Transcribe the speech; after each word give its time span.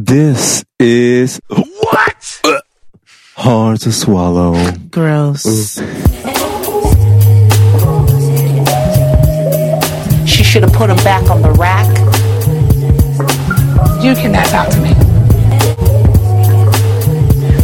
This 0.00 0.64
is 0.78 1.40
What? 1.48 2.40
hard 3.34 3.80
to 3.80 3.90
swallow. 3.90 4.54
Gross. 4.92 5.42
She 10.24 10.44
should 10.44 10.62
have 10.62 10.72
put 10.72 10.88
him 10.88 10.98
back 10.98 11.28
on 11.28 11.42
the 11.42 11.50
rack. 11.58 11.88
You 14.00 14.14
can 14.14 14.32
cannot 14.32 14.46
talk 14.46 14.68
to 14.68 14.80
me. 14.80 14.90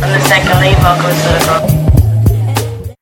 I'm 0.03 0.11
the 0.11 0.21
second 0.27 0.59
lead 0.59 0.77
vocalist 0.83 1.27
of 1.27 1.33
the 1.39 1.45
group. 1.47 2.97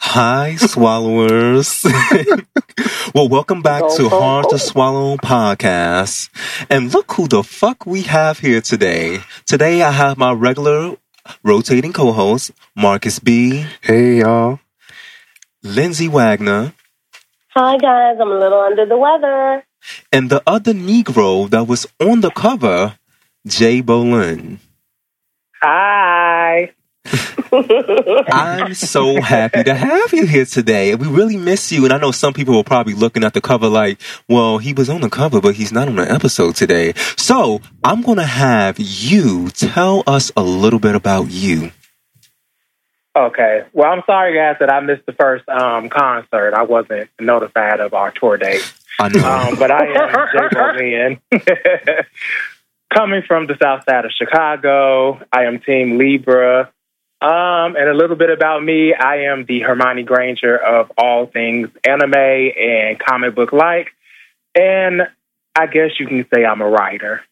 Hi, 0.00 0.56
swallowers. 0.56 1.82
well, 3.14 3.28
welcome 3.28 3.62
back 3.62 3.82
to 3.96 4.08
Hard 4.08 4.48
to 4.50 4.58
Swallow 4.58 5.16
podcast. 5.16 6.28
And 6.68 6.92
look 6.92 7.12
who 7.12 7.28
the 7.28 7.42
fuck 7.42 7.86
we 7.86 8.02
have 8.02 8.40
here 8.40 8.60
today. 8.60 9.20
Today 9.46 9.82
I 9.82 9.90
have 9.92 10.18
my 10.18 10.32
regular 10.32 10.96
rotating 11.42 11.92
co-host, 11.92 12.50
Marcus 12.76 13.18
B, 13.18 13.66
Hey, 13.82 14.18
y'all. 14.18 14.60
Lindsay 15.62 16.08
Wagner, 16.08 16.72
Hi 17.50 17.78
guys, 17.78 18.16
I'm 18.20 18.30
a 18.32 18.38
little 18.38 18.60
under 18.60 18.84
the 18.84 18.98
weather. 18.98 19.64
and 20.12 20.28
the 20.28 20.42
other 20.46 20.72
Negro 20.74 21.48
that 21.50 21.66
was 21.68 21.86
on 22.00 22.20
the 22.20 22.30
cover, 22.30 22.98
Jay 23.46 23.80
Bolin. 23.80 24.58
Hi. 25.62 26.72
I'm 27.52 28.74
so 28.74 29.20
happy 29.20 29.62
to 29.64 29.74
have 29.74 30.12
you 30.12 30.26
here 30.26 30.44
today. 30.44 30.94
We 30.94 31.06
really 31.06 31.36
miss 31.36 31.70
you. 31.70 31.84
And 31.84 31.92
I 31.92 31.98
know 31.98 32.10
some 32.10 32.32
people 32.32 32.56
were 32.56 32.64
probably 32.64 32.94
looking 32.94 33.24
at 33.24 33.34
the 33.34 33.40
cover 33.40 33.68
like, 33.68 34.00
well, 34.28 34.58
he 34.58 34.72
was 34.72 34.88
on 34.88 35.02
the 35.02 35.10
cover, 35.10 35.40
but 35.40 35.54
he's 35.54 35.72
not 35.72 35.88
on 35.88 35.96
the 35.96 36.10
episode 36.10 36.56
today. 36.56 36.94
So 37.16 37.60
I'm 37.82 38.02
going 38.02 38.18
to 38.18 38.24
have 38.24 38.78
you 38.78 39.50
tell 39.50 40.02
us 40.06 40.32
a 40.36 40.42
little 40.42 40.78
bit 40.78 40.94
about 40.94 41.30
you. 41.30 41.70
Okay. 43.16 43.64
Well, 43.72 43.92
I'm 43.92 44.02
sorry, 44.06 44.34
guys, 44.34 44.56
that 44.58 44.72
I 44.72 44.80
missed 44.80 45.06
the 45.06 45.12
first 45.12 45.48
um, 45.48 45.88
concert. 45.88 46.54
I 46.54 46.64
wasn't 46.64 47.10
notified 47.20 47.80
of 47.80 47.94
our 47.94 48.10
tour 48.10 48.36
date. 48.36 48.72
I 48.98 49.08
know. 49.08 49.28
Um, 49.28 49.56
but 49.56 49.70
I 49.70 49.86
am 49.86 50.78
Jay. 50.78 51.20
Coming 52.92 53.22
from 53.26 53.46
the 53.46 53.56
south 53.60 53.84
side 53.84 54.04
of 54.04 54.12
Chicago, 54.12 55.20
I 55.32 55.44
am 55.44 55.58
Team 55.60 55.98
Libra. 55.98 56.72
Um, 57.24 57.74
and 57.74 57.88
a 57.88 57.94
little 57.94 58.16
bit 58.16 58.28
about 58.28 58.62
me, 58.62 58.92
I 58.92 59.30
am 59.32 59.46
the 59.46 59.60
Hermione 59.60 60.02
Granger 60.02 60.58
of 60.58 60.92
all 60.98 61.24
things 61.24 61.70
anime 61.82 62.14
and 62.14 62.98
comic 62.98 63.34
book 63.34 63.50
like. 63.50 63.92
And 64.54 65.08
I 65.56 65.66
guess 65.66 65.98
you 65.98 66.06
can 66.06 66.26
say 66.34 66.44
I'm 66.44 66.60
a 66.60 66.68
writer. 66.68 67.22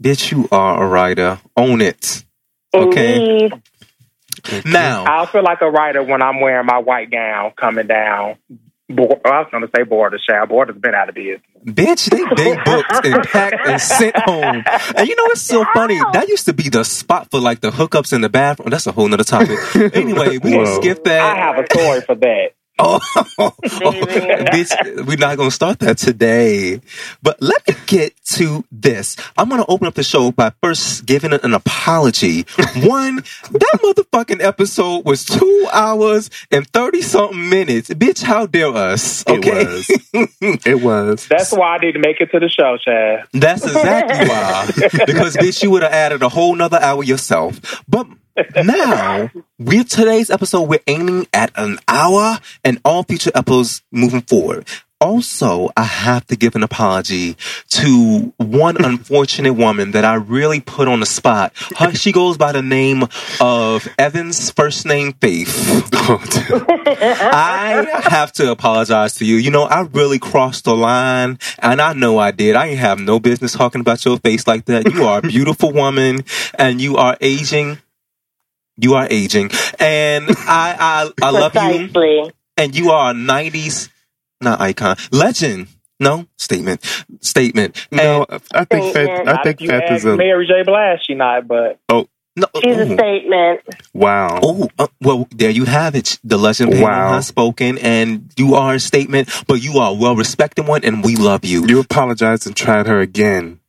Bitch, 0.00 0.30
you 0.30 0.48
are 0.52 0.84
a 0.84 0.86
writer. 0.86 1.40
Own 1.56 1.80
it. 1.80 2.24
Okay. 2.72 3.16
Indeed. 3.16 3.60
Now, 4.66 5.04
I 5.06 5.26
feel 5.26 5.42
like 5.42 5.62
a 5.62 5.70
writer 5.70 6.04
when 6.04 6.22
I'm 6.22 6.40
wearing 6.40 6.66
my 6.66 6.78
white 6.78 7.10
gown 7.10 7.52
coming 7.56 7.88
down. 7.88 8.36
Bo- 8.94 9.20
I 9.24 9.40
was 9.40 9.48
going 9.50 9.62
to 9.64 9.70
say 9.76 9.82
border 9.84 10.18
shower. 10.28 10.46
Border's 10.46 10.76
been 10.76 10.94
out 10.94 11.08
of 11.08 11.14
business. 11.14 11.40
bitch, 11.64 12.10
they, 12.10 12.22
they 12.42 12.56
booked 12.64 13.06
and 13.06 13.24
packed 13.24 13.66
and 13.66 13.80
sent 13.80 14.16
home. 14.18 14.62
And 14.96 15.08
you 15.08 15.16
know, 15.16 15.24
it's 15.26 15.42
so 15.42 15.64
funny. 15.74 15.98
That 16.12 16.28
used 16.28 16.46
to 16.46 16.52
be 16.52 16.68
the 16.68 16.84
spot 16.84 17.28
for 17.30 17.40
like 17.40 17.60
the 17.60 17.70
hookups 17.70 18.12
in 18.12 18.20
the 18.20 18.28
bathroom. 18.28 18.70
That's 18.70 18.86
a 18.86 18.92
whole 18.92 19.08
nother 19.08 19.24
topic. 19.24 19.58
Anyway, 19.94 20.38
we 20.38 20.50
can 20.52 20.64
Whoa. 20.64 20.80
skip 20.80 21.04
that. 21.04 21.20
I 21.20 21.36
have 21.36 21.58
a 21.58 21.66
story 21.72 22.00
for 22.02 22.14
that. 22.16 22.50
Oh, 22.84 23.00
oh, 23.38 23.50
bitch, 23.60 25.06
we're 25.06 25.16
not 25.16 25.36
going 25.36 25.50
to 25.50 25.54
start 25.54 25.78
that 25.80 25.98
today. 25.98 26.80
But 27.22 27.40
let 27.40 27.66
me 27.68 27.74
get 27.86 28.12
to 28.34 28.64
this. 28.72 29.16
I'm 29.38 29.48
going 29.48 29.60
to 29.60 29.70
open 29.70 29.86
up 29.86 29.94
the 29.94 30.02
show 30.02 30.32
by 30.32 30.52
first 30.60 31.06
giving 31.06 31.32
an 31.32 31.54
apology. 31.54 32.42
One, 32.76 33.16
that 33.16 33.78
motherfucking 33.82 34.42
episode 34.42 35.04
was 35.04 35.24
two 35.24 35.68
hours 35.72 36.28
and 36.50 36.66
30 36.68 37.02
something 37.02 37.48
minutes. 37.48 37.88
Bitch, 37.90 38.22
how 38.22 38.46
dare 38.46 38.74
us? 38.74 39.24
Okay. 39.28 39.62
It 39.62 39.68
was. 40.12 40.60
it 40.66 40.82
was. 40.82 41.26
That's 41.28 41.52
why 41.52 41.76
I 41.76 41.78
need 41.78 41.92
to 41.92 42.00
make 42.00 42.20
it 42.20 42.30
to 42.32 42.40
the 42.40 42.48
show, 42.48 42.76
Chad. 42.78 43.26
That's 43.32 43.64
exactly 43.64 44.28
why. 44.28 44.66
Because 45.06 45.36
bitch, 45.36 45.62
you 45.62 45.70
would 45.70 45.82
have 45.82 45.92
added 45.92 46.22
a 46.22 46.28
whole 46.28 46.54
nother 46.54 46.80
hour 46.80 47.04
yourself. 47.04 47.82
But 47.88 48.06
now, 48.64 49.30
with 49.58 49.88
today's 49.88 50.30
episode, 50.30 50.62
we're 50.62 50.80
aiming 50.86 51.26
at 51.32 51.50
an 51.56 51.78
hour 51.88 52.38
and 52.64 52.80
all 52.84 53.02
future 53.02 53.32
episodes 53.34 53.82
moving 53.90 54.22
forward. 54.22 54.66
Also, 55.02 55.68
I 55.76 55.82
have 55.82 56.24
to 56.28 56.36
give 56.36 56.54
an 56.54 56.62
apology 56.62 57.36
to 57.70 58.32
one 58.36 58.84
unfortunate 58.84 59.54
woman 59.54 59.90
that 59.90 60.04
I 60.04 60.14
really 60.14 60.60
put 60.60 60.86
on 60.86 61.00
the 61.00 61.06
spot. 61.06 61.52
Her, 61.76 61.92
she 61.92 62.12
goes 62.12 62.38
by 62.38 62.52
the 62.52 62.62
name 62.62 63.08
of 63.40 63.88
Evans, 63.98 64.52
first 64.52 64.86
name 64.86 65.12
Faith. 65.14 65.90
I 65.92 67.84
have 68.04 68.30
to 68.34 68.52
apologize 68.52 69.16
to 69.16 69.24
you. 69.24 69.34
You 69.36 69.50
know, 69.50 69.64
I 69.64 69.80
really 69.80 70.20
crossed 70.20 70.66
the 70.66 70.76
line, 70.76 71.40
and 71.58 71.80
I 71.80 71.94
know 71.94 72.18
I 72.18 72.30
did. 72.30 72.54
I 72.54 72.68
ain't 72.68 72.78
have 72.78 73.00
no 73.00 73.18
business 73.18 73.54
talking 73.54 73.80
about 73.80 74.04
your 74.04 74.18
face 74.18 74.46
like 74.46 74.66
that. 74.66 74.92
You 74.92 75.06
are 75.06 75.18
a 75.18 75.22
beautiful 75.22 75.72
woman, 75.72 76.22
and 76.54 76.80
you 76.80 76.96
are 76.96 77.16
aging. 77.20 77.78
You 78.82 78.94
are 78.94 79.06
aging, 79.08 79.50
and 79.78 80.26
I 80.28 80.76
I, 80.78 81.10
I 81.22 81.30
love 81.30 81.54
you, 81.54 81.88
Precisely. 81.88 82.32
and 82.56 82.76
you 82.76 82.90
are 82.90 83.12
a 83.12 83.14
'90s 83.14 83.88
not 84.40 84.60
icon 84.60 84.96
legend. 85.12 85.68
No 86.00 86.26
statement, 86.36 86.82
statement. 87.20 87.86
no, 87.92 88.26
And- 88.28 88.42
I 88.52 88.64
think 88.64 88.92
Fat, 88.92 89.28
I 89.28 89.42
think 89.44 89.60
you 89.60 89.68
Fat 89.68 89.92
is 89.92 90.04
a. 90.04 90.16
Mary 90.16 90.48
J. 90.48 90.64
Blige, 90.64 90.98
she 91.06 91.14
not, 91.14 91.46
but 91.46 91.78
oh. 91.88 92.08
no. 92.34 92.46
She's 92.60 92.76
a 92.76 92.86
statement. 92.86 93.60
Wow. 93.94 94.40
Oh, 94.42 94.68
uh, 94.80 94.88
well, 95.00 95.28
there 95.30 95.50
you 95.50 95.64
have 95.64 95.94
it. 95.94 96.18
The 96.24 96.38
legend 96.38 96.80
Wow. 96.80 97.12
has 97.12 97.28
spoken, 97.28 97.78
and 97.78 98.32
you 98.36 98.56
are 98.56 98.74
a 98.74 98.80
statement, 98.80 99.28
but 99.46 99.62
you 99.62 99.78
are 99.78 99.90
a 99.92 99.94
well 99.94 100.16
respected 100.16 100.66
one, 100.66 100.84
and 100.84 101.04
we 101.04 101.14
love 101.14 101.44
you. 101.44 101.64
You 101.68 101.78
apologized 101.78 102.48
and 102.48 102.56
tried 102.56 102.88
her 102.88 102.98
again. 102.98 103.60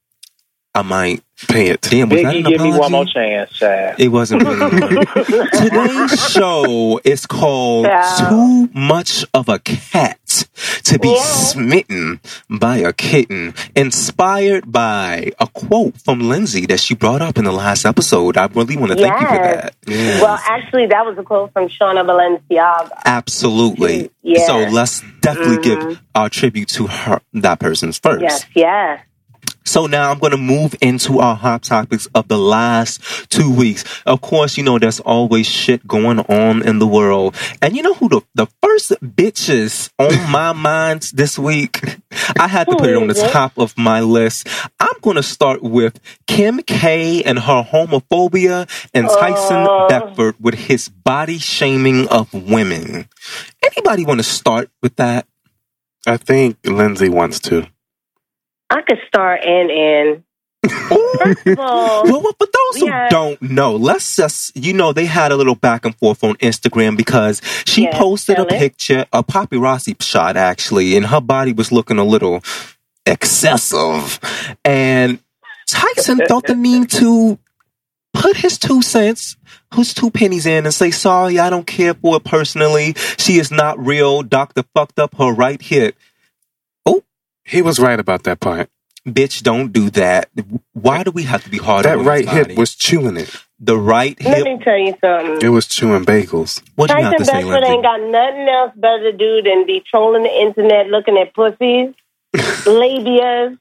I 0.76 0.82
might. 0.82 1.24
Pay 1.50 1.68
it. 1.68 1.82
Damn, 1.82 2.08
was 2.08 2.22
that 2.22 2.34
Biggie, 2.36 2.46
an 2.46 2.52
give 2.52 2.62
me 2.62 2.72
one 2.72 2.92
more 2.92 3.06
chance, 3.06 3.52
Chad. 3.52 4.00
It 4.00 4.08
wasn't 4.08 4.44
really. 4.44 5.06
Today's 5.52 6.32
show 6.32 7.02
is 7.04 7.26
called 7.26 7.86
Yeah. 7.86 8.28
Too 8.30 8.70
Much 8.74 9.26
of 9.34 9.50
a 9.50 9.60
Cat 9.60 10.20
to 10.86 11.00
Be 11.00 11.10
Yeah. 11.10 11.22
Smitten 11.22 12.22
by 12.50 12.78
a 12.78 12.94
Kitten, 12.94 13.56
inspired 13.76 14.72
by 14.72 15.32
a 15.40 15.48
quote 15.48 15.98
from 16.02 16.22
Lindsay 16.30 16.66
that 16.68 16.80
she 16.80 16.96
brought 16.96 17.22
up 17.22 17.38
in 17.38 17.44
the 17.44 17.52
last 17.52 17.84
episode. 17.86 18.38
I 18.38 18.46
really 18.46 18.78
want 18.78 18.94
to 18.94 18.98
thank 18.98 19.20
you 19.20 19.28
for 19.28 19.34
that. 19.34 19.76
Yeah. 19.86 20.22
Well, 20.22 20.40
actually, 20.46 20.86
that 20.88 21.06
was 21.06 21.18
a 21.18 21.24
quote 21.24 21.52
from 21.52 21.68
Shauna 21.68 22.06
Balenciaga. 22.06 22.90
Absolutely. 23.04 24.12
Yeah. 24.22 24.46
So 24.48 24.58
let's 24.70 25.02
definitely 25.22 25.58
Mhm. 25.58 25.64
give 25.90 26.02
our 26.16 26.30
tribute 26.30 26.70
to 26.70 26.88
her, 26.88 27.20
that 27.34 27.60
person's 27.60 27.98
first. 28.00 28.22
Yes, 28.22 28.46
yes. 28.56 29.02
So 29.74 29.88
now 29.88 30.12
I'm 30.12 30.20
going 30.20 30.34
to 30.34 30.38
move 30.38 30.76
into 30.82 31.18
our 31.18 31.36
hot 31.36 31.64
topics 31.64 32.06
of 32.14 32.28
the 32.28 32.38
last 32.38 33.02
two 33.32 33.52
weeks. 33.52 33.84
Of 34.06 34.22
course, 34.22 34.56
you 34.56 34.64
know, 34.64 34.78
there's 34.78 35.00
always 35.00 35.48
shit 35.48 35.88
going 35.88 36.20
on 36.20 36.62
in 36.62 36.78
the 36.78 36.86
world. 36.86 37.36
And 37.60 37.76
you 37.76 37.82
know 37.82 37.96
who 37.96 38.08
the, 38.08 38.22
the 38.36 38.46
first 38.62 38.92
bitches 39.02 39.90
on 39.98 40.14
my 40.32 40.54
mind 40.54 41.10
this 41.16 41.40
week? 41.40 41.82
I 42.40 42.48
had 42.48 42.66
to 42.70 42.76
put 42.76 42.88
it 42.88 42.96
on 42.96 43.08
the 43.08 43.16
Who 43.16 43.22
is 43.22 43.24
it? 43.24 43.32
top 43.32 43.58
of 43.58 43.76
my 43.76 44.00
list. 44.02 44.48
I'm 44.80 44.94
going 45.02 45.16
to 45.16 45.24
start 45.24 45.64
with 45.64 46.00
Kim 46.28 46.62
K 46.62 47.24
and 47.24 47.40
her 47.40 47.64
homophobia 47.64 48.70
and 48.94 49.08
Tyson 49.08 49.66
Uh. 49.68 49.88
Beckford 49.88 50.36
with 50.40 50.54
his 50.54 50.88
body 50.88 51.40
shaming 51.40 52.08
of 52.10 52.32
women. 52.32 53.10
Anybody 53.64 54.06
want 54.06 54.20
to 54.20 54.24
start 54.24 54.70
with 54.84 54.98
that? 54.98 55.26
I 56.06 56.18
think 56.18 56.58
Lindsay 56.64 57.10
wants 57.10 57.40
to. 57.40 57.66
I 58.74 58.82
could 58.82 58.98
start 59.08 59.42
and 59.46 59.70
end. 59.72 60.24
First 61.20 61.46
of 61.46 61.60
all, 61.60 62.04
Well, 62.10 62.22
well, 62.24 62.34
for 62.40 62.48
those 62.48 62.80
who 62.82 63.10
don't 63.10 63.42
know, 63.42 63.76
let's 63.76 64.16
just, 64.16 64.56
you 64.58 64.74
know, 64.74 64.94
they 64.94 65.06
had 65.06 65.32
a 65.32 65.36
little 65.38 65.56
back 65.56 65.86
and 65.86 65.96
forth 65.96 66.24
on 66.24 66.36
Instagram 66.38 66.98
because 66.98 67.42
she 67.66 67.84
Yes, 67.84 67.98
posted 67.98 68.40
a 68.40 68.46
picture, 68.46 69.06
a 69.14 69.24
paparazzi 69.24 70.02
shot 70.02 70.38
actually, 70.38 70.96
and 70.98 71.06
her 71.06 71.22
body 71.22 71.54
was 71.54 71.72
looking 71.72 72.00
a 72.00 72.04
little 72.04 72.42
excessive. 73.06 74.20
And 74.66 75.20
Tyson 75.68 76.22
felt 76.28 76.48
the 76.48 76.56
need 76.56 76.90
to 76.92 77.38
put 78.14 78.38
his 78.38 78.58
two 78.58 78.82
cents, 78.82 79.38
his 79.76 79.94
two 79.94 80.10
pennies 80.10 80.46
in 80.46 80.66
and 80.66 80.74
say, 80.74 80.90
sorry, 80.92 81.38
I 81.38 81.50
don't 81.50 81.68
care 81.68 81.94
for 81.94 82.18
it 82.18 82.24
personally. 82.24 82.94
She 83.18 83.38
is 83.38 83.52
not 83.52 83.78
real. 83.86 84.24
Doctor 84.24 84.64
fucked 84.74 84.98
up 84.98 85.16
her 85.18 85.32
right 85.32 85.62
hip. 85.62 85.96
He 87.46 87.62
was 87.62 87.80
right 87.80 88.00
about 88.00 88.24
that 88.24 88.40
part. 88.40 88.70
Bitch, 89.08 89.44
don't 89.44 89.74
do 89.74 89.90
that. 89.92 90.30
Why 90.72 91.04
do 91.04 91.12
we 91.12 91.24
have 91.24 91.44
to 91.44 91.50
be 91.50 91.58
hard 91.58 91.84
That 91.86 91.98
on 91.98 92.06
right 92.06 92.28
hip 92.28 92.58
was 92.58 92.74
chewing 92.74 93.18
it. 93.18 93.36
the 93.60 93.78
right 93.78 94.18
hip. 94.22 94.38
let 94.38 94.44
me 94.44 94.64
tell 94.64 94.78
you 94.78 94.96
something. 95.02 95.40
It 95.46 95.50
was 95.50 95.68
chewing 95.68 96.06
bagels. 96.06 96.62
What 96.76 96.90
do 96.90 96.96
you 96.98 97.04
have 97.04 97.12
Tyson 97.12 97.20
to 97.20 97.26
say, 97.26 97.34
Beckford 97.44 97.52
Lindsay? 97.52 97.74
ain't 97.74 97.84
got 97.84 98.00
nothing 98.02 98.48
else 98.48 98.72
better 98.78 99.12
to 99.12 99.18
do 99.18 99.42
than 99.42 99.66
be 99.66 99.84
trolling 99.90 100.24
the 100.24 100.30
internet 100.42 100.88
looking 100.88 101.18
at 101.18 101.34
pussies, 101.34 101.94
labias. 102.66 103.58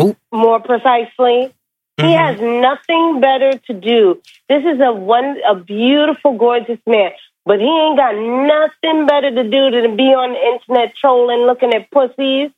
Ooh. 0.00 0.16
more 0.32 0.60
precisely. 0.60 1.52
He 1.98 2.02
Mhm. 2.04 2.16
has 2.16 2.40
nothing 2.40 3.20
better 3.20 3.58
to 3.66 3.74
do. 3.74 4.22
This 4.48 4.64
is 4.64 4.80
a 4.80 4.90
one 4.92 5.36
a 5.46 5.54
beautiful, 5.54 6.38
gorgeous 6.38 6.78
man, 6.86 7.10
but 7.44 7.58
he 7.58 7.66
ain't 7.66 7.96
got 7.98 8.14
nothing 8.14 9.06
better 9.06 9.30
to 9.30 9.42
do 9.44 9.70
than 9.70 9.96
be 9.96 10.04
on 10.04 10.32
the 10.32 10.38
internet 10.54 10.94
trolling, 10.96 11.46
looking 11.46 11.72
at 11.74 11.90
pussies. 11.90 12.50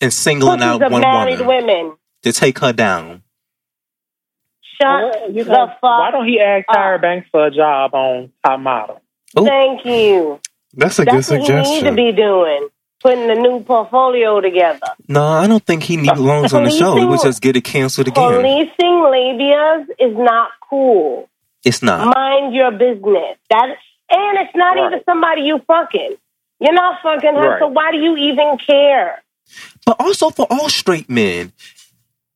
and 0.00 0.12
singling 0.12 0.58
Pussies 0.58 0.62
out 0.70 0.82
of 0.82 0.92
one 0.92 1.00
married 1.02 1.40
woman 1.40 1.66
women. 1.66 1.96
to 2.22 2.32
take 2.32 2.58
her 2.58 2.72
down. 2.72 3.22
Shut 4.80 4.88
Well, 4.90 5.30
you 5.32 5.44
the 5.44 5.50
know, 5.52 5.66
fuck. 5.66 5.82
why 5.82 6.10
don't 6.10 6.26
he 6.26 6.40
ask 6.40 6.66
Tyra. 6.66 7.00
Banks 7.00 7.28
for 7.30 7.46
a 7.46 7.50
job 7.50 7.94
on 7.94 8.32
Top 8.44 8.60
Model? 8.60 9.00
Ooh. 9.38 9.44
Thank 9.44 9.84
you. 9.84 10.40
That's 10.74 10.98
a 10.98 11.04
good 11.04 11.14
That's 11.14 11.30
what 11.30 11.42
he 11.48 11.54
need 11.74 11.84
to 11.84 11.92
be 11.94 12.12
doing. 12.12 12.68
Putting 13.00 13.30
a 13.30 13.34
new 13.34 13.60
portfolio 13.60 14.40
together. 14.40 14.80
No, 15.08 15.24
I 15.24 15.46
don't 15.46 15.64
think 15.64 15.82
he 15.82 15.96
needs 15.98 16.14
belongs 16.14 16.54
on 16.54 16.64
the 16.64 16.70
show. 16.70 16.96
He 16.96 17.04
would 17.04 17.20
just 17.20 17.40
get 17.42 17.54
it 17.54 17.62
canceled 17.62 18.08
again. 18.08 18.32
Policing 18.32 18.70
labias 18.80 19.86
is 20.00 20.16
not 20.16 20.50
cool. 20.68 21.28
It's 21.64 21.82
not. 21.82 22.14
Mind 22.16 22.54
your 22.54 22.70
business. 22.72 23.36
That 23.50 23.76
and 24.10 24.38
it's 24.38 24.54
not 24.56 24.76
Right. 24.76 24.86
even 24.92 25.04
somebody 25.04 25.42
you 25.42 25.60
fucking. 25.66 26.16
You're 26.60 26.72
not 26.72 27.02
fucking 27.02 27.34
her, 27.34 27.50
Right. 27.50 27.60
so 27.60 27.68
why 27.68 27.92
do 27.92 27.98
you 27.98 28.16
even 28.16 28.58
care? 28.58 29.22
But 29.86 29.96
also 30.00 30.30
for 30.30 30.46
all 30.50 30.68
straight 30.68 31.10
men 31.10 31.52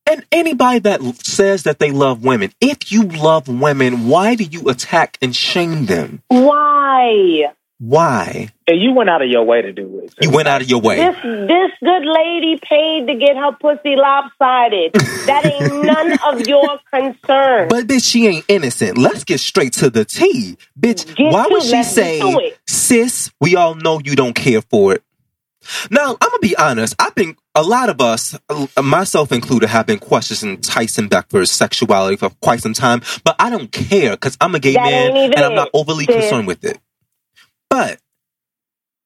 and 0.09 0.25
anybody 0.31 0.79
that 0.79 1.01
says 1.25 1.63
that 1.63 1.79
they 1.79 1.91
love 1.91 2.23
women, 2.23 2.51
if 2.61 2.91
you 2.91 3.03
love 3.03 3.47
women, 3.47 4.07
why 4.07 4.35
do 4.35 4.43
you 4.43 4.69
attack 4.69 5.17
and 5.21 5.35
shame 5.35 5.85
them? 5.85 6.21
Why? 6.27 7.53
Why? 7.79 8.49
And 8.67 8.81
you 8.81 8.91
went 8.93 9.09
out 9.09 9.21
of 9.21 9.29
your 9.29 9.45
way 9.45 9.61
to 9.61 9.71
do 9.71 10.01
it. 10.03 10.13
You 10.21 10.29
went 10.31 10.47
out 10.49 10.61
of 10.61 10.69
your 10.69 10.81
way. 10.81 10.97
This 10.97 11.15
this 11.23 11.71
good 11.81 12.03
lady 12.05 12.59
paid 12.61 13.07
to 13.07 13.15
get 13.15 13.37
her 13.37 13.53
pussy 13.53 13.95
lopsided. 13.95 14.93
that 14.93 15.45
ain't 15.45 15.85
none 15.85 16.11
of 16.27 16.41
your 16.47 16.77
concern. 16.93 17.69
But 17.69 17.87
bitch, 17.87 18.03
she 18.09 18.27
ain't 18.27 18.45
innocent. 18.49 18.97
Let's 18.97 19.23
get 19.23 19.39
straight 19.39 19.73
to 19.73 19.89
the 19.89 20.03
T. 20.03 20.57
Bitch, 20.79 21.15
Get 21.15 21.31
why 21.31 21.47
to- 21.47 21.53
would 21.53 21.63
she 21.63 21.71
let's 21.71 21.93
say, 21.93 22.53
sis, 22.67 23.31
we 23.39 23.55
all 23.55 23.75
know 23.75 24.01
you 24.03 24.15
don't 24.15 24.33
care 24.33 24.61
for 24.61 24.93
it? 24.93 25.03
Now, 25.91 26.11
I'm 26.19 26.29
gonna 26.29 26.39
be 26.41 26.55
honest. 26.57 26.95
I've 26.99 27.15
been 27.15 27.35
a 27.55 27.61
lot 27.63 27.89
of 27.89 28.01
us, 28.01 28.37
uh, 28.49 28.81
myself 28.81 29.31
included, 29.31 29.67
have 29.69 29.85
been 29.85 29.99
questioning 29.99 30.59
Tyson 30.61 31.07
Beckford's 31.07 31.51
sexuality 31.51 32.15
for 32.17 32.29
quite 32.41 32.59
some 32.61 32.73
time, 32.73 33.01
but 33.23 33.35
I 33.39 33.49
don't 33.49 33.71
care 33.71 34.11
because 34.11 34.37
I'm 34.41 34.55
a 34.55 34.59
gay 34.59 34.73
That 34.73 34.83
man 34.83 35.15
and 35.33 35.35
I'm 35.45 35.55
not 35.55 35.69
overly 35.73 36.05
sis. 36.05 36.15
concerned 36.15 36.47
with 36.47 36.63
it. 36.65 36.79
But 37.69 37.99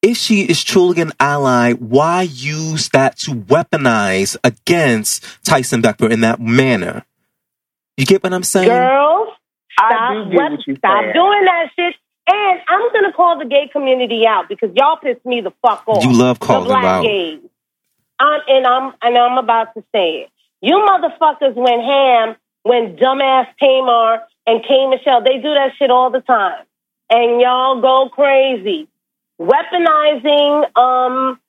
if 0.01 0.17
she 0.17 0.41
is 0.41 0.63
truly 0.63 1.01
an 1.01 1.11
ally, 1.19 1.73
why 1.73 2.23
use 2.23 2.89
that 2.89 3.17
to 3.19 3.31
weaponize 3.31 4.37
against 4.43 5.23
Tyson 5.45 5.81
Beckford 5.81 6.11
in 6.11 6.21
that 6.21 6.39
manner? 6.39 7.05
You 7.97 8.05
get 8.05 8.23
what 8.23 8.33
I'm 8.33 8.43
saying? 8.43 8.69
Girls, 8.69 9.29
stop, 9.71 10.11
do 10.11 10.35
what- 10.35 10.51
what 10.51 10.59
stop 10.77 11.01
saying. 11.01 11.13
doing 11.13 11.45
that 11.45 11.69
shit. 11.75 11.95
And 12.25 12.61
I'm 12.69 12.91
gonna 12.93 13.11
call 13.11 13.37
the 13.37 13.45
gay 13.45 13.67
community 13.67 14.25
out 14.25 14.47
because 14.47 14.69
y'all 14.75 14.95
piss 14.95 15.17
me 15.25 15.41
the 15.41 15.51
fuck 15.61 15.83
off. 15.87 16.03
You 16.03 16.13
love 16.13 16.39
the 16.39 16.45
calling 16.45 16.69
them 16.69 16.79
black 16.79 16.85
out. 16.85 17.03
gays. 17.03 17.39
Um, 18.19 18.39
and 18.47 18.65
I'm 18.65 18.93
and 19.01 19.17
I'm 19.17 19.37
about 19.37 19.73
to 19.73 19.83
say 19.93 20.23
it. 20.23 20.29
You 20.61 20.77
motherfuckers 20.77 21.55
went 21.55 21.83
ham 21.83 22.35
when 22.63 22.95
dumbass 22.95 23.47
Tamar 23.61 24.21
and 24.47 24.63
K 24.63 24.87
Michelle. 24.87 25.21
They 25.21 25.37
do 25.39 25.53
that 25.53 25.71
shit 25.77 25.91
all 25.91 26.09
the 26.11 26.21
time, 26.21 26.63
and 27.09 27.41
y'all 27.41 27.81
go 27.81 28.09
crazy, 28.09 28.87
weaponizing 29.39 30.77
um 30.77 31.39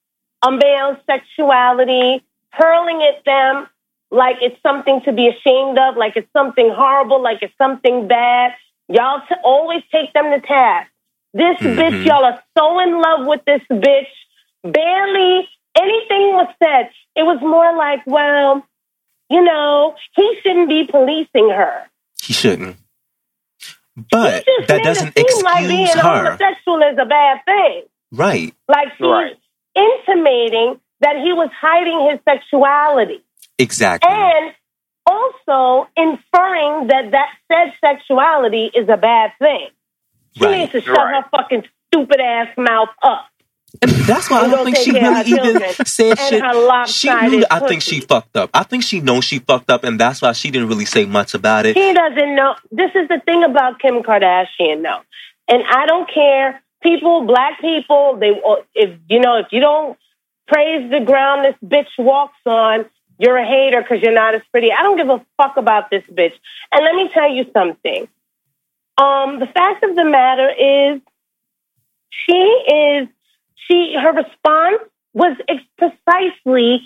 unveiled 0.43 0.97
sexuality, 1.07 2.23
hurling 2.51 3.01
at 3.03 3.23
them 3.25 3.67
like 4.11 4.37
it's 4.41 4.61
something 4.61 5.01
to 5.05 5.11
be 5.11 5.27
ashamed 5.27 5.77
of, 5.77 5.97
like 5.97 6.13
it's 6.15 6.31
something 6.33 6.71
horrible, 6.75 7.21
like 7.21 7.39
it's 7.41 7.57
something 7.57 8.07
bad. 8.07 8.51
Y'all 8.87 9.21
t- 9.27 9.35
always 9.43 9.81
take 9.91 10.13
them 10.13 10.25
to 10.31 10.39
task. 10.45 10.89
This 11.33 11.57
Mhm. 11.57 11.75
bitch, 11.77 12.05
y'all 12.05 12.23
are 12.23 12.41
so 12.57 12.79
in 12.79 13.01
love 13.01 13.25
with 13.25 13.43
this 13.45 13.61
bitch. 13.69 14.07
Barely 14.63 15.49
anything 15.75 16.33
was 16.33 16.47
said. 16.63 16.89
It 17.15 17.23
was 17.23 17.41
more 17.41 17.75
like, 17.75 18.01
well, 18.05 18.65
you 19.29 19.41
know, 19.41 19.95
he 20.15 20.39
shouldn't 20.41 20.69
be 20.69 20.85
policing 20.85 21.49
her. 21.49 21.89
He 22.21 22.33
shouldn't. 22.33 22.77
He 23.95 24.03
But 24.11 24.45
just 24.45 24.67
that 24.67 24.83
doesn't 24.83 25.13
it 25.17 25.29
seem 25.29 25.43
like 25.43 25.67
being 25.67 25.81
excuse 25.83 26.01
her. 26.01 26.25
homosexual 26.25 26.81
is 26.83 26.97
a 26.99 27.05
bad 27.05 27.37
thing. 27.45 27.83
Right. 28.11 28.53
Like 28.67 28.89
she's 28.97 29.05
Right. 29.07 29.35
intimating 29.75 30.79
that 31.01 31.15
he 31.17 31.33
was 31.33 31.49
hiding 31.59 32.09
his 32.11 32.19
sexuality. 32.25 33.21
Exactly. 33.57 34.09
and 34.11 34.53
also 35.05 35.87
inferring 35.95 36.87
that 36.87 37.11
that 37.11 37.29
said 37.47 37.73
sexuality 37.79 38.71
is 38.73 38.89
a 38.89 38.97
bad 38.97 39.31
thing. 39.39 39.69
She 40.37 40.43
Right. 40.45 40.57
needs 40.59 40.71
to 40.73 40.81
shut 40.81 40.97
Right. 40.97 41.23
her 41.23 41.29
fucking 41.31 41.63
stupid 41.87 42.19
ass 42.19 42.49
mouth 42.57 42.89
up. 43.01 43.27
And 43.81 43.91
that's 43.91 44.29
why 44.29 44.41
I 44.41 44.47
don't 44.47 44.65
think 44.65 44.77
she 44.77 44.91
really 44.91 45.31
even 45.31 45.85
said 45.85 46.17
shit. 46.19 46.43
She 46.89 47.09
knew 47.09 47.45
I 47.49 47.59
think 47.67 47.81
she 47.81 48.01
fucked 48.01 48.35
up. 48.37 48.49
I 48.53 48.63
think 48.63 48.83
she 48.83 49.01
knows 49.01 49.25
she 49.25 49.39
fucked 49.39 49.69
up, 49.69 49.83
and 49.83 49.99
that's 49.99 50.21
why 50.21 50.31
she 50.33 50.51
didn't 50.51 50.69
really 50.69 50.85
say 50.85 51.05
much 51.05 51.33
about 51.33 51.65
it. 51.65 51.75
She 51.75 51.93
doesn't 51.93 52.35
know. 52.35 52.55
This 52.71 52.91
is 52.95 53.07
the 53.07 53.21
thing 53.25 53.43
about 53.43 53.79
Kim 53.79 54.03
Kardashian, 54.03 54.83
though. 54.83 55.01
And 55.47 55.63
I 55.69 55.85
don't 55.85 56.09
care. 56.11 56.61
People, 56.81 57.25
black 57.25 57.59
people, 57.61 58.17
they 58.19 58.31
if 58.75 58.99
you 59.09 59.19
know 59.19 59.37
if 59.37 59.47
you 59.51 59.59
don't 59.59 59.97
praise 60.47 60.89
the 60.91 61.03
ground 61.03 61.45
this 61.45 61.55
bitch 61.67 61.89
walks 61.97 62.37
on, 62.45 62.85
you're 63.17 63.37
a 63.37 63.45
hater 63.45 63.81
because 63.81 64.01
you're 64.03 64.13
not 64.13 64.35
as 64.35 64.41
pretty. 64.51 64.71
I 64.71 64.83
don't 64.83 64.97
give 64.97 65.09
a 65.09 65.25
fuck 65.37 65.57
about 65.57 65.89
this 65.89 66.03
bitch. 66.11 66.33
And 66.71 66.83
let 66.83 66.95
me 66.95 67.09
tell 67.13 67.31
you 67.31 67.45
something. 67.53 68.07
Um, 68.97 69.39
the 69.39 69.47
fact 69.47 69.83
of 69.83 69.95
the 69.95 70.05
matter 70.05 70.49
is, 70.49 71.01
she 72.09 72.33
is 72.33 73.07
she 73.55 73.95
her 73.99 74.13
response 74.13 74.81
was 75.13 75.37
precisely 75.77 76.81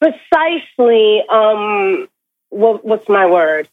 precisely 0.00 1.22
um 1.30 2.08
what, 2.50 2.84
what's 2.84 3.08
my 3.08 3.26
word 3.26 3.68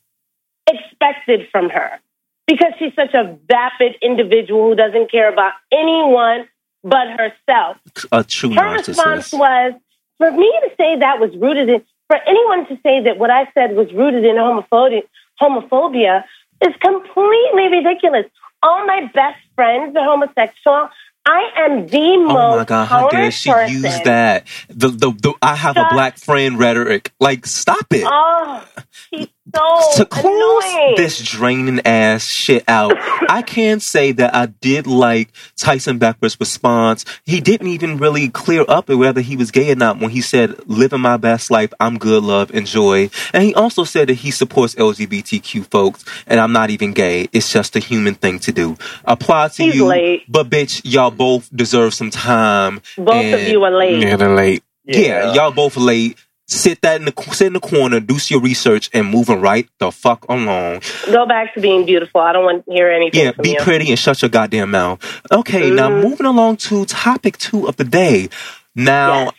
expected 0.67 1.47
from 1.51 1.69
her 1.69 1.99
because 2.47 2.73
she's 2.79 2.93
such 2.95 3.13
a 3.13 3.37
vapid 3.47 3.95
individual 4.01 4.69
who 4.69 4.75
doesn't 4.75 5.11
care 5.11 5.31
about 5.31 5.53
anyone 5.71 6.47
but 6.83 7.07
herself 7.17 7.77
A 8.11 8.23
true 8.23 8.51
her 8.51 8.73
response 8.73 9.31
was 9.33 9.73
for 10.17 10.31
me 10.31 10.51
to 10.63 10.69
say 10.77 10.99
that 10.99 11.19
was 11.19 11.35
rooted 11.35 11.69
in 11.69 11.83
for 12.07 12.17
anyone 12.27 12.67
to 12.67 12.77
say 12.83 13.01
that 13.03 13.17
what 13.17 13.29
I 13.29 13.49
said 13.53 13.75
was 13.75 13.91
rooted 13.93 14.25
in 14.25 14.35
homophobia 14.35 15.03
homophobia 15.41 16.23
is 16.61 16.73
completely 16.79 17.67
ridiculous. 17.69 18.25
All 18.63 18.85
my 18.85 19.09
best 19.13 19.39
friends 19.55 19.95
are 19.95 20.03
homosexual. 20.03 20.89
I 21.25 21.51
am 21.57 21.87
the 21.87 22.17
Oh 22.27 22.33
most 22.33 22.55
my 22.55 22.65
god, 22.65 22.85
how 22.87 23.03
dare 23.03 23.31
she 23.31 23.51
tolerant 23.51 23.71
use 23.71 24.01
that? 24.01 24.47
The, 24.69 24.89
the 24.89 25.11
the 25.11 25.33
I 25.41 25.55
have 25.55 25.77
a 25.79 25.85
black 25.85 26.17
friend 26.17 26.59
rhetoric. 26.59 27.13
Like, 27.19 27.45
stop 27.45 27.87
it. 27.93 28.11
Oh, 28.11 28.65
she's 28.91 29.27
so 29.55 29.97
to 29.97 30.05
close 30.05 30.63
annoying. 30.65 30.93
this 30.97 31.21
draining 31.21 31.81
ass 31.85 32.25
shit 32.25 32.63
out, 32.67 32.93
I 33.29 33.41
can 33.41 33.79
say 33.79 34.11
that 34.13 34.33
I 34.35 34.47
did 34.47 34.87
like 34.87 35.29
Tyson 35.57 35.99
Beckford's 35.99 36.37
response. 36.39 37.05
He 37.25 37.41
didn't 37.41 37.67
even 37.67 37.97
really 37.97 38.29
clear 38.29 38.65
up 38.67 38.89
whether 38.89 39.21
he 39.21 39.35
was 39.35 39.51
gay 39.51 39.71
or 39.71 39.75
not 39.75 39.99
when 39.99 40.11
he 40.11 40.21
said, 40.21 40.67
living 40.67 41.01
my 41.01 41.17
best 41.17 41.51
life, 41.51 41.73
I'm 41.79 41.97
good, 41.97 42.23
love, 42.23 42.51
enjoy. 42.53 43.09
And 43.33 43.43
he 43.43 43.53
also 43.55 43.83
said 43.83 44.09
that 44.09 44.15
he 44.15 44.31
supports 44.31 44.75
LGBTQ 44.75 45.69
folks, 45.71 46.03
and 46.27 46.39
I'm 46.39 46.51
not 46.51 46.69
even 46.69 46.93
gay. 46.93 47.27
It's 47.31 47.51
just 47.51 47.75
a 47.75 47.79
human 47.79 48.15
thing 48.15 48.39
to 48.39 48.51
do. 48.51 48.77
Apply 49.05 49.47
to 49.49 49.63
He's 49.63 49.75
you, 49.75 49.85
late. 49.85 50.23
but 50.31 50.49
bitch, 50.49 50.81
y'all 50.83 51.11
both 51.11 51.49
deserve 51.55 51.93
some 51.93 52.09
time. 52.09 52.81
Both 52.97 53.33
of 53.33 53.41
you 53.47 53.63
are 53.63 53.71
late. 53.71 54.01
Yeah, 54.01 54.15
they're 54.15 54.35
late. 54.35 54.63
yeah, 54.85 55.33
y'all 55.33 55.51
both 55.51 55.77
are 55.77 55.81
late. 55.81 56.17
Sit 56.53 56.81
that 56.81 56.99
in 56.99 57.05
the 57.05 57.13
sit 57.31 57.47
in 57.47 57.53
the 57.53 57.61
corner, 57.61 58.01
do 58.01 58.17
your 58.27 58.41
research, 58.41 58.89
and 58.93 59.07
moving 59.07 59.39
right 59.39 59.69
the 59.79 59.89
fuck 59.89 60.25
along. 60.27 60.81
Go 61.05 61.25
back 61.25 61.53
to 61.53 61.61
being 61.61 61.85
beautiful. 61.85 62.19
I 62.19 62.33
don't 62.33 62.43
want 62.43 62.65
to 62.65 62.71
hear 62.73 62.91
anything 62.91 63.21
Yeah, 63.21 63.31
be 63.41 63.51
you. 63.51 63.59
pretty 63.61 63.89
and 63.89 63.97
shut 63.97 64.21
your 64.21 64.27
goddamn 64.29 64.71
mouth. 64.71 64.99
Okay, 65.31 65.69
now 65.69 65.89
Mhm. 65.89 66.03
moving 66.03 66.25
along 66.25 66.57
to 66.57 66.83
topic 66.85 67.37
two 67.37 67.67
of 67.69 67.77
the 67.77 67.85
day. 67.85 68.27
Now, 68.75 69.23
Yes. 69.23 69.33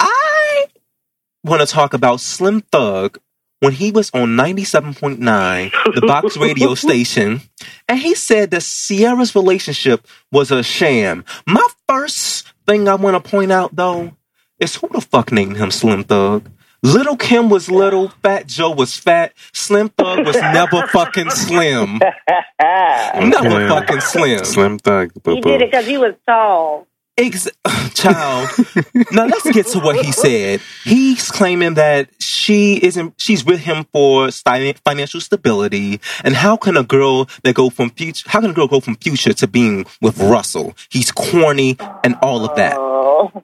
I 0.00 0.64
want 1.44 1.60
to 1.60 1.66
talk 1.66 1.92
about 1.92 2.20
Slim 2.20 2.62
Thug 2.72 3.18
when 3.60 3.72
he 3.72 3.90
was 3.90 4.10
on 4.14 4.34
97.9, 4.36 5.70
the 5.94 6.00
box 6.06 6.36
radio 6.36 6.74
station, 6.86 7.42
and 7.88 7.98
he 7.98 8.14
said 8.14 8.50
that 8.52 8.62
Ciara's 8.62 9.34
relationship 9.34 10.06
was 10.32 10.50
a 10.50 10.62
sham. 10.62 11.24
My 11.46 11.66
first 11.88 12.46
thing 12.66 12.88
I 12.88 12.94
want 12.94 13.22
to 13.22 13.30
point 13.30 13.50
out, 13.52 13.74
though, 13.74 14.12
is 14.58 14.76
who 14.76 14.88
the 14.88 15.00
fuck 15.00 15.32
named 15.32 15.56
him 15.56 15.70
Slim 15.70 16.04
Thug? 16.04 16.48
Little 16.82 17.16
Kim 17.16 17.50
was 17.50 17.68
little, 17.70 18.08
Fat 18.22 18.46
Joe 18.46 18.70
was 18.70 18.94
fat, 18.94 19.32
Slim 19.52 19.88
Thug 19.88 20.24
was 20.24 20.36
never 20.36 20.86
fucking 20.92 21.30
slim. 21.30 21.98
Never 22.60 23.48
Okay. 23.48 23.68
fucking 23.68 24.00
slim. 24.00 24.44
Slim 24.44 24.78
Thug. 24.78 25.12
He 25.14 25.20
Boo 25.20 25.40
did 25.40 25.62
it 25.62 25.70
because 25.70 25.86
he 25.86 25.96
was 25.98 26.14
tall. 26.26 26.86
Ex- 27.16 27.48
child. 27.94 28.48
now 29.10 29.26
let's 29.26 29.50
get 29.50 29.66
to 29.68 29.80
what 29.80 30.04
he 30.04 30.12
said. 30.12 30.60
He's 30.84 31.30
claiming 31.30 31.74
that 31.74 32.08
she 32.20 32.76
isn't. 32.84 33.14
She's 33.16 33.44
with 33.44 33.60
him 33.60 33.86
for 33.92 34.30
financial 34.30 35.20
stability. 35.20 36.00
And 36.22 36.34
how 36.34 36.56
can 36.56 36.76
a 36.76 36.84
girl 36.84 37.28
that 37.42 37.54
go 37.56 37.70
from 37.70 37.90
future? 37.90 38.28
How 38.28 38.40
can 38.40 38.50
a 38.50 38.54
girl 38.54 38.68
go 38.68 38.78
from 38.80 38.94
future 38.96 39.32
to 39.32 39.48
being 39.48 39.84
with 40.00 40.18
Russell? 40.20 40.76
He's 40.90 41.10
corny 41.10 41.76
and 42.04 42.14
all 42.22 42.44
of 42.44 42.54
that. 42.56 42.76
Oh, 42.78 43.42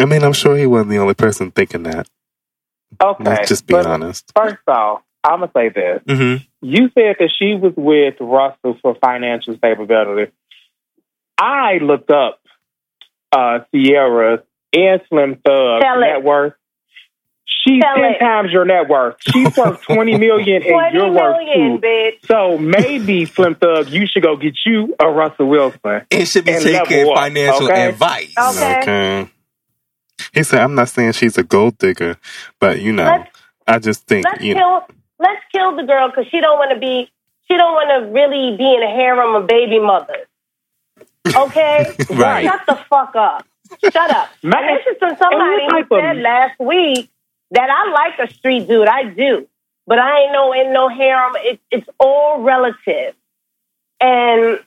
I 0.00 0.06
mean, 0.06 0.22
I'm 0.22 0.32
sure 0.32 0.56
he 0.56 0.66
wasn't 0.66 0.90
the 0.90 0.98
only 0.98 1.14
person 1.14 1.50
thinking 1.50 1.84
that. 1.84 2.08
Okay. 3.02 3.24
Let's 3.24 3.48
just 3.48 3.66
be 3.66 3.74
honest. 3.74 4.30
First 4.36 4.58
off, 4.68 5.02
I'm 5.22 5.40
gonna 5.40 5.50
say 5.56 5.68
this. 5.70 6.02
hmm 6.08 6.36
You 6.60 6.88
said 6.94 7.16
that 7.18 7.30
she 7.38 7.54
was 7.54 7.72
with 7.76 8.14
Russell 8.20 8.76
for 8.82 8.94
financial 9.00 9.56
stability. 9.56 10.32
I 11.38 11.78
looked 11.80 12.10
up 12.10 12.40
uh, 13.32 13.60
Ciara 13.74 14.42
and 14.72 15.00
Slim 15.08 15.36
Thug 15.44 15.82
net 15.82 16.22
worth. 16.22 16.54
She's 17.46 17.82
Tell 17.82 17.94
ten 17.96 18.12
it. 18.12 18.18
times 18.18 18.50
your 18.52 18.64
net 18.66 18.88
worth. 18.88 19.16
She's 19.20 19.56
worth 19.56 19.82
twenty 19.82 20.18
million, 20.18 20.62
and 20.62 20.64
20 20.72 20.96
you're 20.96 21.10
worth 21.10 21.36
million, 21.38 21.80
two. 21.80 21.86
bitch. 21.86 22.26
So 22.26 22.58
maybe 22.58 23.24
Slim 23.24 23.54
Thug, 23.54 23.88
you 23.88 24.06
should 24.06 24.22
go 24.22 24.36
get 24.36 24.54
you 24.66 24.94
a 25.00 25.08
Russell 25.08 25.48
Wilson. 25.48 26.02
It 26.10 26.26
should 26.26 26.44
be 26.44 26.52
taking 26.52 26.72
level 26.72 27.12
up, 27.12 27.18
financial 27.18 27.64
okay? 27.64 27.88
advice. 27.88 28.34
Okay. 28.38 28.80
Okay. 28.82 29.30
He 30.32 30.42
said, 30.42 30.60
"I'm 30.60 30.74
not 30.74 30.88
saying 30.88 31.12
she's 31.12 31.38
a 31.38 31.42
gold 31.42 31.78
digger, 31.78 32.16
but 32.60 32.80
you 32.80 32.92
know, 32.92 33.04
Let's 33.04 33.30
I 33.66 33.78
just 33.78 34.06
think 34.06 34.24
let's 34.24 34.42
you 34.42 34.54
know." 34.54 34.84
kill 34.88 34.96
let's 35.18 35.42
kill 35.52 35.76
the 35.76 35.82
girl 35.84 36.08
because 36.08 36.26
she 36.30 36.40
don't 36.40 36.58
want 36.58 36.72
to 36.72 36.78
be 36.78 37.10
she 37.48 37.56
don't 37.56 37.72
want 37.72 37.90
to 38.04 38.10
really 38.12 38.56
be 38.56 38.74
in 38.74 38.82
a 38.82 38.88
harem 38.88 39.34
of 39.34 39.46
baby 39.46 39.78
mothers. 39.78 40.26
Okay, 41.34 41.94
Right. 42.10 42.44
Shut 42.44 42.60
the 42.66 42.76
fuck 42.88 43.14
up. 43.16 43.46
Shut 43.92 44.10
up. 44.10 44.28
Man, 44.42 44.62
and 44.64 44.76
this 44.78 44.86
is 44.92 44.98
from 44.98 45.16
somebody 45.16 45.62
and 45.64 45.70
who 45.70 45.76
what 45.76 45.82
type 45.82 45.92
of- 45.92 46.00
said 46.00 46.16
last 46.22 46.60
week 46.60 47.10
that 47.50 47.68
I 47.70 47.90
like 47.90 48.28
a 48.28 48.32
street 48.32 48.68
dude. 48.68 48.88
I 48.88 49.04
do, 49.04 49.48
but 49.86 49.98
I 49.98 50.20
ain't 50.22 50.32
no 50.32 50.52
in 50.52 50.72
no 50.72 50.88
harem. 50.88 51.32
It, 51.38 51.60
it's 51.70 51.88
all 51.98 52.40
relative, 52.42 53.14
and 54.00 54.60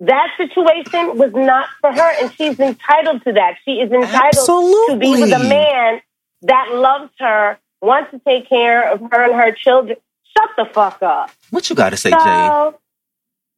that 0.00 0.28
situation 0.36 1.18
was 1.18 1.32
not 1.34 1.68
for 1.80 1.92
her, 1.92 2.22
and 2.22 2.32
she's 2.34 2.58
entitled 2.58 3.24
to 3.24 3.32
that. 3.32 3.56
She 3.64 3.72
is 3.72 3.90
entitled 3.90 4.46
to 4.90 4.96
be 4.98 5.10
with 5.10 5.32
a 5.32 5.38
man 5.38 6.00
that 6.42 6.72
loves 6.72 7.10
her, 7.18 7.58
wants 7.82 8.12
to 8.12 8.20
take 8.20 8.48
care 8.48 8.92
of 8.92 9.00
her 9.00 9.24
and 9.24 9.34
her 9.34 9.52
children. 9.52 9.96
Shut 10.36 10.50
the 10.56 10.66
fuck 10.72 11.02
up. 11.02 11.30
What 11.50 11.68
you 11.68 11.74
got 11.74 11.90
to 11.90 11.96
say, 11.96 12.10
Jay? 12.10 12.16
So 12.16 12.78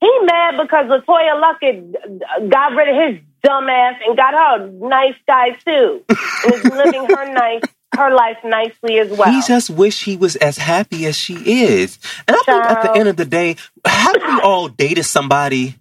he 0.00 0.18
mad 0.22 0.54
because 0.62 0.86
LeToya 0.86 1.42
Luckett 1.42 2.50
got 2.50 2.72
rid 2.72 2.88
of 2.88 3.14
his 3.14 3.22
dumb 3.42 3.68
ass 3.68 4.00
and 4.06 4.16
got 4.16 4.32
her 4.32 4.64
a 4.64 4.70
nice 4.70 5.16
guy 5.26 5.50
too, 5.50 6.02
and 6.08 6.54
is 6.54 6.64
living 6.64 7.04
her 7.04 7.32
nice 7.34 7.62
her 7.96 8.14
life 8.14 8.38
nicely 8.44 8.98
as 8.98 9.10
well. 9.10 9.30
He 9.30 9.42
just 9.46 9.68
wish 9.68 10.04
he 10.04 10.16
was 10.16 10.36
as 10.36 10.56
happy 10.56 11.06
as 11.06 11.16
she 11.16 11.34
is. 11.34 11.98
And 12.26 12.36
I 12.36 12.42
think 12.44 12.64
at 12.64 12.82
the 12.82 12.92
end 12.98 13.08
of 13.08 13.16
the 13.16 13.24
day, 13.24 13.56
haven't 13.84 14.22
we 14.22 14.40
all 14.40 14.68
dated 14.68 15.04
somebody 15.04 15.74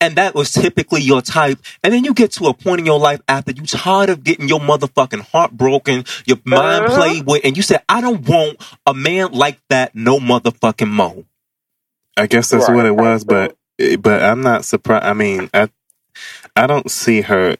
and 0.00 0.16
that 0.16 0.34
was 0.34 0.52
typically 0.52 1.02
your 1.02 1.22
type? 1.22 1.58
And 1.84 1.92
then 1.92 2.04
you 2.04 2.14
get 2.14 2.32
to 2.32 2.46
a 2.46 2.54
point 2.54 2.80
in 2.80 2.86
your 2.86 2.98
life 3.00 3.20
after 3.28 3.52
you 3.52 3.64
tired 3.66 4.10
of 4.10 4.24
getting 4.24 4.48
your 4.48 4.60
motherfucking 4.60 5.22
heart 5.32 5.52
broken, 5.52 6.04
your 6.26 6.38
mind 6.44 6.86
Uh-huh. 6.86 6.94
played 6.94 7.26
with, 7.26 7.42
and 7.44 7.56
you 7.56 7.62
said, 7.62 7.82
I 7.88 8.00
don't 8.00 8.28
want 8.28 8.62
a 8.86 8.94
man 8.94 9.32
like 9.32 9.60
that 9.70 9.94
no 9.94 10.18
motherfucking 10.18 10.88
mo. 10.90 11.24
I 12.16 12.26
guess 12.26 12.50
that's 12.50 12.68
Right. 12.68 12.76
what 12.76 12.86
it 12.86 12.96
was, 12.96 13.24
but 13.24 13.56
but 14.00 14.22
I'm 14.22 14.42
not 14.42 14.64
surprised. 14.64 15.04
I 15.04 15.12
mean, 15.14 15.50
I 15.54 15.68
I 16.56 16.66
don't 16.66 16.90
see 16.90 17.22
her 17.22 17.56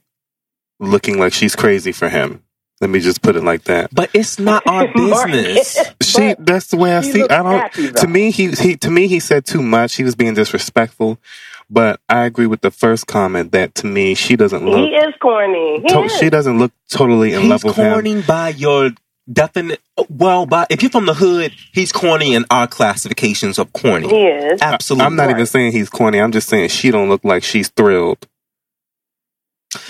looking 0.80 1.18
like 1.18 1.32
she's 1.32 1.56
crazy 1.56 1.92
for 1.92 2.08
him. 2.08 2.42
Let 2.80 2.90
me 2.90 3.00
just 3.00 3.22
put 3.22 3.36
it 3.36 3.44
like 3.44 3.64
that. 3.64 3.94
But 3.94 4.10
it's 4.14 4.38
not 4.38 4.62
our 4.66 4.86
business. 4.96 5.78
she 6.02 6.34
that's 6.38 6.68
the 6.68 6.76
way 6.76 6.96
I 6.96 7.00
see. 7.02 7.22
looks 7.22 7.34
I 7.34 7.42
don't. 7.42 7.60
happy, 7.62 7.90
to 7.92 8.06
me, 8.06 8.30
he 8.30 8.50
he 8.52 8.76
to 8.78 8.90
me 8.90 9.08
he 9.08 9.20
said 9.20 9.46
too 9.46 9.62
much. 9.62 9.96
He 9.96 10.04
was 10.04 10.14
being 10.14 10.34
disrespectful. 10.34 11.18
But 11.68 12.00
I 12.08 12.24
agree 12.26 12.46
with 12.46 12.60
the 12.60 12.70
first 12.70 13.06
comment 13.08 13.52
that 13.52 13.74
to 13.76 13.86
me 13.86 14.14
she 14.14 14.36
doesn't 14.36 14.64
look. 14.64 14.76
he 14.88 14.94
look. 14.96 15.08
is 15.08 15.14
corny. 15.20 15.80
He 15.82 15.88
To, 15.88 16.02
is. 16.04 16.16
she 16.18 16.30
doesn't 16.30 16.58
look 16.58 16.72
totally 16.90 17.34
in 17.34 17.42
He's 17.42 17.50
love 17.50 17.64
with 17.64 17.76
him. 17.76 17.92
corny 17.92 18.22
by 18.22 18.50
your 18.50 18.90
definite. 19.32 19.80
Well, 20.08 20.46
by 20.46 20.66
if 20.70 20.82
you're 20.82 20.90
from 20.92 21.06
the 21.06 21.14
hood, 21.14 21.52
he's 21.72 21.90
corny 21.90 22.34
in 22.34 22.44
our 22.50 22.68
classifications 22.68 23.58
of 23.58 23.72
corny. 23.72 24.08
He 24.08 24.22
is. 24.26 24.60
Absolutely. 24.62 25.06
I'm 25.06 25.16
not 25.16 25.30
even 25.30 25.46
saying 25.46 25.72
he's 25.72 25.90
corny. 25.90 26.20
I'm 26.20 26.30
just 26.30 26.48
saying 26.48 26.68
she 26.68 26.92
don't 26.92 27.08
look 27.08 27.24
like 27.24 27.42
she's 27.42 27.68
thrilled. 27.70 28.28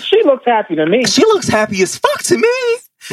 she 0.03 0.21
looks 0.23 0.45
happy 0.45 0.75
to 0.75 0.85
me. 0.85 1.05
She 1.05 1.21
looks 1.25 1.47
happy 1.47 1.81
as 1.83 1.95
fuck 1.97 2.23
to 2.23 2.37
me. 2.37 2.49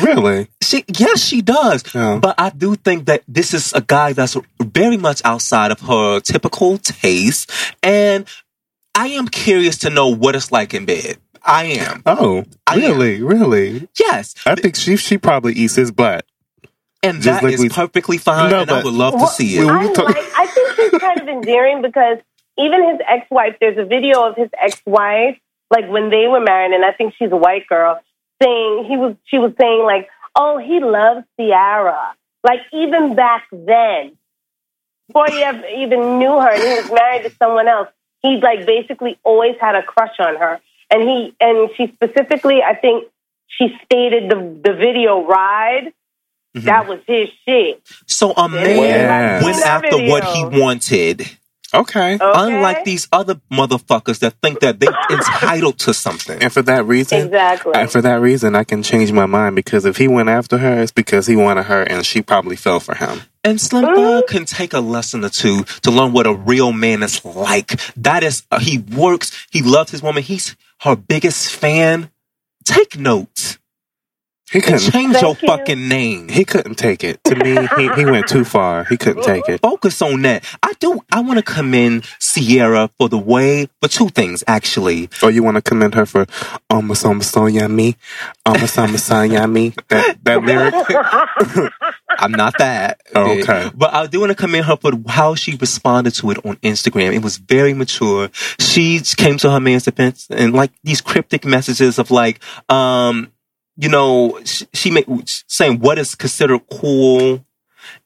Really? 0.03 0.49
She, 0.63 0.85
yes, 0.99 1.23
she 1.23 1.41
does. 1.43 1.85
Yeah. 1.95 2.19
But 2.21 2.35
I 2.39 2.51
do 2.51 2.75
think 2.75 3.07
that 3.07 3.23
this 3.29 3.55
is 3.55 3.73
a 3.75 3.81
guy 3.81 4.13
that's 4.13 4.37
very 4.61 4.97
much 4.97 5.21
outside 5.25 5.71
of 5.71 5.81
her 5.83 6.19
typical 6.21 6.79
taste, 6.79 7.51
and 7.83 8.27
I 8.95 9.09
am 9.09 9.29
curious 9.29 9.79
to 9.79 9.91
know 9.91 10.09
what 10.09 10.37
it's 10.37 10.53
like 10.53 10.73
in 10.75 10.85
bed. 10.87 11.19
I 11.43 11.65
am. 11.65 12.03
Oh, 12.07 12.45
I 12.67 12.75
am. 12.75 12.81
really? 12.81 13.23
Really? 13.23 13.89
Yes, 13.99 14.35
I 14.47 14.55
think 14.55 14.77
she 14.77 14.97
she 14.97 15.19
probably 15.19 15.53
eats 15.55 15.75
his 15.75 15.91
butt. 15.91 16.25
and 17.03 17.21
just 17.21 17.41
that 17.41 17.43
like 17.45 17.55
is 17.55 17.61
we- 17.61 17.69
perfectly 17.69 18.19
fine, 18.19 18.51
No, 18.51 18.63
and 18.63 18.71
I 18.71 18.83
would 18.83 18.93
love 18.95 19.15
to 19.19 19.27
see 19.27 19.59
it. 19.59 19.69
I 19.69 19.85
like. 19.85 20.17
I 20.37 20.47
think 20.47 20.75
he's 20.77 21.01
kind 21.01 21.21
of 21.21 21.29
endearing 21.29 21.83
because 21.83 22.19
even 22.57 22.89
his 22.89 23.01
ex-wife. 23.09 23.57
There's 23.61 23.77
a 23.79 23.85
video 23.85 24.23
of 24.23 24.37
his 24.37 24.49
ex-wife, 24.59 25.39
like 25.71 25.89
when 25.89 26.09
they 26.11 26.27
were 26.29 26.41
married, 26.41 26.73
and 26.73 26.85
I 26.85 26.93
think 26.93 27.15
she's 27.19 27.33
a 27.33 27.37
white 27.37 27.67
girl, 27.67 28.01
saying 28.43 28.85
he 28.89 28.97
was. 28.97 29.17
She 29.27 29.39
was 29.39 29.53
saying 29.61 29.83
like, 29.85 30.09
"Oh, 30.37 30.57
he 30.59 30.81
loves 30.81 31.27
Ciara." 31.39 32.15
Like 32.43 32.61
even 32.73 33.17
back 33.17 33.45
then, 33.53 34.17
before 35.09 35.27
he 35.29 35.43
ever 35.43 35.67
even 35.67 36.19
knew 36.19 36.41
her, 36.41 36.51
and 36.51 36.63
he 36.63 36.69
was 36.81 36.91
married 36.93 37.25
to 37.25 37.31
someone 37.37 37.69
else. 37.69 37.89
He 38.25 38.41
like 38.43 38.65
basically 38.67 39.19
always 39.23 39.55
had 39.61 39.75
a 39.75 39.83
crush 39.83 40.19
on 40.19 40.37
her, 40.37 40.59
and 40.91 41.03
he 41.03 41.35
and 41.41 41.69
she 41.77 41.93
specifically, 41.93 42.63
I 42.63 42.75
think 42.75 43.05
she 43.49 43.69
stated 43.85 44.31
the 44.31 44.37
the 44.65 44.73
video 44.75 45.25
ride. 45.27 45.93
Mhm. 46.57 46.63
That 46.65 46.89
was 46.89 47.01
his 47.07 47.29
shit. 47.45 47.83
So 48.07 48.33
a 48.33 48.49
man 48.49 48.79
Yeah. 48.81 49.45
went 49.45 49.57
That 49.59 49.85
after 49.85 49.99
what 50.09 50.25
he 50.25 50.45
wanted, 50.45 51.21
Okay. 51.75 52.15
Okay? 52.15 52.19
unlike 52.23 52.85
these 52.85 53.09
other 53.13 53.35
motherfuckers 53.53 54.21
that 54.21 54.35
think 54.41 54.61
that 54.61 54.79
they're 54.81 54.97
entitled 55.11 55.81
to 55.81 55.93
something. 55.93 56.41
And 56.43 56.53
for 56.53 56.63
that 56.63 56.87
reason, 56.87 57.27
Exactly. 57.27 57.73
and 57.75 57.91
for 57.91 58.01
that 58.03 58.21
reason, 58.21 58.55
I 58.55 58.63
can 58.65 58.85
change 58.85 59.11
my 59.13 59.27
mind 59.27 59.57
because 59.57 59.85
if 59.85 59.97
he 59.97 60.07
went 60.09 60.29
after 60.29 60.57
her, 60.59 60.81
it's 60.81 60.93
because 60.93 61.27
he 61.27 61.35
wanted 61.37 61.65
her, 61.65 61.83
and 61.83 62.07
she 62.07 62.23
probably 62.23 62.57
fell 62.57 62.79
for 62.81 62.95
him. 62.95 63.23
And 63.45 63.61
Slim 63.61 63.85
Mm-hmm. 63.85 63.95
Thug 63.95 64.27
can 64.27 64.45
take 64.47 64.73
a 64.73 64.81
lesson 64.81 65.25
or 65.25 65.29
two 65.29 65.65
to 65.83 65.91
learn 65.91 66.13
what 66.13 66.27
a 66.27 66.33
real 66.33 66.73
man 66.73 67.03
is 67.03 67.23
like. 67.25 67.79
That 67.97 68.25
is, 68.25 68.43
uh, 68.51 68.59
he 68.59 68.79
works, 68.79 69.47
he 69.51 69.61
loves 69.61 69.91
his 69.91 70.03
woman, 70.03 70.23
he's 70.23 70.57
her 70.81 70.97
biggest 70.97 71.55
fan. 71.55 72.11
Take 72.65 72.99
notes 72.99 73.59
He 74.55 74.61
and 74.61 74.67
couldn't. 74.67 74.93
change 74.93 75.21
your 75.21 75.37
you. 75.43 75.49
fucking 75.49 75.89
name. 75.89 76.29
He 76.29 76.45
couldn't 76.45 76.77
take 76.77 77.03
it. 77.03 77.23
To 77.25 77.35
me, 77.35 77.57
he, 77.77 77.89
he 77.97 78.05
went 78.05 78.29
too 78.29 78.45
far. 78.45 78.85
He 78.85 78.97
couldn't 78.97 79.25
take 79.25 79.49
it. 79.49 79.61
Focus 79.61 80.01
on 80.01 80.23
that. 80.23 80.45
I 80.63 80.75
do. 80.75 81.01
I 81.11 81.23
want 81.23 81.39
to 81.39 81.43
commend 81.43 82.05
Ciara 82.21 82.89
for 82.97 83.09
the 83.09 83.19
way, 83.19 83.67
for 83.83 83.89
two 83.89 84.11
things 84.11 84.45
actually. 84.47 85.11
Or 85.25 85.33
you 85.33 85.43
want 85.43 85.57
to 85.57 85.63
commend 85.63 85.97
her 85.97 86.07
for 86.07 86.27
almost 86.71 87.05
almost 87.05 87.37
on 87.37 87.53
yummy, 87.53 87.97
almost 88.47 88.79
almost 88.79 89.11
on 89.11 89.33
yummy. 89.33 89.75
That 89.89 90.23
that 90.23 90.45
lyric. 90.45 91.73
I'm 92.19 92.31
not 92.31 92.57
that. 92.59 93.01
Oh, 93.17 93.37
okay. 93.41 93.71
But 93.75 93.93
I 93.93 94.07
do 94.07 94.21
want 94.21 94.31
to 94.31 94.37
commend 94.37 94.67
her 94.67 94.77
for 94.77 94.93
how 95.09 95.35
she 95.35 95.57
responded 95.57 96.15
to 96.15 96.31
it 96.31 96.39
on 96.47 96.57
Instagram. 96.59 97.13
It 97.13 97.23
was 97.25 97.39
very 97.39 97.75
mature. 97.75 98.31
She 98.61 99.01
came 99.17 99.37
to 99.39 99.51
her 99.51 99.59
man's 99.59 99.83
defense 99.83 100.29
and 100.31 100.53
like 100.53 100.71
these 100.85 101.01
cryptic 101.01 101.45
messages 101.45 101.99
of 101.99 102.13
like, 102.13 102.41
um, 102.71 103.33
you 103.77 103.89
know, 103.89 104.39
she, 104.45 104.67
she 104.73 104.91
made 104.91 105.07
saying 105.49 105.81
what 105.81 105.99
is 105.99 106.15
considered 106.15 106.61
cool, 106.71 107.45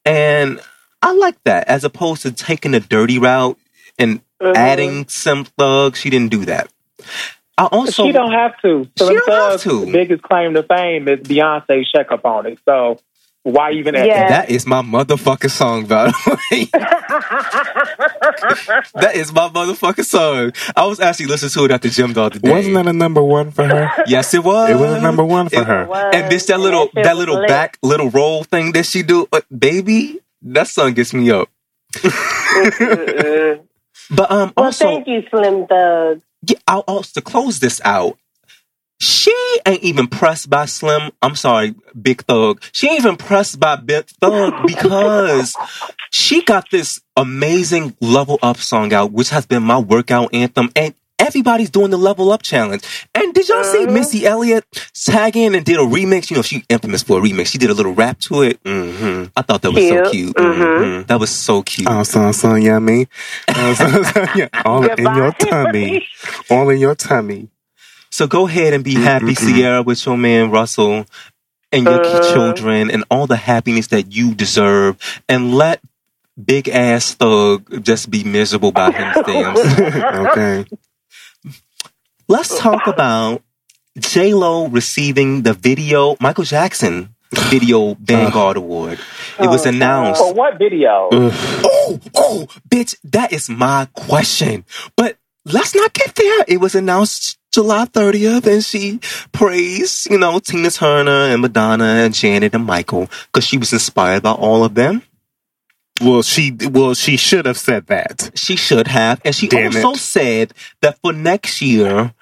and 0.04 0.60
I 1.02 1.12
like 1.12 1.42
that 1.44 1.68
as 1.68 1.84
opposed 1.84 2.22
to 2.22 2.32
taking 2.32 2.72
the 2.72 2.80
dirty 2.80 3.18
route 3.18 3.58
and 3.98 4.20
Mhm. 4.40 4.56
adding 4.56 5.08
some 5.08 5.44
thugs. 5.44 5.98
She 5.98 6.10
didn't 6.10 6.30
do 6.30 6.44
that. 6.46 6.68
I 7.56 7.64
also 7.66 8.06
she 8.06 8.12
don't 8.12 8.32
have 8.32 8.60
to. 8.62 8.88
She 8.96 9.04
don't 9.04 9.28
have 9.28 9.60
to. 9.62 9.90
biggest 9.90 10.22
claim 10.22 10.54
to 10.54 10.62
fame 10.62 11.08
is 11.08 11.20
Beyonce 11.20 11.84
check 11.94 12.12
up 12.12 12.24
on 12.24 12.46
it. 12.46 12.58
So 12.64 13.00
why 13.42 13.72
even 13.72 13.94
add 13.94 14.06
Yeah. 14.06 14.28
That 14.28 14.50
is 14.50 14.66
my 14.66 14.82
motherfucking 14.82 15.50
song, 15.50 15.86
by 15.86 16.06
the 16.06 16.38
way. 16.50 16.64
that 19.00 19.12
is 19.14 19.32
my 19.32 19.48
motherfucking 19.48 20.04
song. 20.04 20.52
I 20.76 20.84
was 20.86 21.00
actually 21.00 21.26
listening 21.26 21.50
to 21.50 21.64
it 21.64 21.70
at 21.70 21.82
the 21.82 21.88
gym 21.88 22.12
the 22.12 22.22
other 22.22 22.38
day. 22.38 22.50
Wasn't 22.50 22.74
that 22.74 22.86
a 22.86 22.92
number 22.92 23.22
one 23.22 23.50
for 23.50 23.66
her? 23.66 23.90
Yes, 24.06 24.34
it 24.34 24.44
was. 24.44 24.70
It 24.70 24.76
was 24.76 24.92
a 24.92 25.00
number 25.00 25.24
one 25.24 25.48
for 25.48 25.60
It- 25.62 25.66
her. 25.66 25.86
was. 25.86 26.14
And 26.14 26.30
this 26.30 26.46
that 26.46 26.60
little 26.60 26.86
that 26.86 26.92
shit 26.94 27.04
that 27.04 27.12
was 27.12 27.18
little 27.20 27.38
lit. 27.40 27.48
back 27.48 27.78
little 27.82 28.10
roll 28.10 28.44
thing 28.44 28.72
that 28.72 28.86
she 28.86 29.02
do, 29.02 29.26
uh, 29.32 29.40
baby. 29.56 30.20
That 30.42 30.68
song 30.68 30.92
gets 30.94 31.12
me 31.14 31.30
up. 31.30 31.48
But 34.10 34.30
um, 34.30 34.54
well, 34.56 34.66
also 34.66 34.86
thank 34.86 35.06
you, 35.06 35.22
Slim 35.28 35.66
Thug. 35.66 36.22
yeah, 36.46 36.56
I'll 36.66 36.80
also 36.88 37.20
to 37.20 37.22
close 37.22 37.60
this 37.60 37.78
out. 37.84 38.16
She 39.00 39.34
ain't 39.66 39.82
even 39.82 40.06
pressed 40.08 40.50
by 40.50 40.64
Slim. 40.66 41.10
I'm 41.22 41.36
sorry, 41.36 41.74
Big 42.00 42.22
Thug. 42.24 42.62
She 42.72 42.88
ain't 42.88 43.00
even 43.00 43.16
pressed 43.16 43.60
by 43.60 43.76
Big 43.76 44.06
Thug 44.20 44.62
because 44.66 45.56
she 46.10 46.42
got 46.42 46.70
this 46.70 47.00
amazing 47.16 47.96
level 48.00 48.38
up 48.42 48.56
song 48.58 48.92
out, 48.92 49.12
which 49.12 49.30
has 49.30 49.46
been 49.46 49.62
my 49.62 49.78
workout 49.78 50.34
anthem. 50.34 50.70
And 50.74 50.94
everybody's 51.18 51.70
doing 51.70 51.90
the 51.90 51.96
level 51.96 52.30
up 52.32 52.42
challenge. 52.42 52.82
And 53.14 53.34
did 53.34 53.48
y'all 53.48 53.64
see 53.64 53.86
Missy 53.86 54.24
Elliott 54.26 54.64
tag 54.94 55.36
in 55.36 55.54
and 55.54 55.64
did 55.64 55.76
a 55.76 55.82
remix? 55.82 56.30
You 56.30 56.36
know, 56.36 56.42
she 56.42 56.64
infamous 56.68 57.02
for 57.02 57.18
a 57.18 57.20
remix. 57.22 57.46
She 57.48 57.58
did 57.58 57.70
a 57.70 57.74
little 57.74 57.92
rap 57.94 58.18
to 58.20 58.42
it. 58.42 58.58
hmm 58.64 59.24
I 59.36 59.42
thought 59.42 59.62
that 59.62 59.72
was 59.72 59.86
so 59.88 60.10
Cute. 60.10 60.12
cute. 60.12 60.36
Mhm. 60.36 61.06
That 61.06 61.20
was 61.20 61.30
so 61.30 61.62
cute. 61.62 61.88
Oh, 61.90 62.02
so 62.02 62.32
so 62.32 62.54
yummy. 62.54 63.08
Oh, 63.48 63.74
so, 63.74 64.02
so, 64.02 64.26
yeah. 64.34 64.48
All 64.64 64.84
in 64.84 65.14
your 65.14 65.32
tummy. 65.32 66.06
All 66.50 66.68
in 66.70 66.78
your 66.78 66.94
tummy. 66.94 67.48
So 68.18 68.26
go 68.26 68.48
ahead 68.48 68.74
and 68.74 68.82
be 68.82 68.94
happy, 68.94 69.26
Mm-mm-mm. 69.26 69.56
Ciara, 69.60 69.82
with 69.84 70.04
your 70.04 70.18
man 70.18 70.50
Russell 70.50 71.06
and 71.70 71.84
your 71.84 72.02
Uh-huh. 72.04 72.32
children 72.34 72.90
and 72.90 73.04
all 73.12 73.28
the 73.28 73.36
happiness 73.36 73.86
that 73.94 74.10
you 74.12 74.34
deserve. 74.34 74.96
And 75.28 75.54
let 75.54 75.78
big 76.34 76.68
ass 76.68 77.14
thug 77.14 77.84
just 77.84 78.10
be 78.10 78.24
miserable 78.24 78.72
by 78.72 78.90
himself. 78.90 79.54
okay. 80.34 80.64
Let's 82.26 82.58
talk 82.58 82.88
about 82.88 83.42
J 83.96 84.34
Lo 84.34 84.66
receiving 84.66 85.42
the 85.42 85.52
video 85.54 86.16
Michael 86.18 86.42
Jackson 86.42 87.14
Video 87.54 87.94
Vanguard 88.02 88.56
Award. 88.56 88.98
It 89.38 89.46
was 89.46 89.64
Oh, 89.64 89.68
announced. 89.70 90.20
For 90.20 90.34
what 90.34 90.58
video? 90.58 91.06
Oh, 91.12 92.00
oh, 92.16 92.48
bitch, 92.68 92.96
that 93.14 93.32
is 93.32 93.48
my 93.48 93.86
question. 93.94 94.64
But 94.96 95.14
let's 95.44 95.72
not 95.76 95.92
get 95.92 96.16
there. 96.16 96.44
It 96.48 96.58
was 96.58 96.74
announced 96.74 97.37
July 97.52 97.86
30th, 97.86 98.46
and 98.46 98.62
she 98.64 99.00
praised, 99.32 100.10
you 100.10 100.18
know, 100.18 100.38
Tina 100.38 100.70
Turner 100.70 101.32
and 101.32 101.40
Madonna 101.42 101.84
and 101.84 102.14
Janet 102.14 102.54
and 102.54 102.64
Michael 102.64 103.08
because 103.26 103.44
she 103.44 103.58
was 103.58 103.72
inspired 103.72 104.22
by 104.22 104.32
all 104.32 104.64
of 104.64 104.74
them. 104.74 105.02
Well, 106.00 106.22
she 106.22 106.56
well 106.70 106.94
she 106.94 107.16
should 107.16 107.46
have 107.46 107.58
said 107.58 107.86
that. 107.86 108.30
She 108.34 108.54
should 108.54 108.86
have. 108.86 109.20
And 109.24 109.34
she 109.34 109.48
Damn 109.48 109.74
also 109.74 109.92
it. 109.92 109.98
said 109.98 110.54
that 110.80 110.96
for 111.02 111.12
next 111.12 111.60
year, 111.60 112.14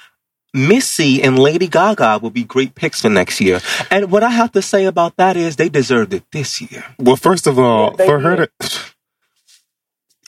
Missy 0.54 1.22
and 1.22 1.38
Lady 1.38 1.68
Gaga 1.68 2.20
will 2.22 2.30
be 2.30 2.44
great 2.44 2.74
picks 2.74 3.02
for 3.02 3.10
next 3.10 3.38
year. 3.40 3.60
And 3.90 4.10
what 4.10 4.22
I 4.22 4.30
have 4.30 4.52
to 4.52 4.62
say 4.62 4.86
about 4.86 5.16
that 5.16 5.36
is 5.36 5.56
they 5.56 5.68
deserved 5.68 6.14
it 6.14 6.24
this 6.32 6.58
year. 6.62 6.84
Well, 6.98 7.16
first 7.16 7.46
of 7.46 7.58
all, 7.58 7.90
Yeah, 7.90 7.96
they 7.96 8.06
for 8.06 8.20
her 8.20 8.36
to. 8.36 8.50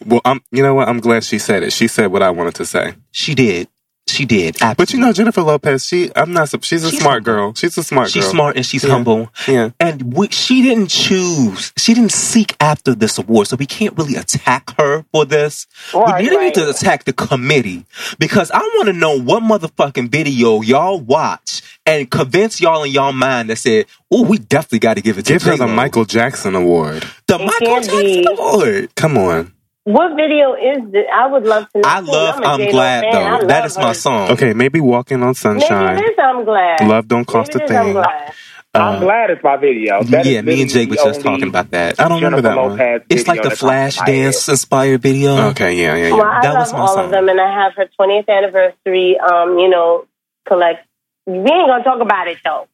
Well, 0.07 0.21
I'm. 0.25 0.41
You 0.53 0.63
know 0.63 0.75
what? 0.75 0.89
I'm 0.89 1.01
glad 1.01 1.25
she 1.25 1.41
said 1.41 1.65
it. 1.65 1.73
She 1.73 1.89
said 1.89 2.13
what 2.13 2.23
I 2.23 2.31
wanted 2.31 2.55
to 2.57 2.67
say. 2.67 2.95
She 3.11 3.35
did. 3.35 3.67
She 4.09 4.25
did. 4.25 4.57
But 4.77 4.93
you 4.93 4.99
know, 4.99 5.13
Jennifer 5.13 5.43
Lopez. 5.43 5.85
She. 5.87 6.11
I'm 6.17 6.33
not. 6.33 6.49
She's 6.65 6.85
a 6.85 6.91
She's 6.91 7.01
smart 7.01 7.25
girl. 7.25 7.55
She's 7.55 7.77
a 7.79 7.83
smart 7.83 8.11
She's 8.11 8.25
girl. 8.25 8.33
smart 8.33 8.57
and 8.57 8.65
she's 8.67 8.85
Yeah. 8.85 8.91
humble. 8.91 9.31
Yeah. 9.47 9.71
And 9.79 10.15
we, 10.15 10.29
she 10.29 10.63
didn't 10.63 10.89
choose, 10.89 11.73
she 11.77 11.95
didn't 11.95 12.13
seek 12.13 12.57
after 12.61 12.95
this 12.95 13.19
award. 13.19 13.49
So 13.49 13.57
we 13.57 13.67
can't 13.67 13.97
really 13.97 14.17
attack 14.17 14.71
her 14.79 15.05
for 15.13 15.25
this. 15.25 15.67
Right, 15.95 16.21
we 16.23 16.27
really 16.29 16.37
right. 16.39 16.45
need 16.47 16.55
to 16.55 16.69
attack 16.71 17.05
the 17.05 17.13
committee 17.13 17.85
because 18.19 18.51
I 18.51 18.59
want 18.59 18.87
to 18.87 18.93
know 18.93 19.19
what 19.19 19.43
motherfucking 19.43 20.11
video 20.11 20.61
y'all 20.63 21.01
watch 21.01 21.63
and 21.87 22.11
convince 22.11 22.61
y'all 22.61 22.83
in 22.85 22.93
y'all 22.93 23.13
mind 23.13 23.51
that 23.51 23.57
said, 23.57 23.87
oh, 24.11 24.23
we 24.25 24.39
definitely 24.39 24.79
got 24.81 24.95
to 24.95 25.01
give 25.03 25.19
it 25.19 25.25
to 25.27 25.33
Give 25.35 25.43
her 25.45 25.57
the 25.57 25.67
Michael 25.67 26.05
Jackson 26.05 26.55
award. 26.55 27.05
The 27.27 27.37
It 27.39 27.47
Michael 27.47 27.81
Jackson 27.81 28.01
be. 28.01 28.27
award. 28.31 28.95
Come 28.95 29.17
on. 29.19 29.53
What 29.89 30.17
video 30.17 30.53
is 30.53 30.93
this? 30.93 31.07
I 31.11 31.27
would 31.29 31.45
love 31.45 31.65
to 31.73 31.79
know. 31.79 31.89
I 31.89 32.01
love 32.01 32.35
I'm, 32.37 32.43
a 32.43 32.47
I'm 32.65 32.71
Glad 32.71 33.05
fan. 33.05 33.13
Though. 33.41 33.47
That 33.47 33.65
love 33.65 33.77
my 33.79 33.93
song. 33.93 34.31
Okay, 34.33 34.53
maybe 34.53 34.81
walking 34.81 35.23
on 35.23 35.29
Maybe 35.29 35.35
sunshine. 35.35 35.99
it 35.99 36.03
is 36.03 36.17
I'm 36.23 36.45
glad. 36.45 36.87
Love 36.87 37.09
don't 37.09 37.25
cost 37.25 37.55
Maybe 37.55 37.65
a 37.65 37.67
it 37.67 37.71
is 37.71 37.77
I'm 37.77 37.85
thing. 37.87 37.93
glad. 37.95 38.33
I'm 38.75 38.97
Uh, 38.97 39.01
glad 39.01 39.31
it's 39.31 39.43
my 39.43 39.57
video. 39.57 40.03
That 40.05 40.27
is 40.27 40.33
yeah, 40.35 40.41
me 40.43 40.61
and 40.61 40.71
Jake 40.71 40.91
were 40.91 40.97
just 40.97 41.23
talking 41.23 41.49
about 41.49 41.71
that. 41.71 41.99
I 41.99 42.07
don't 42.07 42.23
remember 42.23 42.43
Jennifer 42.43 42.77
that 42.77 42.93
one. 43.01 43.03
It's 43.09 43.27
like 43.27 43.39
the 43.43 43.49
that 43.49 43.49
comes 43.49 43.59
flash 43.61 43.97
to 43.97 44.03
my 44.03 44.11
head. 44.11 44.23
dance 44.25 44.49
inspired 44.51 45.01
video. 45.01 45.37
okay, 45.49 45.75
yeah, 45.75 45.97
yeah, 45.97 46.11
Well, 46.13 46.19
yeah. 46.19 46.39
I 46.39 46.43
That 46.43 46.55
was 46.59 46.71
love 46.73 46.79
my 46.79 46.87
all 46.87 46.95
song. 46.95 47.05
of 47.07 47.11
them, 47.11 47.29
and 47.31 47.41
I 47.41 47.51
have 47.65 47.73
her 47.77 47.89
20th 47.99 48.29
anniversary. 48.29 49.19
Um, 49.19 49.59
you 49.59 49.71
know, 49.71 50.05
collect. 50.47 50.87
We 51.27 51.35
ain't 51.39 51.47
gonna 51.49 51.83
talk 51.83 52.03
about 52.03 52.29
it 52.29 52.37
though. 52.45 52.69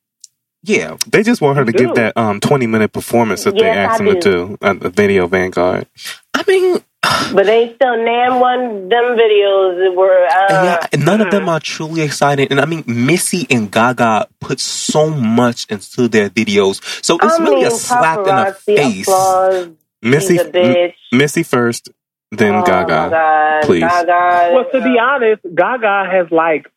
Yeah. 0.65 0.97
They 1.07 1.23
just 1.23 1.41
want 1.41 1.59
her 1.59 1.65
to 1.65 1.73
give 1.73 1.95
that 1.95 2.17
um 2.17 2.41
20 2.41 2.67
minute 2.67 2.93
performance 2.93 3.45
that 3.45 3.55
they 3.55 3.69
asked 3.69 4.01
I 4.01 4.05
them 4.05 4.15
to 4.15 4.21
do 4.21 4.59
at 4.63 4.81
the 4.81 4.91
Video 4.91 5.27
Vanguard. 5.29 5.87
I 6.33 6.43
mean, 6.49 6.83
But 7.35 7.47
they 7.47 7.75
still 7.75 7.97
name 7.97 8.41
one 8.41 8.89
them 8.89 9.17
videos 9.17 9.83
that 9.83 9.95
were. 9.97 10.27
Uh, 10.27 10.65
yeah, 10.65 10.87
and 10.93 11.05
none 11.05 11.21
of 11.21 11.31
them 11.31 11.49
are 11.49 11.61
truly 11.61 12.03
exciting. 12.03 12.49
And 12.51 12.61
I 12.61 12.65
mean, 12.67 12.85
Missy 12.87 13.47
and 13.51 13.71
Gaga 13.71 14.29
put 14.41 14.61
so 14.61 15.11
much 15.11 15.67
into 15.69 16.09
their 16.09 16.31
videos. 16.31 16.81
So 17.05 17.17
it's 17.17 17.35
I 17.35 17.43
really 17.43 17.57
mean, 17.57 17.67
a 17.67 17.71
slap 17.71 18.19
in 18.19 18.37
the 18.37 18.53
face. 18.53 19.09
Applause, 19.09 19.69
Missy, 20.03 20.37
a 20.37 20.45
bitch. 20.45 20.95
M- 21.13 21.19
Missy 21.19 21.43
first, 21.43 21.89
then 22.31 22.55
oh 22.55 22.65
Gaga. 22.65 23.11
God, 23.11 23.65
please. 23.65 23.81
Gaga. 23.81 24.53
Well, 24.55 24.71
to 24.71 24.81
be 24.81 24.99
honest, 24.99 25.43
Gaga 25.43 26.11
has 26.11 26.31
like 26.31 26.71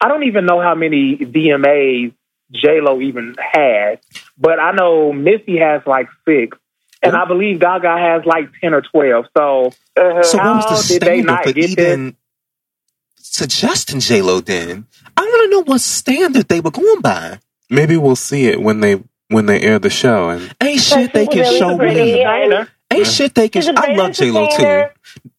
I 0.00 0.08
don't 0.08 0.24
even 0.24 0.46
know 0.46 0.60
how 0.60 0.74
many 0.74 1.16
VMAs 1.16 2.12
J 2.52 2.80
Lo 2.80 3.00
even 3.00 3.36
had, 3.38 4.00
but 4.36 4.58
I 4.58 4.72
know 4.72 5.12
Missy 5.12 5.58
has 5.58 5.82
like 5.86 6.08
six, 6.28 6.58
and 7.02 7.16
I 7.16 7.24
believe 7.26 7.60
Gaga 7.60 7.96
has 7.98 8.24
like 8.26 8.50
ten 8.60 8.74
or 8.74 8.82
twelve. 8.82 9.26
So 9.36 9.72
Uh-huh. 9.96 10.22
So 10.22 10.38
what 10.38 10.56
was 10.56 10.64
How 10.64 10.76
the 10.76 10.82
did 10.88 11.02
they 11.02 11.06
standard 11.06 11.26
not 11.26 11.44
for 11.44 11.52
get 11.52 11.70
even 11.70 12.16
suggesting 13.16 14.00
J 14.00 14.22
Lo? 14.22 14.40
Then 14.40 14.86
I 15.16 15.20
want 15.22 15.44
to 15.44 15.50
know 15.56 15.62
what 15.72 15.80
standard 15.80 16.48
they 16.48 16.60
were 16.60 16.70
going 16.70 17.00
by. 17.00 17.38
Maybe 17.70 17.96
we'll 17.96 18.16
see 18.16 18.46
it 18.46 18.60
when 18.60 18.80
they 18.80 19.02
when 19.28 19.46
they 19.46 19.60
air 19.62 19.78
the 19.78 19.90
show. 19.90 20.28
And 20.30 20.54
Ain't 20.62 20.80
shit 20.80 21.12
they 21.12 21.26
can 21.26 21.38
really 21.40 21.58
show 21.58 21.76
me. 21.78 21.86
Entertainer. 22.22 22.68
Ain't 22.92 23.06
shit 23.06 23.34
they 23.34 23.48
can. 23.48 23.62
She's 23.62 23.70
a 23.70 23.74
I 23.78 23.94
love 23.94 24.12
J 24.12 24.30
Lo 24.30 24.46
too. 24.48 24.84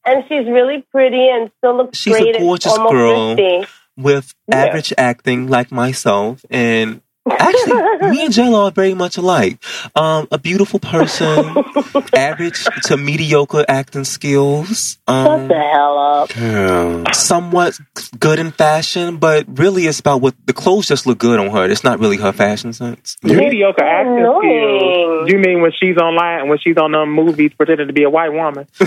and 0.04 0.24
she's 0.28 0.46
really 0.48 0.84
pretty 0.90 1.28
and 1.28 1.50
still 1.58 1.76
looks 1.76 1.98
She's 1.98 2.14
a 2.16 2.20
great. 2.20 2.36
at 2.36 2.40
gorgeous 2.40 2.76
girl. 2.76 3.36
50. 3.36 3.66
with 3.96 4.34
Yeah. 4.48 4.56
average 4.64 4.92
acting 4.98 5.46
like 5.46 5.70
myself 5.70 6.44
and 6.50 7.00
actually 7.30 8.10
me 8.10 8.24
and 8.24 8.32
J-Lo 8.32 8.66
are 8.66 8.70
very 8.70 8.94
much 8.94 9.16
alike 9.16 9.58
um, 9.96 10.28
a 10.30 10.38
beautiful 10.38 10.78
person 10.78 11.54
average 12.16 12.64
to 12.84 12.96
mediocre 12.96 13.64
acting 13.68 14.04
skills 14.04 14.98
Shut 15.08 15.26
um, 15.28 15.48
the 15.48 15.54
hell 15.54 15.98
up. 15.98 16.36
yeah. 16.36 17.10
somewhat 17.12 17.78
good 18.18 18.38
in 18.38 18.50
fashion 18.52 19.16
but 19.16 19.46
really 19.58 19.86
it's 19.86 20.00
about 20.00 20.20
what 20.20 20.34
the 20.46 20.52
clothes 20.52 20.86
just 20.86 21.06
look 21.06 21.18
good 21.18 21.40
on 21.40 21.50
her 21.50 21.64
it's 21.64 21.84
not 21.84 21.98
really 21.98 22.16
her 22.18 22.32
fashion 22.32 22.72
sense 22.72 23.16
Mediocre 23.22 23.82
acting 23.84 24.18
skills. 24.24 25.30
You 25.30 25.38
mean 25.38 25.62
when 25.62 25.72
she's 25.72 25.96
online, 25.96 26.40
and 26.40 26.48
when 26.50 26.58
she's 26.58 26.76
on 26.76 26.92
them 26.92 27.10
movies 27.10 27.52
pretending 27.56 27.86
to 27.86 27.92
be 27.92 28.02
a 28.02 28.10
white 28.10 28.32
woman? 28.32 28.66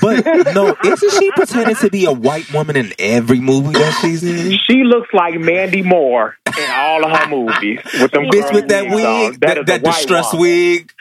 but 0.00 0.24
no 0.54 0.74
isn't 0.84 1.12
she 1.12 1.30
pretending 1.32 1.76
to 1.76 1.90
be 1.90 2.04
a 2.06 2.12
white 2.12 2.50
woman 2.52 2.76
in 2.76 2.92
every 2.98 3.40
movie 3.40 3.72
that 3.72 3.98
she's 4.00 4.22
in 4.24 4.52
She 4.66 4.82
looks 4.84 5.08
like 5.12 5.38
Mandy 5.38 5.82
Moore 5.82 6.36
in 6.46 6.70
all 6.70 7.04
of 7.04 7.10
her 7.18 7.28
movies 7.28 7.41
with 7.46 8.10
them 8.12 8.24
bitch 8.26 8.52
with 8.52 8.68
that 8.68 8.84
wigs 8.90 8.94
wig, 8.94 9.40
that, 9.40 9.58
is 9.58 9.66
that 9.66 9.80
a 9.80 9.82
white 9.82 9.94
distressed 9.96 10.38
wig. 10.38 10.92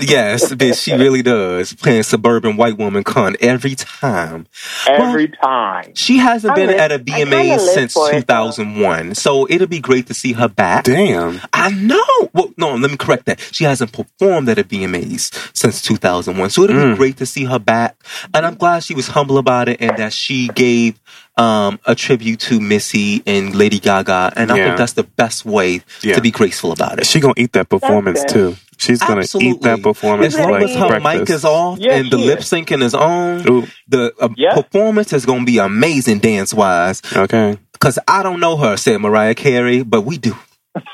Yes, 0.00 0.52
bitch, 0.52 0.82
she 0.82 0.92
really 0.94 1.22
does. 1.22 1.72
Playing 1.74 2.02
suburban 2.02 2.56
white 2.56 2.78
woman 2.78 3.04
con 3.04 3.36
every 3.40 3.74
time. 3.74 4.46
every 4.86 5.28
time. 5.28 5.92
She 5.94 6.18
hasn't 6.18 6.52
I 6.52 6.54
been 6.56 6.66
live- 6.68 6.78
at 6.80 6.92
a 6.92 6.98
kinda 6.98 7.26
VMA 7.26 7.48
live 7.50 7.60
since 7.60 7.92
for 7.92 8.08
it, 8.10 8.14
2001, 8.20 9.14
so 9.14 9.46
it'll 9.50 9.66
be 9.66 9.80
great 9.80 10.06
to 10.06 10.14
see 10.14 10.32
her 10.32 10.48
back. 10.48 10.84
Damn. 10.84 11.40
I 11.52 11.70
know. 11.70 12.30
Well, 12.32 12.52
no, 12.56 12.74
let 12.74 12.90
me 12.90 12.96
correct 12.96 13.26
that. 13.26 13.40
She 13.52 13.64
hasn't 13.64 13.92
performed 13.92 14.48
at 14.48 14.58
a 14.58 14.64
VMAs 14.64 15.30
since 15.54 15.82
2001, 15.82 16.50
so 16.50 16.64
it'll 16.64 16.76
Mm. 16.76 16.90
be 16.92 16.96
great 16.96 17.16
to 17.18 17.26
see 17.26 17.44
her 17.44 17.58
back. 17.58 17.96
And 18.34 18.46
I'm 18.46 18.54
glad 18.54 18.82
she 18.84 18.94
was 18.94 19.08
humble 19.08 19.38
about 19.38 19.68
it 19.68 19.78
and 19.80 19.96
that 19.98 20.12
she 20.12 20.48
gave 20.48 20.94
um, 21.36 21.78
a 21.86 21.94
tribute 21.94 22.38
to 22.38 22.60
Missy 22.60 23.22
and 23.26 23.54
Lady 23.54 23.78
Gaga. 23.78 24.32
And 24.36 24.52
I 24.52 24.56
Yeah. 24.56 24.64
think 24.66 24.76
that's 24.76 24.92
the 24.92 25.04
best 25.04 25.46
way 25.46 25.80
Yeah. 26.02 26.14
to 26.16 26.20
be 26.20 26.30
graceful 26.30 26.70
about 26.70 26.98
it. 26.98 27.06
She 27.06 27.18
gonna 27.18 27.32
eat 27.38 27.52
that 27.54 27.70
performance 27.70 28.22
too. 28.30 28.56
She's 28.80 29.00
gonna 29.00 29.20
Absolutely. 29.20 29.50
eat 29.58 29.62
that 29.62 29.82
performance 29.82 30.34
As 30.34 30.40
long 30.40 30.50
like 30.52 30.62
as 30.64 30.74
her 30.74 30.88
breakfast. 30.88 31.14
mic 31.20 31.30
is 31.30 31.44
off 31.44 31.78
Yeah, 31.78 31.96
and 31.96 32.10
the 32.10 32.16
she 32.16 32.24
lip 32.24 32.38
syncing 32.40 32.82
is 32.82 32.94
on, 32.94 33.46
Ooh, 33.48 33.66
the 33.86 34.14
uh, 34.18 34.30
Yeah. 34.36 34.54
performance 34.54 35.12
is 35.12 35.26
going 35.26 35.40
to 35.40 35.46
be 35.46 35.58
amazing 35.58 36.18
dance 36.20 36.54
wise. 36.54 37.02
okay. 37.14 37.58
Because 37.72 37.98
I 38.08 38.22
don't 38.22 38.40
know 38.40 38.56
her, 38.56 38.76
said 38.78 38.98
Mariah 39.00 39.34
Carey, 39.34 39.82
but 39.82 40.02
we 40.02 40.16
do. 40.18 40.34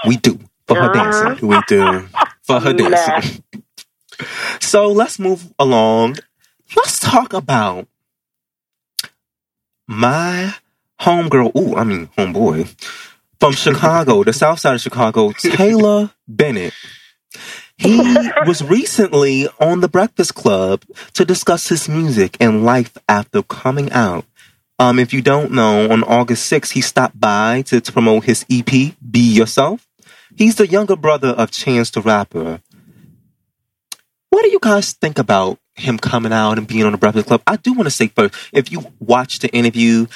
We 0.04 0.16
do. 0.16 0.38
For 0.66 0.76
her 0.76 0.88
dancing. 0.88 1.46
We 1.46 1.62
do. 1.68 2.08
For 2.42 2.58
her 2.60 2.72
Nah. 2.74 2.90
dancing. 2.90 3.42
So 4.60 4.88
let's 4.90 5.18
move 5.18 5.52
along. 5.58 6.16
Let's 6.74 6.98
talk 6.98 7.32
about 7.34 7.86
my 9.86 10.54
homegirl. 11.00 11.54
Ooh, 11.56 11.76
I 11.76 11.84
mean, 11.84 12.08
homeboy. 12.18 12.66
From 13.38 13.52
Chicago, 13.52 14.24
the 14.24 14.32
south 14.32 14.58
side 14.60 14.74
of 14.76 14.80
Chicago, 14.80 15.32
Taylor 15.38 16.10
Bennett. 16.26 16.72
He 17.78 17.98
was 18.46 18.62
recently 18.62 19.48
on 19.60 19.80
the 19.80 19.88
Breakfast 19.88 20.34
Club 20.34 20.84
to 21.14 21.24
discuss 21.24 21.68
his 21.68 21.88
music 21.88 22.36
and 22.40 22.64
life 22.64 22.96
after 23.08 23.42
coming 23.42 23.92
out 23.92 24.24
Um, 24.78 24.98
if 24.98 25.14
you 25.14 25.22
don't 25.22 25.52
know, 25.52 25.90
on 25.90 26.04
August 26.04 26.52
6th, 26.52 26.72
he 26.72 26.82
stopped 26.82 27.18
by 27.18 27.62
to, 27.62 27.80
to 27.80 27.92
promote 27.92 28.24
his 28.24 28.44
EP, 28.50 28.68
Be 28.68 29.20
Yourself. 29.20 29.88
He's 30.36 30.56
the 30.56 30.66
younger 30.66 30.96
brother 30.96 31.28
of 31.30 31.50
Chance 31.50 31.92
the 31.92 32.02
Rapper. 32.02 32.60
What 34.28 34.42
do 34.42 34.50
you 34.50 34.58
guys 34.60 34.92
think 34.92 35.18
about 35.18 35.58
him 35.76 35.96
coming 35.98 36.32
out 36.32 36.58
and 36.58 36.66
being 36.66 36.84
on 36.84 36.92
the 36.92 36.98
Breakfast 36.98 37.26
Club? 37.28 37.40
I 37.46 37.56
do 37.56 37.72
want 37.72 37.86
to 37.86 37.90
say 37.90 38.08
first, 38.08 38.34
if 38.52 38.70
you 38.70 38.84
watch 39.00 39.38
the 39.38 39.48
interview, 39.48 40.08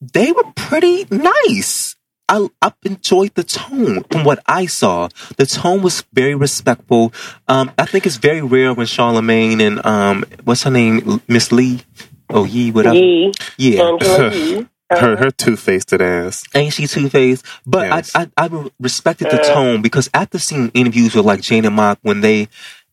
they 0.00 0.32
were 0.32 0.50
pretty 0.56 1.06
nice. 1.10 1.94
I, 2.28 2.48
I 2.62 2.72
enjoyed 2.84 3.34
the 3.34 3.44
tone 3.44 4.04
from 4.04 4.24
what 4.24 4.38
I 4.46 4.66
saw. 4.66 5.08
The 5.36 5.46
tone 5.46 5.82
was 5.82 6.04
very 6.12 6.34
respectful. 6.34 7.12
Um, 7.48 7.70
I 7.78 7.84
think 7.84 8.06
it's 8.06 8.16
very 8.16 8.42
rare 8.42 8.72
when 8.72 8.86
Charlemagne 8.86 9.60
and 9.60 9.84
um, 9.84 10.24
what's 10.44 10.62
her 10.62 10.70
name, 10.70 11.20
Miss 11.28 11.52
Lee, 11.52 11.82
oh 12.30 12.44
Yee, 12.44 12.70
whatever, 12.70 12.96
Yee, 12.96 13.32
yeah, 13.58 13.96
Her 14.92 15.16
her 15.16 15.30
two 15.30 15.56
faced 15.56 15.92
ass. 15.94 16.44
ain't 16.54 16.74
she 16.74 16.86
two 16.86 17.08
faced? 17.08 17.46
But 17.64 17.88
Yes. 17.88 18.12
I, 18.14 18.28
I 18.36 18.46
I 18.46 18.68
respected 18.78 19.30
the 19.30 19.38
tone 19.38 19.80
because 19.80 20.10
after 20.12 20.38
seeing 20.38 20.68
interviews 20.74 21.14
with 21.14 21.24
like 21.24 21.40
Janet 21.40 21.72
Mock, 21.72 21.98
when 22.02 22.20
they 22.20 22.48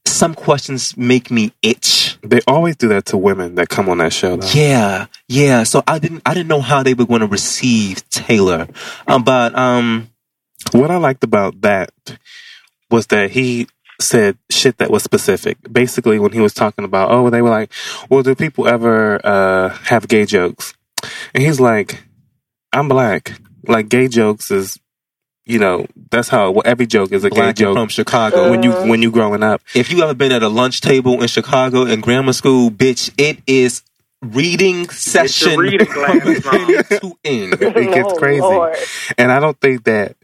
some 0.06 0.34
questions 0.36 0.98
make 0.98 1.32
me 1.32 1.54
itch. 1.62 2.18
They 2.22 2.42
always 2.48 2.76
do 2.76 2.88
that 2.90 3.06
to 3.08 3.18
women 3.18 3.56
that 3.56 3.70
come 3.70 3.88
on 3.90 4.00
that 4.00 4.12
show. 4.14 4.36
Though. 4.38 4.48
Yeah, 4.54 5.06
yeah. 5.28 5.64
So 5.64 5.84
I 5.88 6.00
didn't 6.00 6.22
I 6.26 6.34
didn't 6.34 6.50
know 6.50 6.62
how 6.62 6.84
they 6.84 6.94
were 6.94 7.06
going 7.06 7.22
to 7.22 7.28
receive 7.28 8.08
Taylor, 8.10 8.68
um, 9.08 9.24
but 9.24 9.56
um, 9.58 10.10
What 10.72 10.92
I 10.92 10.98
liked 10.98 11.24
about 11.24 11.62
that 11.62 11.92
was 12.92 13.08
that 13.08 13.32
he 13.32 13.68
said 14.02 14.38
shit 14.50 14.78
that 14.78 14.92
was 14.92 15.04
specific. 15.04 15.58
Basically, 15.72 16.20
when 16.20 16.32
he 16.32 16.42
was 16.42 16.54
talking 16.54 16.86
about, 16.86 17.12
oh, 17.12 17.30
they 17.30 17.42
were 17.42 17.50
like, 17.50 17.72
well, 18.10 18.24
do 18.24 18.36
people 18.36 18.68
ever 18.68 19.20
uh, 19.26 19.70
have 19.86 20.08
gay 20.08 20.26
jokes? 20.26 20.74
And 21.34 21.44
he's 21.44 21.60
like, 21.60 22.04
I'm 22.74 22.88
black. 22.88 23.40
Like 23.68 23.90
gay 23.90 24.08
jokes 24.08 24.52
is, 24.52 24.80
you 25.50 25.60
know, 25.60 25.86
that's 26.12 26.30
how 26.30 26.52
well, 26.52 26.62
every 26.66 26.86
joke 26.86 27.12
is 27.12 27.24
a 27.24 27.30
black 27.30 27.56
gay 27.56 27.64
joke. 27.66 27.76
from 27.76 27.88
Chicago. 27.90 28.50
when 28.52 28.64
you 28.64 28.72
when 28.72 29.02
you 29.02 29.12
growing 29.12 29.44
up, 29.44 29.62
if 29.74 29.92
you 29.92 30.02
ever 30.04 30.14
been 30.14 30.32
at 30.32 30.44
a 30.44 30.48
lunch 30.50 30.82
table 30.82 31.22
in 31.22 31.28
Chicago 31.28 31.86
in 31.86 32.02
grammar 32.02 32.34
school, 32.34 32.70
bitch, 32.70 33.12
it 33.18 33.40
is 33.48 33.82
reading 34.22 34.88
session 34.90 35.58
reading 35.60 35.86
from 35.88 36.20
glasses 36.20 36.46
on. 36.46 36.68
beginning 36.68 36.84
to 36.84 37.18
end. 37.24 37.54
it 37.54 37.94
gets 37.94 38.14
Oh, 38.14 38.16
crazy. 38.18 38.42
Lord. 38.42 38.76
and 39.18 39.32
I 39.32 39.40
don't 39.40 39.60
think 39.60 39.86
that 39.86 40.16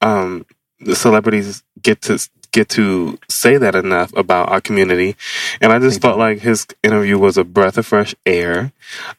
um, 0.00 0.46
the 0.80 0.96
celebrities 0.96 1.62
get 1.82 2.00
to 2.02 2.18
get 2.52 2.68
to 2.70 3.18
say 3.28 3.58
that 3.58 3.74
enough 3.76 4.12
about 4.16 4.48
our 4.50 4.60
community. 4.60 5.14
And 5.60 5.72
I 5.72 5.78
just 5.78 6.00
They 6.00 6.08
felt 6.08 6.18
like 6.18 6.40
his 6.40 6.66
interview 6.82 7.18
was 7.18 7.36
a 7.38 7.44
breath 7.44 7.76
of 7.78 7.86
fresh 7.86 8.14
air. 8.24 8.72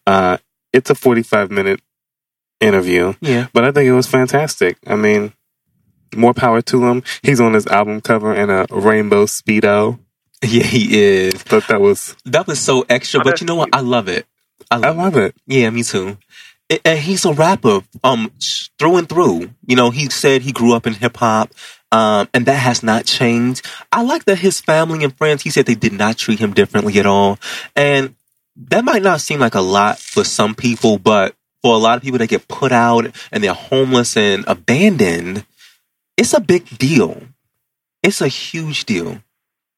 Uh, 0.08 0.38
it's 0.74 0.90
a 0.90 0.96
forty-five 0.96 1.52
minute 1.52 1.82
interview, 2.60 3.14
Yeah, 3.22 3.48
but 3.54 3.64
I 3.64 3.72
think 3.72 3.88
it 3.88 3.94
was 3.94 4.08
fantastic. 4.08 4.78
I 4.88 4.96
mean, 4.96 5.34
more 6.16 6.34
power 6.34 6.62
to 6.62 6.88
him. 6.88 7.04
He's 7.24 7.40
on 7.40 7.54
his 7.54 7.68
album 7.68 8.02
cover 8.02 8.34
in 8.34 8.50
a 8.50 8.66
rainbow 8.70 9.26
speedo. 9.26 10.00
yeah, 10.44 10.64
he 10.64 11.00
is. 11.00 11.36
Thought 11.36 11.68
that 11.68 11.82
was. 11.82 12.16
That 12.26 12.48
was 12.48 12.60
so 12.60 12.86
extra, 12.90 13.24
but 13.24 13.42
you 13.42 13.48
know 13.48 13.56
what? 13.56 13.70
I 13.74 13.82
love 13.82 14.08
it. 14.08 14.26
I 14.70 14.76
I 14.76 14.78
love, 14.80 14.98
love 14.98 15.18
it. 15.18 15.36
Yeah, 15.46 15.70
me 15.70 15.84
too. 15.84 16.18
And 16.86 17.00
he's 17.00 17.26
a 17.26 17.34
rapper, 17.34 17.82
um, 18.04 18.32
through 18.80 18.98
and 18.98 19.10
through. 19.10 19.50
You 19.66 19.76
know, 19.76 19.90
he 19.90 20.10
said 20.10 20.42
he 20.42 20.54
grew 20.54 20.74
up 20.74 20.88
in 20.88 20.94
hip 20.94 21.18
hop, 21.18 21.52
um, 21.92 22.30
and 22.34 22.46
that 22.46 22.56
has 22.56 22.82
not 22.82 23.06
changed. 23.06 23.66
I 23.92 24.04
like 24.04 24.24
that 24.26 24.40
his 24.40 24.62
family 24.62 25.04
and 25.04 25.16
friends. 25.16 25.44
He 25.44 25.50
said 25.50 25.66
they 25.66 25.76
did 25.76 25.94
not 25.94 26.18
treat 26.18 26.40
him 26.40 26.54
differently 26.54 26.98
at 26.98 27.06
all, 27.06 27.40
and 27.76 28.16
that 28.56 28.86
might 28.86 29.04
not 29.04 29.22
seem 29.22 29.40
like 29.40 29.56
a 29.56 29.62
lot 29.62 30.00
for 30.00 30.24
some 30.24 30.56
people, 30.56 30.98
but 30.98 31.36
for 31.62 31.76
a 31.76 31.78
lot 31.78 31.98
of 31.98 32.04
people 32.04 32.20
that 32.20 32.30
get 32.30 32.48
put 32.48 32.72
out 32.72 33.06
and 33.32 33.44
they're 33.44 33.54
homeless 33.54 34.18
and 34.18 34.44
abandoned, 34.48 35.46
it's 36.22 36.36
a 36.36 36.40
big 36.40 36.78
deal. 36.78 37.20
It's 38.04 38.22
a 38.22 38.28
huge 38.28 38.86
deal. 38.86 39.22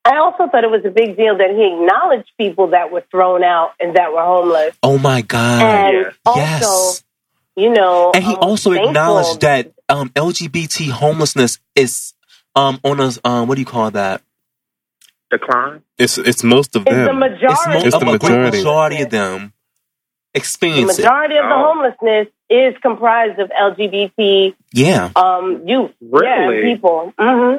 I 0.04 0.18
also 0.18 0.50
thought 0.50 0.66
it 0.66 0.70
was 0.70 0.84
a 0.84 0.90
big 0.90 1.16
deal 1.16 1.38
that 1.38 1.52
he 1.52 1.74
acknowledged 1.74 2.30
people 2.38 2.72
that 2.72 2.92
were 2.92 3.06
thrown 3.10 3.46
out 3.46 3.72
and 3.80 3.96
that 3.96 4.12
were 4.12 4.22
homeless. 4.22 4.76
Oh 4.84 4.98
my 4.98 5.22
god! 5.22 5.62
And 5.62 5.96
yes. 5.96 6.16
also, 6.26 6.36
yes. 6.36 7.04
you 7.56 7.70
know, 7.70 8.12
and 8.14 8.22
he 8.22 8.34
um, 8.34 8.40
also 8.42 8.74
acknowledged 8.74 9.40
that 9.42 9.72
um, 9.88 10.10
LGBT 10.10 10.90
homelessness 10.90 11.60
is 11.76 12.14
um, 12.58 12.82
on 12.84 13.00
a 13.00 13.12
um, 13.24 13.48
what 13.48 13.56
do 13.56 13.62
you 13.62 13.66
call 13.66 13.92
that? 13.92 14.22
Decline. 15.32 15.82
It's 15.98 16.18
it's 16.18 16.44
most 16.44 16.76
of 16.76 16.84
It's 16.86 16.94
the 16.94 17.14
majority. 17.14 17.46
It's, 17.48 17.68
mo- 17.68 17.82
It's 17.86 17.98
the 17.98 18.06
majority. 18.06 18.58
majority 18.58 19.02
of 19.04 19.10
them 19.10 19.53
The 20.34 20.40
experience 20.40 20.98
it. 21.00 21.04
majority 21.04 21.36
of 21.38 21.46
the 21.46 21.56
Oh. 21.56 21.74
homelessness 21.74 22.28
is 22.50 22.76
comprised 22.82 23.40
of 23.40 23.50
LGBT 23.52 24.54
Yeah. 24.74 25.10
um, 25.16 25.62
youth. 25.68 25.92
Really? 26.02 26.58
Yeah, 26.68 26.74
people. 26.74 27.14
hmm 27.18 27.58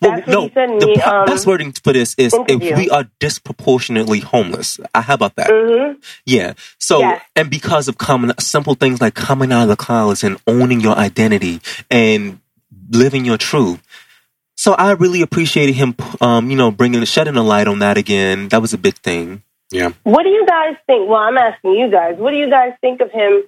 Well, 0.00 0.10
That's 0.16 0.26
what 0.26 0.28
no, 0.28 0.50
said 0.52 0.70
in 0.70 0.78
the 0.78 0.86
the, 0.86 1.00
pro- 1.00 1.18
um, 1.20 1.26
best 1.26 1.46
wording 1.46 1.72
for 1.72 1.92
this 1.92 2.14
is 2.18 2.34
interview. 2.34 2.72
if 2.72 2.76
we 2.78 2.90
are 2.90 3.04
disproportionately 3.20 4.18
homeless. 4.20 4.80
Uh, 4.94 5.02
How 5.02 5.14
about 5.14 5.36
that? 5.36 5.48
hmm 5.50 5.98
Yeah. 6.24 6.54
So, 6.78 6.98
Yes. 7.00 7.22
and 7.36 7.50
because 7.50 7.86
of 7.86 7.96
coming, 7.98 8.32
simple 8.40 8.74
things 8.74 9.00
like 9.00 9.14
coming 9.14 9.52
out 9.52 9.62
of 9.62 9.68
the 9.68 9.76
clouds 9.76 10.24
and 10.24 10.38
owning 10.46 10.80
your 10.80 10.96
identity 10.96 11.60
and 11.90 12.40
living 12.90 13.24
your 13.24 13.38
truth. 13.38 13.80
So 14.56 14.72
I 14.72 14.92
really 14.92 15.20
appreciated 15.22 15.74
him, 15.76 15.94
um, 16.20 16.50
you 16.50 16.56
know, 16.56 16.70
bringing, 16.70 17.04
shedding 17.04 17.36
a 17.36 17.42
light 17.42 17.68
on 17.68 17.78
that 17.80 17.96
again. 17.98 18.48
That 18.48 18.62
was 18.62 18.72
a 18.72 18.78
big 18.78 18.94
thing. 18.96 19.42
What 20.04 20.22
do 20.22 20.28
you 20.28 20.46
guys 20.46 20.76
think? 20.86 21.08
Well, 21.08 21.20
I'm 21.20 21.36
asking 21.36 21.72
you 21.72 21.90
guys. 21.90 22.16
What 22.18 22.30
do 22.30 22.36
you 22.36 22.48
guys 22.50 22.74
think 22.80 23.00
of 23.00 23.10
him 23.10 23.44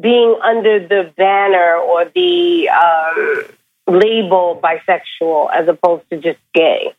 being 0.00 0.38
under 0.42 0.86
the 0.86 1.12
banner 1.16 1.76
or 1.76 2.04
the 2.04 2.68
um, 2.68 3.44
label 3.86 4.60
bisexual 4.62 5.50
as 5.52 5.68
opposed 5.68 6.08
to 6.10 6.18
just 6.18 6.38
gay? 6.54 6.94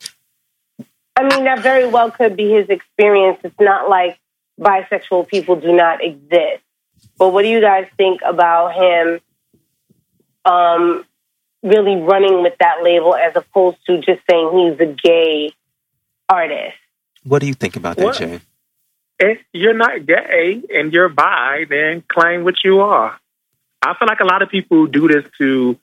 I 1.16 1.22
mean, 1.22 1.44
that 1.44 1.60
very 1.60 1.86
well 1.86 2.10
could 2.10 2.36
be 2.36 2.50
his 2.50 2.68
experience. 2.68 3.38
It's 3.44 3.60
not 3.60 3.88
like 3.88 4.18
bisexual 4.60 5.28
people 5.28 5.56
do 5.56 5.72
not 5.72 6.02
exist. 6.02 6.62
But 7.18 7.32
what 7.32 7.42
do 7.42 7.48
you 7.48 7.60
guys 7.60 7.86
think 7.96 8.20
about 8.24 8.74
him 8.74 9.20
um, 10.44 11.04
really 11.62 11.96
running 11.96 12.42
with 12.42 12.54
that 12.60 12.82
label 12.82 13.14
as 13.14 13.34
opposed 13.36 13.78
to 13.86 13.98
just 13.98 14.20
saying 14.28 14.50
he's 14.52 14.80
a 14.80 14.92
gay 14.92 15.52
artist? 16.28 16.76
What 17.24 17.40
do 17.40 17.46
you 17.46 17.54
think 17.54 17.76
about 17.76 17.96
that, 17.96 18.04
What? 18.04 18.16
Jay? 18.16 18.40
If 19.18 19.38
you're 19.52 19.74
not 19.74 20.04
gay 20.04 20.62
and 20.74 20.92
you're 20.92 21.08
bi, 21.08 21.64
then 21.68 22.02
claim 22.08 22.42
what 22.44 22.56
you 22.64 22.80
are. 22.80 23.18
I 23.80 23.94
feel 23.94 24.08
like 24.08 24.20
a 24.20 24.24
lot 24.24 24.42
of 24.42 24.48
people 24.48 24.86
do 24.86 25.08
this 25.08 25.24
to 25.38 25.78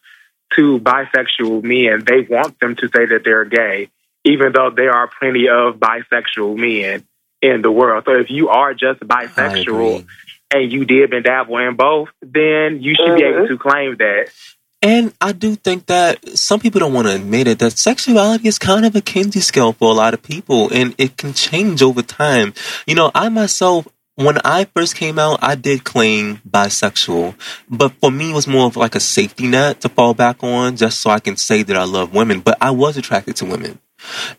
to 0.55 0.79
bisexual 0.79 1.63
men. 1.63 2.03
They 2.05 2.21
want 2.21 2.59
them 2.59 2.75
to 2.77 2.87
say 2.87 3.05
that 3.05 3.21
they're 3.23 3.45
gay, 3.45 3.89
even 4.25 4.51
though 4.51 4.71
there 4.71 4.91
are 4.91 5.07
plenty 5.07 5.47
of 5.47 5.75
bisexual 5.75 6.57
men 6.57 7.05
in 7.41 7.61
the 7.61 7.71
world. 7.71 8.03
So 8.05 8.15
if 8.15 8.29
you 8.29 8.49
are 8.49 8.73
just 8.73 8.99
bisexual 9.01 10.07
and 10.51 10.71
you 10.71 10.85
dib 10.85 11.13
and 11.13 11.23
dabble 11.23 11.57
in 11.59 11.75
both, 11.75 12.09
then 12.21 12.81
you 12.81 12.95
should 12.95 13.15
be 13.15 13.21
Mhm. 13.21 13.35
able 13.35 13.47
to 13.47 13.57
claim 13.57 13.95
that. 13.97 14.31
And 14.81 15.13
I 15.19 15.33
do 15.33 15.55
think 15.55 15.87
that 15.87 16.37
some 16.37 16.59
people 16.59 16.79
don't 16.79 16.93
want 16.93 17.07
to 17.07 17.15
admit 17.15 17.47
it 17.47 17.59
that 17.59 17.77
sexuality 17.77 18.47
is 18.47 18.57
kind 18.57 18.85
of 18.85 18.95
a 18.95 19.01
Kinsey 19.01 19.41
scale 19.41 19.73
for 19.73 19.91
a 19.91 19.93
lot 19.93 20.13
of 20.13 20.23
people 20.23 20.71
and 20.71 20.95
it 20.97 21.17
can 21.17 21.33
change 21.33 21.81
over 21.81 22.01
time. 22.01 22.53
You 22.87 22.95
know, 22.95 23.11
I 23.13 23.27
myself, 23.27 23.87
when 24.15 24.37
I 24.45 24.65
first 24.73 24.95
came 24.95 25.19
out, 25.19 25.39
I 25.41 25.55
did 25.55 25.83
claim 25.83 26.41
bisexual, 26.49 27.35
but 27.69 27.93
for 27.99 28.09
me, 28.09 28.31
it 28.31 28.35
was 28.35 28.47
more 28.47 28.67
of 28.67 28.77
like 28.77 28.95
a 28.95 28.99
safety 29.01 29.47
net 29.47 29.81
to 29.81 29.89
fall 29.89 30.13
back 30.13 30.43
on 30.43 30.77
just 30.77 31.01
so 31.01 31.09
I 31.09 31.19
can 31.19 31.35
say 31.35 31.61
that 31.63 31.75
I 31.75 31.83
love 31.83 32.13
women. 32.13 32.39
But 32.39 32.57
I 32.61 32.71
was 32.71 32.95
attracted 32.95 33.35
to 33.37 33.45
women 33.45 33.79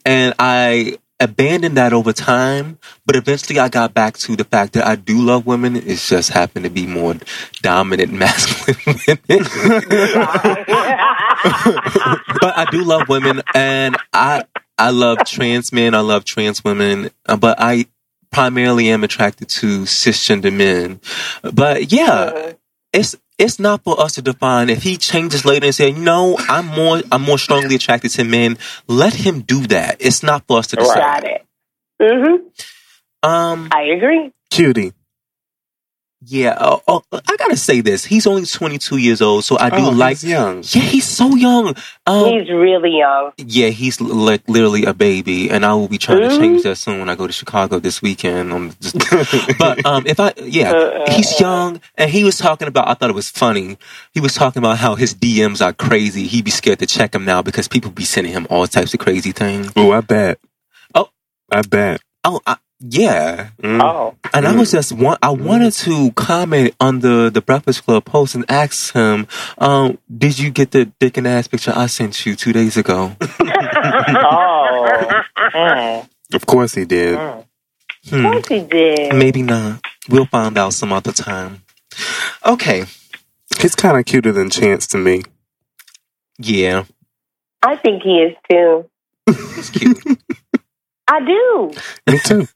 and 0.06 0.34
I 0.38 0.98
abandoned 1.20 1.76
that 1.76 1.92
over 1.92 2.12
time. 2.12 2.78
But 3.06 3.16
eventually, 3.16 3.58
I 3.58 3.68
got 3.68 3.94
back 3.94 4.16
to 4.18 4.36
the 4.36 4.44
fact 4.44 4.72
that 4.72 4.86
I 4.86 4.96
do 4.96 5.20
love 5.20 5.46
women. 5.46 5.76
It's 5.76 6.08
just 6.08 6.30
happened 6.30 6.64
to 6.64 6.70
be 6.70 6.86
more 6.86 7.16
dominant, 7.62 8.12
masculine 8.20 8.98
women. 9.06 9.20
but 12.40 12.56
I 12.56 12.66
do 12.70 12.82
love 12.82 13.08
women, 13.08 13.42
and 13.54 13.96
I 14.12 14.44
I 14.78 14.90
love 14.90 15.18
trans 15.26 15.72
men. 15.72 15.94
I 15.94 16.00
love 16.00 16.24
trans 16.24 16.64
women, 16.64 17.10
uh, 17.26 17.36
but 17.36 17.56
I 17.60 17.86
primarily 18.30 18.88
am 18.88 19.04
attracted 19.04 19.48
to 19.48 19.82
cisgender 19.82 20.52
men. 20.52 21.00
But 21.42 21.92
yeah, 21.92 22.52
it's 22.92 23.16
it's 23.40 23.58
not 23.58 23.82
for 23.82 23.98
us 23.98 24.12
to 24.12 24.22
define. 24.22 24.68
If 24.68 24.82
he 24.82 24.96
changes 24.96 25.44
later 25.44 25.66
and 25.66 25.74
say, 25.74 25.92
"No, 25.92 26.36
I'm 26.38 26.66
more 26.66 27.00
I'm 27.10 27.22
more 27.22 27.38
strongly 27.38 27.74
attracted 27.74 28.10
to 28.12 28.24
men," 28.24 28.58
let 28.86 29.14
him 29.14 29.40
do 29.40 29.66
that. 29.68 29.96
It's 29.98 30.22
not 30.22 30.44
for 30.46 30.58
us 30.58 30.68
to 30.68 30.76
decide. 30.76 30.98
Got 30.98 31.24
it. 31.24 31.46
Mm-hmm. 32.00 33.28
Um, 33.28 33.68
I 33.72 33.82
agree. 33.96 34.32
Cutie. 34.50 34.92
Yeah, 36.22 36.54
oh, 36.60 36.82
oh, 36.86 37.02
I 37.12 37.36
gotta 37.38 37.56
say 37.56 37.80
this. 37.80 38.04
He's 38.04 38.26
only 38.26 38.44
22 38.44 38.98
years 38.98 39.22
old, 39.22 39.42
so 39.42 39.56
I 39.58 39.70
do 39.70 39.76
Oh, 39.86 39.88
like. 39.88 40.18
he's 40.18 40.24
young. 40.24 40.56
Yeah, 40.68 40.82
he's 40.82 41.08
so 41.08 41.34
young. 41.34 41.74
Um, 42.06 42.26
He's 42.26 42.50
really 42.50 42.98
young. 42.98 43.32
yeah, 43.38 43.68
he's 43.68 44.02
like 44.02 44.42
literally 44.46 44.84
a 44.84 44.92
baby, 44.92 45.50
and 45.50 45.64
I 45.64 45.72
will 45.72 45.88
be 45.88 45.96
trying 45.96 46.20
to 46.20 46.28
Mhm. 46.28 46.38
change 46.38 46.62
that 46.64 46.76
soon 46.76 46.98
when 46.98 47.08
I 47.08 47.14
go 47.14 47.26
to 47.26 47.32
Chicago 47.32 47.78
this 47.78 48.02
weekend. 48.02 48.52
Um, 48.52 48.74
just, 48.82 48.98
but 49.58 49.86
um, 49.86 50.02
if 50.06 50.20
I, 50.20 50.34
yeah, 50.36 51.06
he's 51.10 51.40
young, 51.40 51.80
and 51.96 52.10
he 52.10 52.22
was 52.22 52.36
talking 52.36 52.68
about. 52.68 52.86
I 52.88 52.92
thought 52.94 53.08
it 53.08 53.16
was 53.16 53.30
funny. 53.30 53.78
He 54.12 54.20
was 54.20 54.34
talking 54.34 54.60
about 54.60 54.76
how 54.76 54.96
his 54.96 55.14
DMs 55.14 55.64
are 55.64 55.72
crazy. 55.72 56.26
He'd 56.26 56.44
be 56.44 56.50
scared 56.50 56.80
to 56.80 56.86
check 56.86 57.12
them 57.12 57.24
now 57.24 57.40
because 57.40 57.66
people 57.66 57.90
be 57.92 58.04
sending 58.04 58.34
him 58.34 58.46
all 58.50 58.66
types 58.66 58.92
of 58.92 59.00
crazy 59.00 59.32
things. 59.32 59.72
Oh, 59.74 59.90
I 59.92 60.02
bet. 60.02 60.38
Oh. 60.94 61.08
I 61.50 61.62
bet. 61.62 62.02
Oh, 62.24 62.40
I, 62.46 62.56
yeah. 62.80 63.50
Mm. 63.62 63.80
Oh, 63.82 64.14
And 64.32 64.46
I 64.46 64.54
was 64.56 64.70
just 64.72 64.92
want 64.92 65.18
I 65.22 65.30
wanted 65.30 65.72
to 65.74 66.10
comment 66.12 66.74
on 66.80 67.00
the 67.00 67.30
the 67.32 67.40
Breakfast 67.42 67.84
Club 67.84 68.04
post 68.04 68.34
and 68.34 68.44
ask 68.50 68.92
him, 68.94 69.26
um, 69.58 69.98
did 70.16 70.38
you 70.38 70.50
get 70.50 70.70
the 70.70 70.86
dick 70.98 71.16
and 71.16 71.26
ass 71.26 71.46
picture 71.48 71.72
I 71.74 71.86
sent 71.86 72.24
you 72.26 72.34
two 72.34 72.52
days 72.52 72.76
ago? 72.76 73.16
oh, 73.40 75.22
Mm. 75.52 76.08
Of 76.32 76.46
course 76.46 76.74
he 76.74 76.84
did. 76.84 77.18
Mm. 77.18 77.44
Hmm, 78.08 78.24
Of 78.26 78.32
course 78.32 78.48
he 78.48 78.60
did. 78.60 79.14
maybe 79.14 79.42
not. 79.42 79.80
We'll 80.08 80.26
find 80.26 80.56
out 80.56 80.72
some 80.74 80.92
other 80.92 81.12
time. 81.12 81.62
Okay. 82.46 82.84
He's 83.60 83.74
kind 83.74 83.98
of 83.98 84.04
cuter 84.04 84.32
than 84.32 84.48
Chance 84.48 84.86
to 84.88 84.98
me. 84.98 85.22
Yeah. 86.38 86.84
I 87.62 87.76
think 87.76 88.02
he 88.02 88.18
is 88.20 88.36
too. 88.50 88.88
He's 89.26 89.70
cute. 89.70 89.98
I 91.08 91.20
do. 91.20 91.72
Me 92.06 92.18
too. 92.20 92.46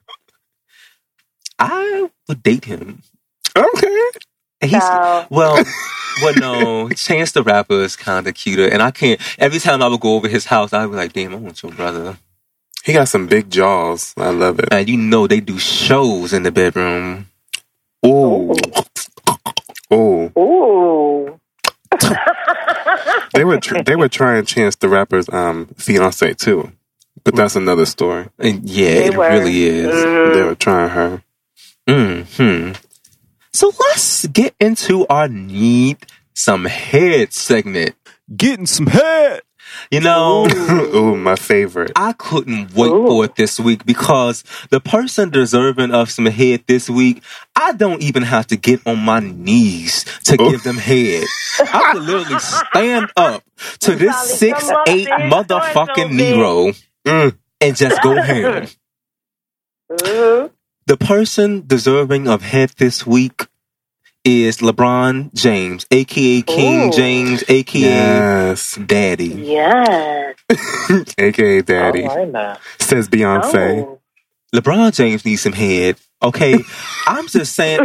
I 1.59 2.11
would 2.29 2.43
date 2.43 2.65
him. 2.67 3.03
okay. 3.57 4.11
And 4.63 4.71
he's 4.71 4.83
So, 4.83 5.27
well 5.31 5.63
well 6.23 6.35
no, 6.41 6.89
Chance 6.91 7.33
the 7.33 7.43
rapper 7.43 7.83
is 7.83 7.97
kinda 7.97 8.33
cuter 8.33 8.69
and 8.69 8.83
I 8.83 8.91
can't 8.93 9.21
every 9.39 9.59
time 9.61 9.83
I 9.83 9.89
would 9.89 10.01
go 10.01 10.15
over 10.17 10.29
his 10.29 10.47
house 10.47 10.73
I'd 10.73 10.87
be 10.91 10.97
like, 10.97 11.13
damn, 11.15 11.33
I 11.35 11.39
want 11.39 11.63
your 11.63 11.73
brother. 11.73 12.19
He 12.85 12.93
got 12.93 13.09
some 13.09 13.29
big 13.29 13.51
jaws. 13.51 14.15
I 14.19 14.31
love 14.31 14.59
it. 14.61 14.69
And 14.73 14.89
you 14.89 14.97
know 14.99 15.27
they 15.27 15.41
do 15.41 15.59
shows 15.59 16.33
in 16.35 16.45
the 16.45 16.53
bedroom. 16.53 17.29
Ooh. 18.07 18.55
Ooh. 19.93 20.33
ooh. 20.39 21.41
They 23.35 23.45
were 23.45 23.59
tr- 23.59 23.83
they 23.85 23.97
were 23.97 24.09
trying 24.11 24.47
Chance 24.47 24.77
the 24.77 24.89
rapper's 24.91 25.29
um 25.31 25.67
fiance 25.79 26.35
too, 26.35 26.73
but 27.25 27.37
that's 27.37 27.57
another 27.57 27.87
story. 27.87 28.29
And 28.39 28.69
yeah, 28.69 28.95
They 28.95 29.07
it 29.07 29.17
were. 29.17 29.29
really 29.31 29.65
is. 29.67 29.89
Mm. 29.95 30.35
They 30.35 30.43
were 30.45 30.57
trying 30.57 30.91
her. 30.91 31.24
Hmm. 31.89 32.73
So 33.53 33.73
let's 33.79 34.27
get 34.27 34.55
into 34.61 35.07
our 35.09 35.29
need 35.29 35.99
some 36.35 36.65
head 36.65 37.33
segment. 37.33 37.95
Getting 38.35 38.67
some 38.67 38.87
head. 38.87 39.43
You 39.91 40.01
know, 40.01 40.47
Ooh, 40.95 41.17
my 41.17 41.35
favorite. 41.37 41.93
I 41.97 42.13
couldn't 42.13 42.75
wait 42.75 42.91
Ooh. 42.93 43.07
for 43.07 43.25
it 43.25 43.35
this 43.37 43.59
week 43.59 43.85
because 43.85 44.45
the 44.71 44.81
person 44.81 45.31
deserving 45.31 45.91
of 45.93 46.11
some 46.11 46.27
head 46.27 46.63
this 46.69 46.89
week, 46.89 47.23
I 47.57 47.73
don't 47.73 48.01
even 48.03 48.23
have 48.23 48.47
to 48.49 48.57
get 48.57 48.87
on 48.87 48.99
my 49.01 49.21
knees 49.21 50.05
to 50.25 50.41
Ooh. 50.41 50.51
give 50.51 50.63
them 50.63 50.77
head. 50.77 51.25
I 51.61 51.91
could 51.93 52.03
literally 52.03 52.39
stand 52.39 53.11
up 53.17 53.43
to 53.81 53.97
this 53.97 54.17
six 54.39 54.71
eight 54.89 55.07
sis. 55.07 55.17
motherfucking 55.19 55.97
Go 55.97 56.03
ahead, 56.05 56.11
Negro 56.11 56.81
Mm. 57.07 57.37
and 57.61 57.77
just 57.77 58.01
go 58.03 58.15
ham. 58.23 58.67
The 60.87 60.99
person 60.99 61.65
deserving 61.67 62.29
of 62.29 62.43
head 62.43 62.71
this 62.77 63.07
week 63.07 63.47
is 64.23 64.59
LeBron 64.59 65.33
James, 65.33 65.87
aka 65.91 66.43
King 66.43 66.89
Ooh. 66.89 66.93
James, 66.93 67.43
aka 67.49 67.81
Yes, 67.81 68.77
Daddy. 68.77 69.29
Yes. 69.29 70.37
aka 71.19 71.63
Daddy 71.63 72.07
says 72.79 73.09
Beyonce. 73.09 73.83
Oh. 73.83 74.01
LeBron 74.55 74.95
James 74.95 75.25
needs 75.25 75.41
some 75.41 75.55
head. 75.55 75.97
Okay, 76.23 76.59
I'm 77.07 77.29
just 77.29 77.55
saying 77.55 77.81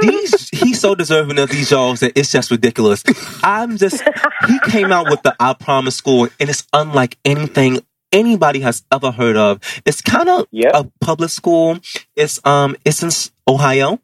these. 0.00 0.48
He's 0.50 0.80
so 0.80 0.94
deserving 0.94 1.40
of 1.40 1.50
these 1.50 1.70
jobs 1.70 2.00
that 2.00 2.16
it's 2.16 2.30
just 2.30 2.52
ridiculous. 2.52 3.02
I'm 3.42 3.78
just. 3.78 4.00
He 4.46 4.58
came 4.70 4.92
out 4.92 5.10
with 5.10 5.22
the 5.22 5.34
"I 5.40 5.54
Promise" 5.54 5.96
score, 5.96 6.30
and 6.38 6.48
it's 6.48 6.66
unlike 6.72 7.18
anything 7.24 7.80
anybody 8.14 8.60
has 8.60 8.82
ever 8.90 9.10
heard 9.10 9.36
of. 9.36 9.60
It's 9.84 10.00
kind 10.00 10.28
of 10.30 10.46
Yep. 10.52 10.72
a 10.74 10.90
public 11.04 11.30
school. 11.30 11.78
It's 12.16 12.40
um. 12.46 12.76
It's 12.86 13.02
in 13.02 13.10
Ohio, 13.46 14.00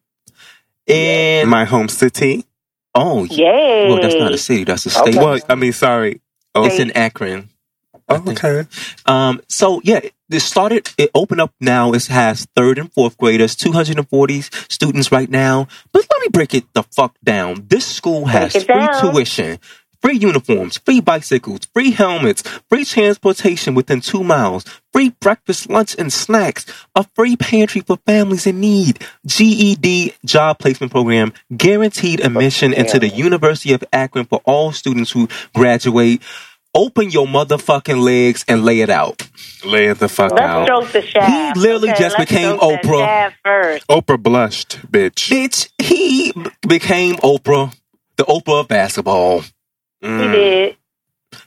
and 0.89 1.49
My 1.49 1.65
home 1.65 1.89
city. 1.89 2.45
oh, 2.95 3.25
Yay. 3.25 3.89
well, 3.89 4.03
that's 4.03 4.15
not 4.17 4.33
a 4.33 4.39
city. 4.39 4.65
That's 4.65 4.85
a 4.87 4.91
state. 4.91 5.17
Okay. 5.17 5.19
Well, 5.19 5.39
I 5.49 5.55
mean, 5.55 5.73
sorry. 5.73 6.21
Oh, 6.55 6.65
It's 6.67 6.79
in 6.79 6.91
Akron. 6.93 7.49
Oh, 8.09 8.25
okay. 8.27 8.67
Um, 9.07 9.41
so 9.49 9.81
yeah, 9.85 10.01
it 10.29 10.41
started, 10.41 10.91
it 10.99 11.11
opened 11.15 11.41
up 11.41 11.55
now. 11.61 11.93
It 11.93 12.07
has 12.09 12.45
third 12.57 12.79
and 12.79 12.93
fourth 12.93 13.17
graders, 13.17 13.55
240 13.55 14.41
students 14.69 15.13
right 15.13 15.31
now. 15.31 15.69
But 15.93 16.07
let 16.11 16.21
me 16.21 16.27
break 16.33 16.53
it 16.53 16.65
the 16.75 16.83
fuck 16.83 17.15
down. 17.23 17.67
This 17.69 17.87
school 17.87 18.27
has 18.27 18.53
free 18.53 18.65
down. 18.65 19.01
tuition, 19.13 19.61
free 20.03 20.17
uniforms, 20.17 20.79
free 20.79 21.01
bicycles, 21.01 21.61
free 21.75 21.91
helmets, 21.91 22.43
free 22.69 22.85
transportation 22.85 23.75
within 23.75 24.01
two 24.01 24.25
miles, 24.25 24.65
free 24.93 25.11
breakfast, 25.21 25.69
lunch, 25.71 25.95
and 25.99 26.13
snacks, 26.13 26.67
a 26.95 27.05
free 27.15 27.37
pantry 27.37 27.81
for 27.83 27.97
families 28.07 28.47
in 28.47 28.61
need, 28.61 29.05
GED 29.27 30.15
job 30.25 30.59
placement 30.59 30.91
program, 30.93 31.33
guaranteed 31.57 32.21
admission 32.21 32.73
into 32.73 32.99
the 32.99 33.09
University 33.09 33.73
of 33.73 33.85
Akron 33.93 34.25
for 34.27 34.41
all 34.45 34.73
students 34.73 35.11
who 35.13 35.29
graduate. 35.55 36.23
Open 36.73 37.11
your 37.11 37.27
motherfucking 37.27 38.01
legs 38.01 38.45
and 38.47 38.65
lay 38.65 38.79
it 38.81 38.91
out. 38.91 39.29
Lay 39.65 39.87
it 39.87 39.99
the 39.99 40.09
fuck 40.09 40.31
Let's 40.31 40.43
out. 40.45 40.67
stroke 40.67 40.93
the 40.93 41.03
shaft. 41.03 41.57
He 41.57 41.61
literally 41.61 41.91
Okay, 41.91 41.99
just 41.99 42.17
became 42.17 42.59
Oprah. 42.59 43.33
first. 43.45 43.89
Oprah 43.89 44.23
blushed, 44.23 44.79
bitch. 44.87 45.29
Bitch, 45.31 45.69
he 45.79 46.33
became 46.69 47.17
Oprah, 47.17 47.75
the 48.17 48.23
Oprah 48.23 48.61
of 48.61 48.69
basketball. 48.69 49.43
He 50.01 50.09
Mm. 50.09 50.33
did. 50.33 50.77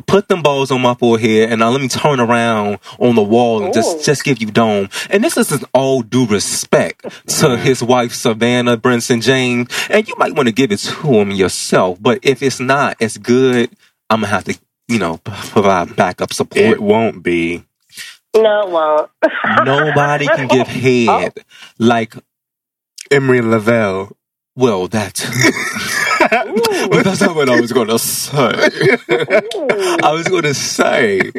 Put 0.08 0.28
them 0.30 0.42
balls 0.42 0.72
on 0.72 0.82
my 0.82 0.94
forehead 0.94 1.50
and 1.50 1.60
now 1.60 1.70
let 1.70 1.82
me 1.82 1.88
turn 1.90 2.20
around 2.20 2.80
on 3.00 3.16
the 3.16 3.22
wall 3.22 3.60
and 3.64 3.70
Ooh. 3.70 3.74
just, 3.74 4.06
just 4.06 4.24
give 4.24 4.42
you 4.42 4.50
dome. 4.50 4.90
And 5.10 5.24
this 5.24 5.36
is 5.38 5.52
in 5.52 5.60
all 5.74 6.02
due 6.02 6.26
respect 6.26 7.06
to 7.40 7.58
his 7.58 7.84
wife, 7.84 8.14
Savannah 8.14 8.78
Brinson 8.78 9.22
James. 9.22 9.68
And 9.90 10.08
you 10.08 10.16
might 10.18 10.36
want 10.36 10.48
to 10.48 10.54
give 10.54 10.72
it 10.72 10.78
to 10.80 10.96
him 11.20 11.32
yourself. 11.32 12.02
But 12.02 12.20
if 12.24 12.42
it's 12.42 12.60
not 12.62 12.96
as 13.02 13.18
good, 13.18 13.72
I'm 14.10 14.22
going 14.22 14.30
to 14.30 14.36
have 14.36 14.44
to, 14.46 14.58
you 14.88 15.00
know, 15.00 15.18
provide 15.18 15.96
backup 15.96 16.32
support. 16.34 16.64
It 16.64 16.82
won't 16.82 17.22
be. 17.22 17.64
No, 18.36 18.62
it 18.68 18.70
won't. 18.72 19.12
Nobody 19.66 20.28
can 20.28 20.48
give 20.48 20.68
head 20.68 21.34
like, 21.78 22.16
Emery 23.12 23.42
Lavelle. 23.42 24.16
well, 24.56 24.88
that. 24.88 25.20
But 26.90 27.04
that's 27.04 27.22
not 27.22 27.36
what 27.36 27.50
I 27.50 27.60
was 27.62 27.72
going 27.72 27.88
to 27.90 28.00
say. 28.00 28.36
I 30.04 30.12
was 30.14 30.28
going 30.28 30.44
to 30.44 30.54
say, 30.54 31.32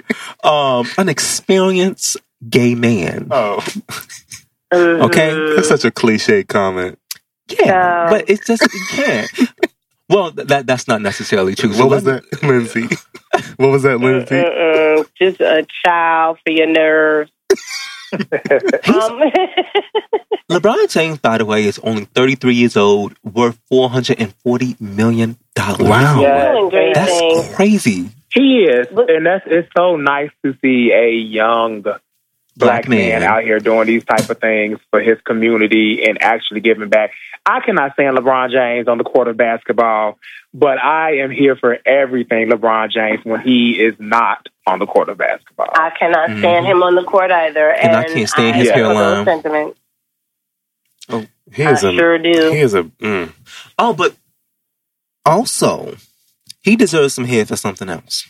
um, 0.43 0.87
an 0.99 1.09
experienced 1.09 2.17
gay 2.49 2.75
man. 2.75 3.29
Oh, 3.31 3.65
Okay, 4.73 5.31
uh, 5.31 5.55
that's 5.57 5.69
such 5.69 5.85
a 5.85 5.91
cliche 5.91 6.43
comment. 6.45 6.99
yeah, 7.49 7.59
Yeah. 7.67 8.07
but 8.11 8.29
it's 8.29 8.47
just 8.47 8.63
you 8.63 8.81
can't. 8.91 9.31
Well, 10.09 10.33
that 10.33 10.67
that's 10.67 10.89
not 10.89 11.01
necessarily 11.01 11.55
true. 11.55 11.73
So 11.73 11.87
What 11.87 11.91
was 11.91 12.05
that, 12.05 12.25
Lindsay? 12.43 12.89
What 13.57 13.71
was 13.71 13.83
that, 13.85 13.99
Lindsay? 14.01 14.35
Mm-mm. 14.35 15.09
Just 15.21 15.41
a 15.41 15.67
child 15.85 16.39
for 16.45 16.53
your 16.53 16.67
nerves. 16.67 17.31
Um, 18.15 19.21
LeBron 20.51 20.91
James, 20.91 21.19
by 21.19 21.39
the 21.39 21.45
way, 21.45 21.65
is 21.65 21.79
only 21.81 22.05
33 22.05 22.55
years 22.55 22.77
old, 22.77 23.15
worth 23.25 23.59
440 23.69 24.77
million 24.79 25.37
dollars. 25.55 25.89
Wow. 25.89 26.21
Yeah. 26.21 26.53
doing 26.53 26.71
great 26.71 26.95
that's 26.95 27.55
crazy. 27.55 28.11
He 28.33 28.65
is, 28.65 28.89
and 28.91 29.27
that's 29.27 29.45
it's 29.47 29.69
so 29.77 29.97
nice 29.97 30.31
to 30.45 30.57
see 30.61 30.91
a 30.93 31.11
young 31.11 31.85
black, 32.57 32.87
Black 32.87 32.89
man. 32.89 33.21
man. 33.21 33.23
out 33.23 33.43
here 33.43 33.59
doing 33.61 33.87
these 33.87 34.05
type 34.05 34.29
of 34.31 34.39
things 34.39 34.79
for 34.91 35.01
his 35.01 35.19
community 35.23 36.05
and 36.07 36.23
actually 36.23 36.61
giving 36.61 36.89
back. 36.89 37.11
I 37.47 37.61
cannot 37.61 37.93
stand 37.95 38.17
LeBron 38.17 38.51
James 38.51 38.89
on 38.89 38.97
the 38.99 39.05
court 39.05 39.29
of 39.29 39.37
basketball, 39.37 40.19
but 40.55 40.79
I 40.83 41.17
am 41.19 41.31
here 41.31 41.57
for 41.57 41.77
everything 41.87 42.49
LeBron 42.49 42.91
James 42.91 43.21
when 43.25 43.41
he 43.41 43.73
is 43.73 43.95
not 43.99 44.47
on 44.67 44.79
the 44.79 44.87
court 44.87 45.09
of 45.11 45.19
basketball. 45.19 45.69
I 45.75 45.91
cannot 45.99 46.39
stand 46.39 46.65
him 46.67 46.83
on 46.83 46.95
the 46.95 47.03
court 47.05 47.31
either. 47.31 47.71
And 47.71 47.91
And, 47.93 47.97
I 47.97 48.05
can't 48.05 48.29
stand 48.29 48.55
I 48.55 48.59
his 48.59 48.71
hairline. 48.71 49.25
those 49.25 49.43
sentiments. 49.43 49.81
He 51.53 51.63
I 51.65 51.73
is 51.73 51.85
a. 51.85 51.93
sure 51.93 52.19
do. 52.19 52.51
He 52.53 52.61
is 52.61 52.73
a. 52.75 52.85
Mm. 52.85 53.33
Oh, 53.79 53.93
but 53.93 54.17
also, 55.27 55.97
he 56.63 56.77
deserves 56.77 57.15
some 57.15 57.27
head 57.27 57.49
for 57.49 57.57
something 57.57 57.89
else. 57.91 58.27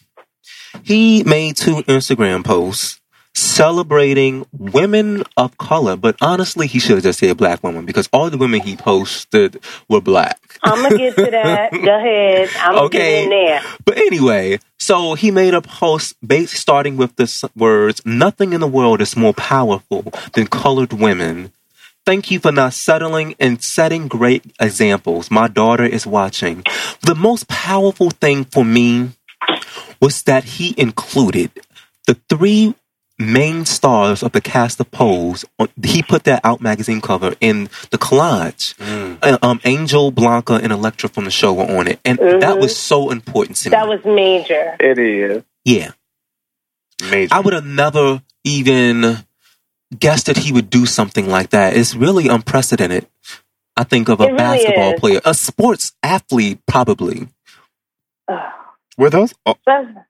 He 0.82 1.22
made 1.22 1.56
two 1.56 1.76
Instagram 1.84 2.44
posts 2.44 3.00
celebrating 3.34 4.46
women 4.52 5.22
of 5.36 5.56
color. 5.58 5.96
But 5.96 6.16
honestly, 6.20 6.66
he 6.66 6.78
should 6.78 6.96
have 6.96 7.02
just 7.02 7.18
said 7.18 7.36
black 7.36 7.62
women 7.62 7.84
because 7.84 8.08
all 8.12 8.30
the 8.30 8.38
women 8.38 8.60
he 8.60 8.76
posted 8.76 9.60
were 9.88 10.00
black. 10.00 10.40
I'm 10.62 10.82
gonna 10.82 10.96
get 10.96 11.16
to 11.16 11.30
that. 11.30 11.72
Go 11.84 11.98
ahead. 11.98 12.48
I'm 12.58 12.76
Okay. 12.86 13.28
there. 13.28 13.62
But 13.84 13.98
anyway, 13.98 14.58
so 14.78 15.14
he 15.14 15.30
made 15.30 15.54
a 15.54 15.60
post 15.60 16.16
based 16.26 16.56
starting 16.56 16.96
with 16.96 17.16
the 17.16 17.50
words, 17.56 18.00
Nothing 18.04 18.52
in 18.52 18.60
the 18.60 18.66
world 18.66 19.00
is 19.00 19.16
more 19.16 19.34
powerful 19.34 20.02
than 20.32 20.46
colored 20.46 20.92
women. 20.92 21.52
Thank 22.06 22.30
you 22.30 22.38
for 22.38 22.52
not 22.52 22.74
settling 22.74 23.34
and 23.40 23.62
setting 23.62 24.08
great 24.08 24.44
examples. 24.60 25.30
My 25.30 25.48
daughter 25.48 25.84
is 25.84 26.06
watching. 26.06 26.62
The 27.00 27.14
most 27.14 27.48
powerful 27.48 28.10
thing 28.10 28.44
for 28.44 28.62
me 28.62 29.12
was 30.00 30.22
that 30.24 30.44
he 30.44 30.74
included 30.76 31.50
the 32.06 32.14
three 32.28 32.74
main 33.18 33.64
stars 33.64 34.22
of 34.22 34.32
the 34.32 34.40
cast 34.40 34.80
of 34.80 34.90
Pose. 34.90 35.44
He 35.82 36.02
put 36.02 36.24
that 36.24 36.40
out 36.44 36.60
magazine 36.60 37.00
cover 37.00 37.34
in 37.40 37.68
the 37.90 37.98
collage. 37.98 38.74
Uh, 39.22 39.38
Um, 39.42 39.60
Angel, 39.64 40.10
Blanca, 40.10 40.54
and 40.54 40.72
Electra 40.72 41.08
from 41.08 41.24
the 41.24 41.30
show 41.30 41.52
were 41.52 41.64
on 41.78 41.86
it. 41.88 42.00
And 42.04 42.18
that 42.18 42.58
was 42.58 42.76
so 42.76 43.10
important 43.10 43.56
to 43.58 43.70
me. 43.70 43.70
That 43.70 43.88
was 43.88 44.04
major. 44.04 44.76
It 44.80 44.98
is. 44.98 45.42
yeah. 45.64 45.92
Major. 47.10 47.34
I 47.34 47.40
would 47.40 47.54
have 47.54 47.66
never 47.66 48.22
even 48.44 49.18
guessed 49.98 50.26
that 50.26 50.36
he 50.36 50.52
would 50.52 50.70
do 50.70 50.86
something 50.86 51.28
like 51.28 51.50
that. 51.50 51.76
It's 51.76 51.94
really 51.94 52.28
unprecedented. 52.28 53.06
I 53.76 53.82
think 53.84 54.08
of 54.08 54.20
a 54.20 54.26
really 54.26 54.36
basketball 54.36 54.92
is. 54.94 55.00
player, 55.00 55.20
a 55.24 55.34
sports 55.34 55.92
athlete, 56.02 56.60
probably. 56.66 57.28
Were 58.96 59.10
those? 59.10 59.34
Oh, 59.44 59.56
Go 59.66 60.04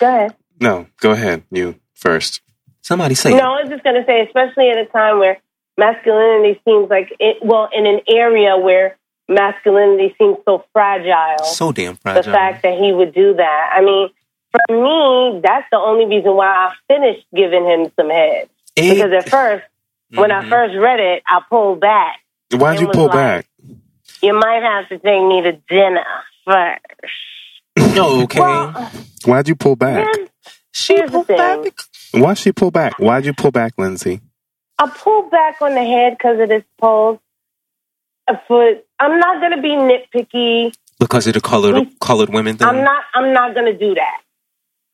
ahead. 0.00 0.36
no, 0.60 0.86
go 1.00 1.10
ahead. 1.10 1.42
You 1.50 1.74
first. 1.96 2.40
Somebody 2.82 3.16
say 3.16 3.30
No, 3.34 3.54
I 3.54 3.62
was 3.62 3.68
just 3.70 3.82
going 3.82 3.96
to 3.96 4.06
say, 4.06 4.20
especially 4.22 4.70
at 4.70 4.78
a 4.78 4.86
time 4.86 5.18
where 5.18 5.38
masculinity 5.76 6.60
seems 6.64 6.88
like 6.88 7.12
it, 7.18 7.38
well, 7.42 7.68
in 7.72 7.84
an 7.86 8.00
area 8.08 8.56
where 8.56 8.96
masculinity 9.28 10.14
seems 10.18 10.36
so 10.44 10.64
fragile. 10.72 11.44
So 11.44 11.72
damn 11.72 11.96
fragile. 11.96 12.22
the 12.22 12.30
fact 12.30 12.62
that 12.62 12.78
he 12.78 12.92
would 12.92 13.12
do 13.12 13.34
that. 13.34 13.70
I 13.74 13.80
mean, 13.82 14.08
for 14.52 14.74
me, 15.34 15.40
that's 15.42 15.66
the 15.72 15.78
only 15.78 16.06
reason 16.06 16.34
why 16.36 16.46
I 16.46 16.72
finished 16.86 17.26
giving 17.34 17.64
him 17.64 17.90
some 17.96 18.08
head. 18.10 18.48
It- 18.76 18.94
Because 18.94 19.12
at 19.12 19.28
first, 19.28 19.64
when 20.14 20.30
I 20.30 20.44
Mhm. 20.44 20.48
first 20.48 20.76
read 20.76 21.00
it, 21.00 21.22
I 21.26 21.40
pulled 21.50 21.80
back. 21.80 22.20
Why'd 22.52 22.80
you 22.80 22.86
pull 22.88 23.06
like- 23.06 23.12
back? 23.12 23.46
You 24.22 24.32
might 24.32 24.62
have 24.62 24.88
to 24.90 24.98
take 24.98 25.22
me 25.26 25.42
to 25.42 25.52
dinner 25.68 26.06
first. 26.44 26.80
no, 27.96 28.22
okay. 28.22 28.38
Well, 28.40 28.90
Why'd 29.24 29.48
you 29.48 29.56
pull 29.56 29.74
back? 29.76 30.06
Then 30.84 30.96
she 30.96 30.96
here's 30.96 31.10
the 31.10 31.24
pulled 31.24 31.26
back. 31.28 31.62
thing. 31.62 32.22
Why'd 32.22 32.38
she 32.38 32.52
pull 32.52 32.70
back? 32.70 32.98
Why'd 32.98 33.26
you 33.26 33.34
pull 33.34 33.50
back, 33.50 33.74
Lindsay? 33.78 34.20
I 34.78 34.88
pulled 34.88 35.30
back 35.30 35.60
on 35.62 35.74
the 35.74 35.84
head 35.84 36.14
because 36.18 36.38
of 36.40 36.48
this 36.48 36.64
pose. 36.78 37.18
Uh, 38.28 38.36
For 38.46 38.74
I'm 38.98 39.18
not 39.18 39.40
going 39.40 39.52
to 39.56 39.62
be 39.62 39.70
nitpicky. 39.70 40.74
because 40.98 41.26
of 41.26 41.34
the 41.34 41.40
colored 41.40 41.86
colored 42.00 42.30
women 42.30 42.56
thing. 42.56 42.68
I'm 42.68 42.82
not. 42.84 43.04
I'm 43.14 43.32
not 43.32 43.54
going 43.54 43.72
to 43.72 43.78
do 43.78 43.94
that. 43.94 44.20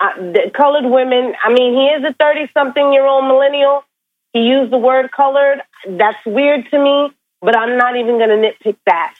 Uh, 0.00 0.16
the 0.32 0.50
colored 0.54 0.84
women. 0.84 1.34
I 1.44 1.52
mean, 1.52 1.74
he 1.74 1.86
is 1.86 2.04
a 2.04 2.12
thirty-something-year-old 2.14 3.24
millennial. 3.26 3.84
He 4.32 4.40
used 4.40 4.72
the 4.72 4.78
word 4.78 5.10
colored. 5.12 5.62
That's 5.88 6.18
weird 6.26 6.70
to 6.70 6.78
me, 6.78 7.10
but 7.40 7.56
I'm 7.56 7.76
not 7.76 7.96
even 7.96 8.18
going 8.18 8.30
to 8.30 8.36
nitpick 8.36 8.76
that. 8.86 9.14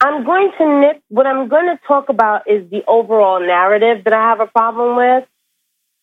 I'm 0.00 0.24
going 0.24 0.52
to 0.58 0.80
nit. 0.80 1.02
What 1.08 1.26
I'm 1.26 1.48
going 1.48 1.66
to 1.66 1.78
talk 1.86 2.08
about 2.08 2.48
is 2.48 2.68
the 2.70 2.82
overall 2.86 3.40
narrative 3.40 4.04
that 4.04 4.12
I 4.12 4.22
have 4.30 4.40
a 4.40 4.46
problem 4.46 4.96
with. 4.96 5.28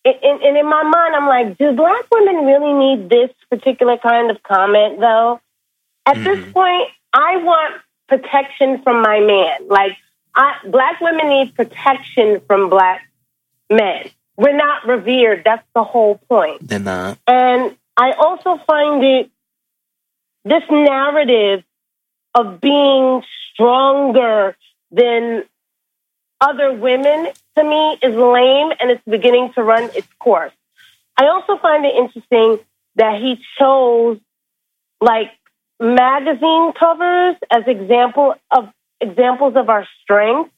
And, 0.05 0.41
and, 0.41 0.57
in 0.57 0.65
my 0.65 0.83
mind, 0.83 1.15
I'm 1.15 1.27
like, 1.27 1.57
do 1.57 1.73
black 1.73 2.05
women 2.12 2.45
really 2.45 2.73
need 2.73 3.09
this 3.09 3.29
particular 3.49 3.97
kind 3.97 4.31
of 4.31 4.41
comment, 4.43 4.99
though? 4.99 5.41
At 6.05 6.15
this 6.15 6.39
mm-hmm. 6.39 6.51
point, 6.51 6.88
I 7.13 7.38
want 7.38 7.81
protection 8.07 8.81
from 8.81 9.01
my 9.01 9.19
man. 9.19 9.67
Like, 9.67 9.97
I, 10.35 10.55
black 10.65 11.01
women 11.01 11.27
need 11.27 11.53
protection 11.53 12.41
from 12.47 12.69
black 12.69 13.01
men. 13.69 14.09
We're 14.38 14.55
not 14.55 14.88
revered. 14.88 15.43
That's 15.43 15.67
the 15.75 15.83
whole 15.83 16.15
point. 16.29 16.65
They're 16.65 16.79
not. 16.79 17.19
And 17.27 17.75
I 17.97 18.13
also 18.13 18.57
find 18.65 19.03
it 19.03 19.29
this 20.45 20.63
narrative 20.71 21.63
of 22.33 22.62
being 22.62 23.21
stronger 23.53 24.55
than 24.91 25.43
other 26.39 26.71
women 26.73 27.27
to 27.60 27.65
me 27.65 28.00
is 28.04 28.15
lame 28.15 28.72
and 28.80 28.91
it's 28.91 29.04
beginning 29.06 29.54
to 29.56 29.63
run 29.63 29.91
its 29.95 30.08
course. 30.19 30.54
I 31.17 31.28
also 31.28 31.58
find 31.62 31.86
it 31.86 31.95
interesting 31.95 32.60
that 32.98 33.22
he 33.22 33.38
chose 33.60 34.19
like 35.02 35.30
magazine 35.80 36.74
covers 36.80 37.36
as 37.52 37.63
example 37.67 38.36
of 38.52 38.69
examples 39.02 39.56
of 39.58 39.69
our 39.69 39.88
strength 40.04 40.52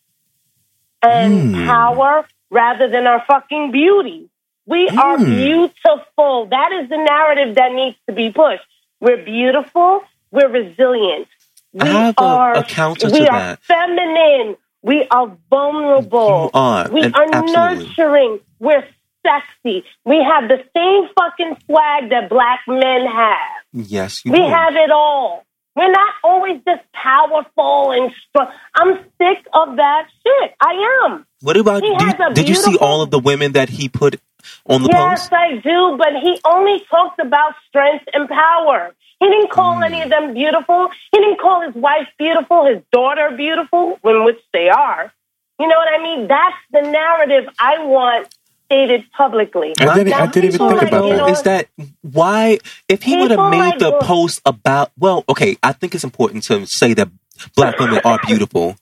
and 1.03 1.45
Hmm. 1.45 1.53
power 1.53 2.27
rather 2.51 2.89
than 2.89 3.07
our 3.07 3.23
fucking 3.27 3.71
beauty. 3.71 4.29
We 4.67 4.91
are 4.97 5.17
Hmm. 5.17 5.25
beautiful. 5.25 6.47
That 6.47 6.71
is 6.81 6.89
the 6.89 6.97
narrative 6.97 7.55
that 7.55 7.73
needs 7.73 7.97
to 8.09 8.15
be 8.15 8.31
pushed. 8.31 8.63
We're 9.01 9.23
beautiful. 9.25 10.01
We're 10.31 10.49
resilient. 10.49 11.27
We 11.73 11.81
I 11.81 11.87
have 11.87 12.15
are 12.17 12.61
a 12.61 12.63
counter 12.63 13.09
we 13.09 13.27
to 13.27 13.27
are 13.27 13.45
feminine. 13.67 14.57
We 14.83 15.05
are 15.11 15.37
vulnerable. 15.49 16.49
You 16.53 16.59
are, 16.59 16.89
We 16.91 17.03
are 17.03 17.25
absolutely. 17.33 17.85
nurturing. 17.87 18.39
We're 18.59 18.85
sexy. 19.25 19.83
We 20.05 20.23
have 20.23 20.49
the 20.49 20.63
same 20.75 21.09
fucking 21.17 21.57
swag 21.65 22.09
that 22.09 22.29
black 22.29 22.61
men 22.67 23.05
have. 23.05 23.37
Yes, 23.73 24.25
you 24.25 24.31
We 24.31 24.39
do. 24.39 24.47
have 24.47 24.75
it 24.75 24.91
all. 24.91 25.43
We're 25.75 25.91
not 25.91 26.13
always 26.23 26.59
just 26.67 26.81
powerful 26.93 27.91
and 27.91 28.11
strong. 28.27 28.47
I'm 28.75 28.97
sick 29.17 29.45
of 29.53 29.77
that 29.77 30.07
shit. 30.25 30.51
I 30.61 31.05
am. 31.05 31.25
What 31.41 31.55
about? 31.57 31.83
You- 31.83 31.95
has 31.97 32.15
did 32.33 32.49
you 32.49 32.55
see 32.55 32.77
all 32.77 33.01
of 33.01 33.09
the 33.11 33.19
women 33.19 33.53
that 33.53 33.69
he 33.69 33.87
put 33.87 34.19
on 34.65 34.83
the 34.83 34.89
yes, 34.91 35.29
post? 35.29 35.33
I 35.33 35.57
do, 35.57 35.95
but 35.97 36.13
he 36.21 36.39
only 36.43 36.83
talked 36.89 37.19
about 37.19 37.53
strength 37.69 38.05
and 38.13 38.27
power. 38.27 38.93
He 39.21 39.27
didn't 39.33 39.51
call 39.51 39.75
Mm. 39.75 39.85
any 39.85 39.99
of 40.01 40.09
them 40.09 40.33
beautiful. 40.33 40.89
He 41.11 41.17
didn't 41.23 41.39
call 41.39 41.61
his 41.67 41.75
wife 41.75 42.07
beautiful, 42.17 42.65
his 42.65 42.81
daughter 42.91 43.27
beautiful, 43.43 43.83
in 44.03 44.23
which 44.25 44.41
they 44.51 44.67
are. 44.69 45.13
You 45.59 45.67
know 45.69 45.75
what 45.81 45.89
I 45.97 46.01
mean? 46.07 46.27
That's 46.27 46.61
the 46.75 46.81
narrative 46.89 47.45
I 47.59 47.73
want 47.85 48.27
stated 48.65 49.03
publicly. 49.11 49.73
I 49.79 49.93
didn't, 49.97 50.13
I 50.13 50.25
didn't 50.27 50.55
even 50.55 50.59
think 50.69 50.81
like, 50.81 50.87
about 50.91 51.05
you 51.05 51.11
that. 51.11 51.17
know, 51.17 51.27
is 51.27 51.41
that 51.43 51.67
why 52.01 52.57
if 52.89 53.03
he 53.03 53.15
would 53.17 53.31
have 53.31 53.51
made 53.51 53.59
like 53.59 53.79
the 53.79 53.99
post 54.01 54.41
about 54.45 54.91
well 54.97 55.25
okay 55.27 55.57
i 55.61 55.73
think 55.73 55.93
it's 55.93 56.05
important 56.05 56.43
to 56.45 56.65
say 56.65 56.93
that 56.93 57.09
black 57.57 57.77
women 57.79 57.99
are 58.05 58.17
beautiful 58.25 58.77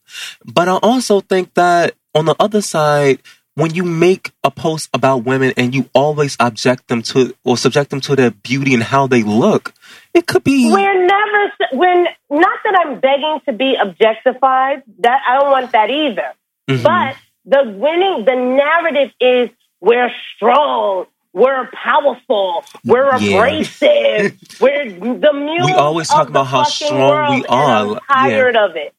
but 0.46 0.68
i 0.68 0.76
also 0.92 1.22
think 1.22 1.54
that 1.56 1.96
on 2.14 2.26
the 2.26 2.36
other 2.40 2.62
side 2.62 3.18
when 3.56 3.74
you 3.74 3.84
make 3.84 4.32
a 4.44 4.52
post 4.52 4.90
about 4.94 5.26
women 5.26 5.54
and 5.58 5.74
you 5.74 5.90
always 5.94 6.38
object 6.40 6.88
them 6.88 7.02
to 7.02 7.36
or 7.44 7.58
subject 7.58 7.90
them 7.90 8.00
to 8.02 8.16
their 8.16 8.30
beauty 8.32 8.76
and 8.76 8.84
how 8.84 9.08
they 9.08 9.24
look 9.24 9.74
it 10.20 10.28
could 10.28 10.44
be 10.44 10.72
We're 10.72 11.06
never 11.06 11.42
when 11.74 12.06
not 12.30 12.60
that 12.66 12.76
I'm 12.86 13.00
begging 13.00 13.40
to 13.48 13.54
be 13.54 13.76
objectified. 13.82 14.84
That 15.00 15.20
I 15.28 15.40
don't 15.40 15.52
want 15.52 15.72
that 15.72 15.90
either. 15.90 16.30
Mhm. 16.70 16.84
But 16.84 17.16
the 17.46 17.62
winning, 17.72 18.26
the 18.26 18.36
narrative 18.36 19.12
is 19.20 19.50
we're 19.82 20.12
strong, 20.36 21.06
we're 21.34 21.68
powerful, 21.74 22.64
we're 22.86 23.10
Yeah. 23.18 23.38
abrasive, 23.38 24.38
we're 24.62 24.86
the 25.26 25.34
mules. 25.34 25.66
We 25.66 25.74
always 25.74 26.08
talk 26.10 26.30
about 26.30 26.48
how 26.48 26.64
strong 26.64 27.40
we 27.40 27.46
are. 27.48 27.88
I'm 27.88 28.00
tired 28.12 28.56
of 28.56 28.76
it. 28.76 28.94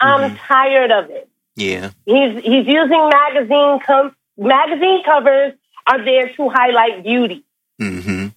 I'm 0.00 0.36
tired 0.36 0.90
of 0.92 1.10
it. 1.10 1.28
yeah 1.56 1.90
He's 2.06 2.32
he's 2.42 2.66
using 2.80 3.02
magazine 3.20 3.80
com- 3.86 4.14
magazine 4.38 5.02
covers 5.04 5.52
are 5.86 6.02
there 6.04 6.28
to 6.36 6.48
highlight 6.48 7.02
beauty 7.04 7.44
hmm 7.78 8.28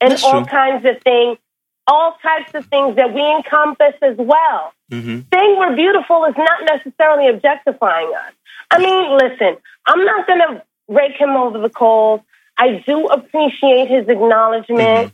and 0.00 0.10
That's 0.12 0.24
all 0.24 0.42
true. 0.42 0.50
kinds 0.60 0.84
of 0.84 0.96
things, 1.02 1.38
all 1.86 2.16
types 2.22 2.52
of 2.54 2.66
things 2.66 2.96
that 2.96 3.12
we 3.14 3.20
encompass 3.20 3.94
as 4.02 4.16
well. 4.16 4.72
hmm 4.90 5.20
Saying 5.32 5.56
we're 5.58 5.76
beautiful 5.76 6.24
is 6.24 6.34
not 6.36 6.64
necessarily 6.64 7.28
objectifying 7.28 8.12
us. 8.14 8.32
I 8.70 8.78
mean, 8.78 9.16
listen, 9.16 9.56
I'm 9.86 10.04
not 10.04 10.26
going 10.26 10.40
to 10.40 10.62
rake 10.88 11.16
him 11.16 11.30
over 11.30 11.58
the 11.58 11.70
coals. 11.70 12.20
I 12.58 12.82
do 12.86 13.06
appreciate 13.06 13.88
his 13.88 14.08
acknowledgment. 14.08 15.12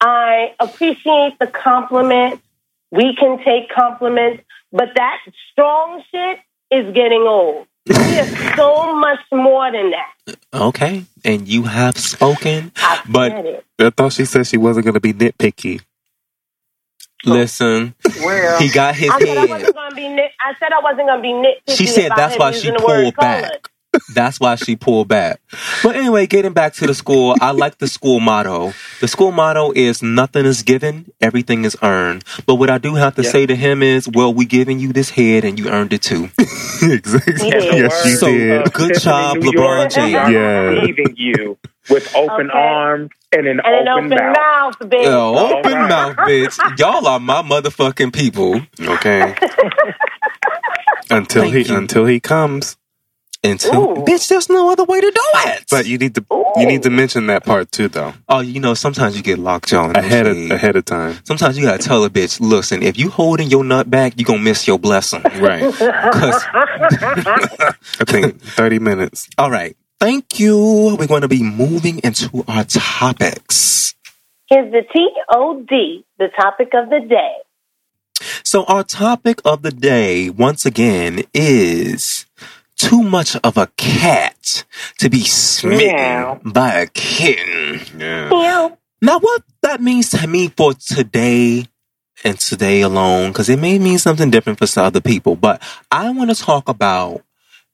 I 0.00 0.54
appreciate 0.60 1.36
the 1.40 1.48
compliment. 1.48 2.40
We 2.90 3.14
can 3.16 3.42
take 3.44 3.68
compliments, 3.68 4.44
but 4.72 4.90
that 4.94 5.18
strong 5.52 6.02
shit 6.10 6.38
is 6.70 6.94
getting 6.94 7.22
old. 7.22 7.66
We 7.86 7.94
is 7.94 8.28
so 8.56 8.94
much 8.96 9.20
more 9.32 9.72
than 9.72 9.92
that. 9.92 10.36
okay 10.52 11.04
and 11.24 11.48
you 11.48 11.62
have 11.62 11.96
spoken 11.96 12.70
I 12.76 13.00
But-. 13.08 13.64
I 13.78 13.90
thought 13.90 14.12
she 14.12 14.26
said 14.26 14.46
she 14.46 14.58
wasn't 14.58 14.84
going 14.84 14.94
to 14.94 15.00
be 15.00 15.14
nitpicky. 15.14 15.80
Oh. 17.26 17.32
listen 17.32 17.94
Well, 18.22 18.58
he 18.60 18.70
got 18.70 18.94
his 18.94 19.10
I 19.10 19.18
said 19.18 19.36
I 19.36 19.40
head 19.40 19.48
wasn't 19.50 19.74
to 19.76 19.96
be 19.96 20.08
nit- 20.08 20.32
I 20.40 20.54
said 20.58 20.72
I 20.72 20.80
wasn't 20.82 21.08
to 21.08 21.20
be 21.20 21.28
nitpicky. 21.28 21.76
She 21.76 21.86
said 21.86 22.06
about 22.06 22.16
that's 22.16 22.34
him 22.34 22.40
why 22.40 22.50
she 22.52 22.68
using 22.68 22.74
the 22.74 22.86
word 22.86 23.02
pulled 23.04 23.16
back. 23.16 23.68
Colored. 24.00 24.14
That's 24.14 24.40
why 24.40 24.54
she 24.56 24.76
pulled 24.76 25.08
back. 25.08 25.40
But 25.82 25.96
anyway, 25.96 26.26
getting 26.26 26.52
back 26.52 26.74
to 26.74 26.86
the 26.86 26.94
school, 26.94 27.36
I 27.40 27.50
like 27.52 27.78
the 27.78 27.88
school 27.88 28.20
motto. 28.20 28.72
The 29.00 29.08
school 29.08 29.32
motto 29.32 29.72
is 29.72 30.02
nothing 30.02 30.44
is 30.46 30.62
given, 30.62 31.10
everything 31.20 31.64
is 31.64 31.76
earned. 31.82 32.24
But 32.46 32.56
what 32.56 32.70
I 32.70 32.78
do 32.78 32.94
have 32.96 33.14
to 33.16 33.22
Yeah. 33.22 33.30
say 33.30 33.46
to 33.46 33.56
him 33.56 33.82
is, 33.82 34.08
well, 34.08 34.32
we 34.32 34.44
giving 34.46 34.78
you 34.80 34.92
this 34.92 35.10
head 35.10 35.44
and 35.44 35.58
you 35.58 35.68
earned 35.68 35.92
it 35.92 36.02
too. 36.02 36.30
exactly. 36.82 37.48
Yeah. 37.48 37.58
Yes, 37.88 38.04
you 38.06 38.16
So, 38.16 38.26
did. 38.26 38.62
Uh, 38.62 38.64
good 38.72 39.00
job, 39.00 39.36
New 39.38 39.50
LeBron 39.52 39.78
York, 39.78 39.90
James. 39.92 40.28
we 40.28 40.34
Yeah. 40.34 40.58
Receiving 40.70 41.14
you 41.16 41.58
with 41.90 42.08
open 42.14 42.50
Okay. 42.50 42.58
arms 42.58 43.10
and 43.32 43.46
an 43.46 43.60
And 43.62 43.74
an 43.74 43.88
open, 43.88 44.12
open 44.12 44.26
mouth. 44.26 44.36
mouth, 44.36 44.78
bitch. 44.90 45.04
Yo, 45.04 45.34
open 45.36 45.72
All 45.74 45.78
right. 45.80 45.88
mouth, 45.88 46.16
bitch. 46.16 46.58
Y'all 46.78 47.06
are 47.06 47.20
my 47.20 47.42
motherfucking 47.42 48.12
people. 48.14 48.60
Okay. 48.80 49.34
until 51.10 51.42
Thank 51.42 51.54
he 51.54 51.62
you. 51.72 51.76
until 51.76 52.06
he 52.06 52.20
comes. 52.20 52.77
Until, 53.44 53.92
Ooh. 53.92 53.94
bitch, 54.04 54.28
there's 54.28 54.50
no 54.50 54.72
other 54.72 54.82
way 54.82 55.00
to 55.00 55.10
do 55.10 55.22
it. 55.46 55.64
But 55.70 55.86
you 55.86 55.96
need 55.96 56.16
to 56.16 56.24
you 56.56 56.66
need 56.66 56.82
to 56.82 56.90
mention 56.90 57.28
that 57.28 57.44
part 57.44 57.70
too, 57.70 57.86
though, 57.86 58.14
oh, 58.28 58.40
you 58.40 58.58
know, 58.58 58.74
sometimes 58.74 59.16
you 59.16 59.22
get 59.22 59.38
locked 59.38 59.72
on 59.72 59.94
ahead 59.94 60.26
of 60.26 60.36
ahead 60.50 60.74
of 60.74 60.84
time. 60.84 61.18
Sometimes 61.22 61.56
you 61.56 61.64
gotta 61.64 61.82
tell 61.82 62.04
a 62.04 62.10
bitch, 62.10 62.40
listen, 62.40 62.82
if 62.82 62.98
you 62.98 63.10
holding 63.10 63.48
your 63.48 63.62
nut 63.62 63.88
back, 63.88 64.18
you 64.18 64.24
gonna 64.24 64.40
miss 64.40 64.66
your 64.66 64.78
blessing. 64.78 65.22
Right. 65.38 65.60
Cause, 66.12 66.42
I 66.52 67.74
think 68.06 68.40
thirty 68.40 68.80
minutes. 68.80 69.28
all 69.38 69.52
right, 69.52 69.76
thank 70.00 70.40
you. 70.40 70.96
We're 70.98 71.06
going 71.06 71.22
to 71.22 71.28
be 71.28 71.42
moving 71.42 72.00
into 72.00 72.44
our 72.48 72.64
topics. 72.64 73.94
is 74.50 74.72
the 74.72 74.82
T-O-D, 74.92 76.04
the 76.18 76.28
topic 76.40 76.70
of 76.74 76.90
the 76.90 77.06
day. 77.08 77.36
So 78.42 78.64
our 78.64 78.82
topic 78.82 79.40
of 79.44 79.62
the 79.62 79.70
day, 79.70 80.28
once 80.28 80.66
again, 80.66 81.22
is 81.32 82.26
too 82.78 83.02
much 83.02 83.36
of 83.44 83.56
a 83.56 83.66
cat 83.76 84.64
to 84.98 85.10
be 85.10 85.20
smitten 85.20 85.88
Meow. 85.88 86.40
by 86.44 86.74
a 86.74 86.86
kitten. 86.86 87.80
Yeah. 88.00 88.70
Now, 89.00 89.18
what 89.20 89.42
that 89.62 89.80
means 89.80 90.10
to 90.10 90.26
me 90.26 90.48
for 90.48 90.74
today 90.74 91.66
and 92.24 92.38
today 92.38 92.80
alone, 92.80 93.30
because 93.30 93.48
it 93.48 93.58
may 93.58 93.78
mean 93.78 93.98
something 93.98 94.30
different 94.30 94.58
for 94.58 94.66
some 94.66 94.84
other 94.86 95.00
people, 95.00 95.36
but 95.36 95.62
I 95.90 96.10
want 96.10 96.30
to 96.30 96.42
talk 96.42 96.68
about 96.68 97.22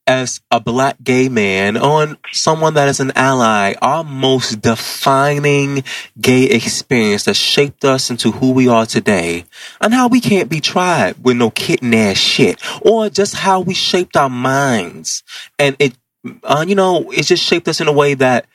as 0.07 0.41
a 0.51 0.61
black 0.61 0.97
gay 1.03 1.29
man 1.29 1.77
on 1.77 2.19
someone 2.33 2.75
that 2.75 2.89
is 2.89 3.01
an 3.01 3.13
ally, 3.17 3.75
our 3.83 4.05
most 4.05 4.61
defining 4.61 5.85
gay 6.21 6.45
experience 6.45 7.25
that 7.25 7.37
shaped 7.37 7.85
us 7.85 8.11
into 8.11 8.33
who 8.33 8.53
we 8.53 8.69
are 8.69 8.87
today, 8.87 9.45
and 9.81 9.95
how 9.95 10.09
we 10.09 10.21
can't 10.21 10.51
be 10.51 10.61
tried 10.61 11.23
with 11.25 11.37
no 11.37 11.51
kitten 11.51 11.95
ass 11.95 12.19
shit, 12.19 12.61
or 12.83 13.11
just 13.11 13.35
how 13.37 13.61
we 13.61 13.75
shaped 13.75 14.17
our 14.17 14.31
minds. 14.31 15.23
And 15.59 15.77
it, 15.79 15.97
uh, 16.45 16.65
you 16.69 16.75
know, 16.75 17.11
it 17.11 17.25
just 17.25 17.43
shaped 17.45 17.69
us 17.69 17.81
in 17.81 17.89
a 17.89 17.93
way 17.93 18.15
that 18.15 18.47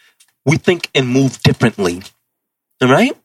we 0.46 0.58
think 0.58 0.90
and 0.96 1.08
move 1.08 1.42
differently. 1.44 2.04
All 2.82 2.90
right? 2.90 3.18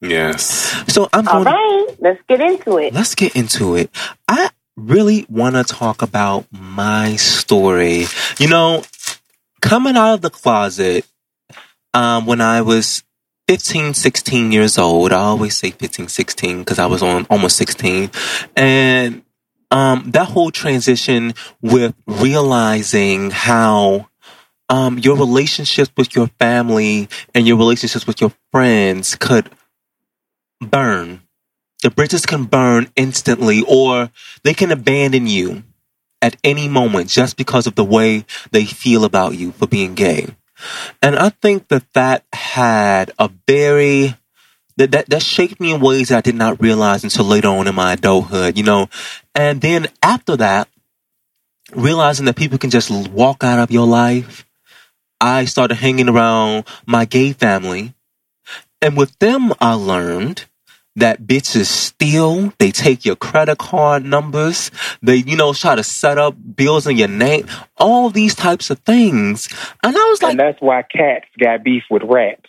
Yes. 0.00 0.44
So 0.92 1.08
I'm 1.12 1.26
All 1.26 1.42
going 1.44 1.46
to 1.46 1.52
right, 1.52 1.86
let's 2.00 2.22
get 2.28 2.40
into 2.40 2.78
it. 2.78 2.94
let's 2.94 3.14
get 3.14 3.36
into 3.36 3.76
it. 3.76 3.90
I 4.28 4.50
really 4.76 5.26
want 5.28 5.54
to 5.54 5.64
talk 5.64 6.02
about 6.02 6.46
my 6.50 7.16
story. 7.16 8.06
You 8.38 8.48
know, 8.48 8.82
coming 9.60 9.96
out 9.96 10.14
of 10.14 10.20
the 10.20 10.30
closet 10.30 11.06
um, 11.92 12.26
when 12.26 12.40
I 12.40 12.60
was 12.62 13.02
15, 13.48 13.94
16 13.94 14.52
years 14.52 14.78
old. 14.78 15.12
I 15.12 15.20
always 15.20 15.58
say 15.58 15.70
15, 15.70 16.08
16 16.08 16.58
because 16.60 16.78
I 16.78 16.86
was 16.86 17.02
on 17.02 17.26
almost 17.28 17.56
16. 17.56 18.10
And 18.56 19.22
um, 19.70 20.10
that 20.12 20.28
whole 20.28 20.50
transition 20.50 21.34
with 21.60 21.94
realizing 22.06 23.30
how 23.30 24.08
um, 24.68 24.98
your 24.98 25.16
relationships 25.16 25.90
with 25.96 26.16
your 26.16 26.28
family 26.38 27.08
and 27.34 27.46
your 27.46 27.58
relationships 27.58 28.06
with 28.06 28.20
your 28.20 28.32
friends 28.50 29.14
could 29.14 29.50
burn. 30.60 31.20
The 31.84 31.90
bridges 31.90 32.24
can 32.24 32.44
burn 32.44 32.90
instantly, 32.96 33.62
or 33.68 34.10
they 34.42 34.54
can 34.54 34.72
abandon 34.72 35.26
you 35.26 35.64
at 36.22 36.34
any 36.42 36.66
moment 36.66 37.10
just 37.10 37.36
because 37.36 37.66
of 37.66 37.74
the 37.74 37.84
way 37.84 38.24
they 38.52 38.64
feel 38.64 39.04
about 39.04 39.36
you 39.36 39.52
for 39.52 39.66
being 39.66 39.94
gay. 39.94 40.34
And 41.02 41.14
I 41.14 41.28
think 41.28 41.68
that 41.68 41.84
that 41.92 42.24
had 42.32 43.10
a 43.18 43.30
very 43.46 44.16
that, 44.78 44.92
that 44.92 45.10
that 45.10 45.22
shaped 45.22 45.60
me 45.60 45.74
in 45.74 45.82
ways 45.82 46.08
that 46.08 46.16
I 46.16 46.20
did 46.22 46.36
not 46.36 46.62
realize 46.62 47.04
until 47.04 47.26
later 47.26 47.48
on 47.48 47.68
in 47.68 47.74
my 47.74 47.92
adulthood, 47.92 48.56
you 48.56 48.64
know. 48.64 48.88
And 49.34 49.60
then 49.60 49.88
after 50.02 50.38
that, 50.38 50.70
realizing 51.74 52.24
that 52.24 52.36
people 52.36 52.56
can 52.56 52.70
just 52.70 52.90
walk 53.10 53.44
out 53.44 53.58
of 53.58 53.70
your 53.70 53.86
life, 53.86 54.46
I 55.20 55.44
started 55.44 55.74
hanging 55.74 56.08
around 56.08 56.64
my 56.86 57.04
gay 57.04 57.34
family. 57.34 57.92
And 58.80 58.96
with 58.96 59.18
them, 59.18 59.52
I 59.60 59.74
learned 59.74 60.46
that 60.96 61.22
bitches 61.22 61.66
steal. 61.66 62.52
They 62.58 62.70
take 62.70 63.04
your 63.04 63.16
credit 63.16 63.58
card 63.58 64.04
numbers. 64.04 64.70
They, 65.02 65.16
you 65.16 65.36
know, 65.36 65.52
try 65.52 65.74
to 65.74 65.82
set 65.82 66.18
up 66.18 66.36
bills 66.56 66.86
in 66.86 66.96
your 66.96 67.08
name. 67.08 67.46
All 67.76 68.10
these 68.10 68.34
types 68.34 68.70
of 68.70 68.78
things. 68.80 69.48
And 69.82 69.96
I 69.96 70.04
was 70.04 70.22
like, 70.22 70.32
and 70.32 70.40
that's 70.40 70.60
why 70.60 70.82
cats 70.82 71.26
got 71.38 71.64
beef 71.64 71.82
with 71.90 72.02
rats. 72.04 72.42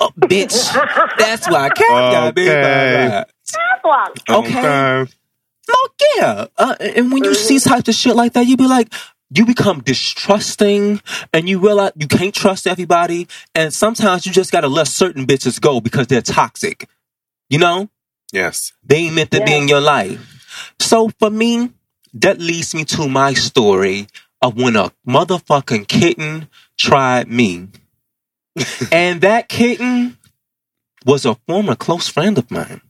uh, 0.00 0.10
bitch, 0.20 0.72
that's 1.18 1.48
why 1.48 1.68
cats 1.68 1.82
can't 1.88 2.12
got 2.12 2.34
beef 2.34 2.48
Okay. 2.48 2.60
by 2.62 3.08
that. 3.08 3.30
That's 3.52 3.82
why. 3.82 4.08
Okay. 4.28 5.06
No, 5.68 5.74
yeah. 6.16 6.46
Uh, 6.56 6.74
and 6.80 7.12
when 7.12 7.24
you 7.24 7.34
see 7.34 7.58
types 7.58 7.88
of 7.88 7.94
shit 7.94 8.16
like 8.16 8.32
that, 8.34 8.46
you 8.46 8.56
be 8.56 8.66
like, 8.66 8.92
you 9.30 9.44
become 9.44 9.82
distrusting 9.82 11.00
and 11.34 11.48
you 11.48 11.58
realize 11.58 11.92
you 11.96 12.06
can't 12.08 12.34
trust 12.34 12.66
everybody. 12.66 13.28
And 13.54 13.72
sometimes 13.72 14.24
you 14.24 14.32
just 14.32 14.50
gotta 14.50 14.68
let 14.68 14.88
certain 14.88 15.26
bitches 15.26 15.60
go 15.60 15.80
because 15.80 16.06
they're 16.06 16.22
toxic. 16.22 16.88
You 17.48 17.58
know? 17.58 17.88
Yes. 18.32 18.72
They 18.84 18.96
ain't 19.06 19.14
meant 19.14 19.30
to 19.32 19.42
be 19.42 19.54
in 19.54 19.68
your 19.68 19.80
life. 19.80 20.74
So 20.78 21.10
for 21.18 21.30
me, 21.30 21.72
that 22.14 22.38
leads 22.38 22.74
me 22.74 22.84
to 22.86 23.08
my 23.08 23.34
story 23.34 24.06
of 24.42 24.56
when 24.56 24.76
a 24.76 24.92
motherfucking 25.06 25.88
kitten 25.88 26.48
tried 26.76 27.28
me. 27.28 27.68
and 28.92 29.20
that 29.20 29.48
kitten 29.48 30.18
was 31.06 31.24
a 31.24 31.36
former 31.46 31.74
close 31.74 32.08
friend 32.08 32.38
of 32.38 32.50
mine. 32.50 32.80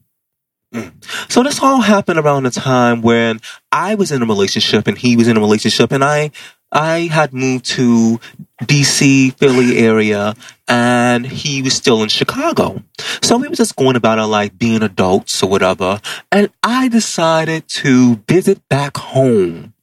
Mm. 0.74 0.92
So 1.30 1.42
this 1.42 1.60
all 1.62 1.80
happened 1.80 2.18
around 2.18 2.42
the 2.42 2.50
time 2.50 3.00
when 3.00 3.40
I 3.72 3.94
was 3.94 4.12
in 4.12 4.22
a 4.22 4.26
relationship 4.26 4.86
and 4.86 4.98
he 4.98 5.16
was 5.16 5.28
in 5.28 5.36
a 5.36 5.40
relationship 5.40 5.92
and 5.92 6.04
I 6.04 6.30
I 6.70 7.08
had 7.10 7.32
moved 7.32 7.64
to 7.66 8.20
DC, 8.62 9.36
Philly 9.38 9.78
area 9.78 10.34
and 10.66 11.26
he 11.26 11.62
was 11.62 11.74
still 11.74 12.02
in 12.02 12.08
Chicago. 12.08 12.82
So 13.22 13.38
we 13.38 13.48
were 13.48 13.54
just 13.54 13.76
going 13.76 13.96
about 13.96 14.18
our 14.18 14.26
life 14.26 14.56
being 14.58 14.82
adults 14.82 15.42
or 15.42 15.48
whatever. 15.48 16.00
And 16.30 16.50
I 16.62 16.88
decided 16.88 17.68
to 17.68 18.16
visit 18.28 18.68
back 18.68 18.96
home. 18.96 19.74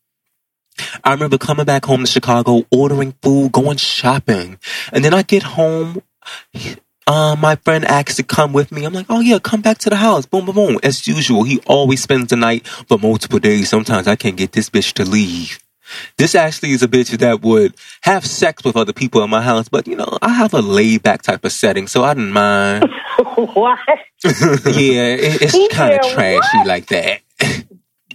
I 1.04 1.14
remember 1.14 1.38
coming 1.38 1.66
back 1.66 1.86
home 1.86 2.02
to 2.02 2.08
Chicago, 2.08 2.66
ordering 2.70 3.14
food, 3.22 3.52
going 3.52 3.78
shopping. 3.78 4.60
And 4.92 5.06
then 5.06 5.14
I 5.14 5.24
get 5.24 5.44
home. 5.44 6.02
Uh, 7.08 7.36
my 7.40 7.56
friend 7.56 7.86
asked 7.86 8.18
to 8.18 8.24
come 8.24 8.52
with 8.52 8.72
me. 8.72 8.84
I'm 8.84 8.94
like, 8.94 9.06
oh 9.10 9.22
yeah, 9.22 9.40
come 9.40 9.62
back 9.62 9.78
to 9.80 9.90
the 9.90 9.96
house. 9.96 10.26
Boom, 10.26 10.46
boom, 10.46 10.56
boom. 10.56 10.80
As 10.84 11.08
usual, 11.08 11.44
he 11.44 11.60
always 11.66 12.02
spends 12.02 12.28
the 12.28 12.36
night 12.36 12.68
for 12.68 12.98
multiple 12.98 13.40
days. 13.40 13.70
Sometimes 13.70 14.08
I 14.08 14.16
can't 14.16 14.36
get 14.36 14.52
this 14.52 14.70
bitch 14.70 14.94
to 14.94 15.06
leave. 15.06 15.65
This 16.18 16.36
actually 16.36 16.72
is 16.72 16.84
a 16.84 16.88
bitch 16.88 17.18
that 17.18 17.42
would 17.42 17.76
have 18.02 18.26
sex 18.26 18.64
with 18.64 18.76
other 18.76 18.94
people 18.94 19.24
in 19.24 19.30
my 19.30 19.42
house, 19.42 19.70
but 19.70 19.88
you 19.88 19.96
know, 19.96 20.18
I 20.22 20.30
have 20.30 20.54
a 20.54 20.62
laid 20.62 21.04
back 21.04 21.22
type 21.22 21.46
of 21.46 21.52
setting, 21.52 21.88
so 21.88 22.04
I 22.04 22.14
didn't 22.14 22.32
mind. 22.32 22.90
what? 23.36 23.80
yeah, 24.24 25.16
it, 25.16 25.42
it's 25.42 25.76
kind 25.76 25.94
of 25.94 26.12
trashy 26.12 26.64
like 26.66 26.88
that. 26.88 27.22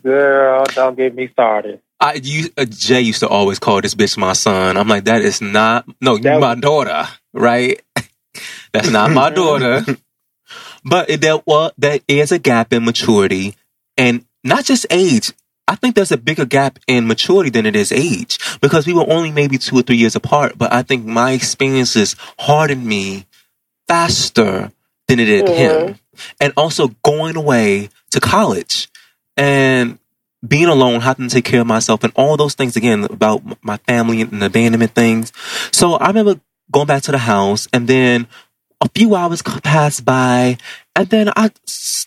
Girl, 0.02 0.64
don't 0.74 0.96
get 0.96 1.14
me 1.14 1.28
started. 1.28 1.80
I 2.00 2.14
you, 2.14 2.48
uh, 2.56 2.64
Jay 2.64 3.02
used 3.02 3.20
to 3.20 3.28
always 3.28 3.58
call 3.58 3.80
this 3.82 3.94
bitch 3.94 4.16
my 4.16 4.32
son. 4.32 4.76
I'm 4.76 4.88
like, 4.88 5.04
that 5.04 5.20
is 5.20 5.42
not 5.42 5.84
no, 6.00 6.16
you 6.16 6.40
my 6.40 6.54
daughter, 6.54 7.06
right? 7.34 7.80
That's 8.72 8.90
not 8.90 9.10
my 9.10 9.30
daughter. 9.30 9.84
But 10.82 11.20
there 11.20 11.40
well, 11.46 11.72
there 11.76 12.00
is 12.08 12.32
a 12.32 12.38
gap 12.38 12.72
in 12.72 12.84
maturity, 12.84 13.54
and 13.98 14.24
not 14.42 14.64
just 14.64 14.86
age. 14.90 15.32
I 15.70 15.76
think 15.76 15.94
there's 15.94 16.10
a 16.10 16.18
bigger 16.18 16.44
gap 16.44 16.80
in 16.88 17.06
maturity 17.06 17.48
than 17.48 17.64
it 17.64 17.76
is 17.76 17.92
age 17.92 18.40
because 18.60 18.88
we 18.88 18.92
were 18.92 19.08
only 19.08 19.30
maybe 19.30 19.56
two 19.56 19.78
or 19.78 19.82
three 19.82 19.98
years 19.98 20.16
apart. 20.16 20.58
But 20.58 20.72
I 20.72 20.82
think 20.82 21.06
my 21.06 21.30
experiences 21.30 22.16
hardened 22.40 22.84
me 22.84 23.26
faster 23.86 24.72
than 25.06 25.20
it 25.20 25.26
did 25.26 25.48
him, 25.48 25.72
mm-hmm. 25.72 26.20
and 26.40 26.52
also 26.56 26.88
going 27.04 27.36
away 27.36 27.88
to 28.10 28.18
college 28.18 28.88
and 29.36 30.00
being 30.46 30.66
alone, 30.66 31.02
having 31.02 31.28
to 31.28 31.34
take 31.34 31.44
care 31.44 31.60
of 31.60 31.68
myself, 31.68 32.02
and 32.02 32.12
all 32.16 32.36
those 32.36 32.54
things 32.54 32.74
again 32.76 33.04
about 33.04 33.42
my 33.62 33.76
family 33.76 34.22
and 34.22 34.42
abandonment 34.42 34.92
things. 34.96 35.32
So 35.72 35.94
I 35.94 36.08
remember 36.08 36.40
going 36.72 36.88
back 36.88 37.04
to 37.04 37.12
the 37.12 37.18
house, 37.18 37.68
and 37.72 37.86
then 37.86 38.26
a 38.80 38.88
few 38.88 39.14
hours 39.14 39.40
passed 39.42 40.04
by, 40.04 40.58
and 40.96 41.08
then 41.08 41.30
I 41.36 41.50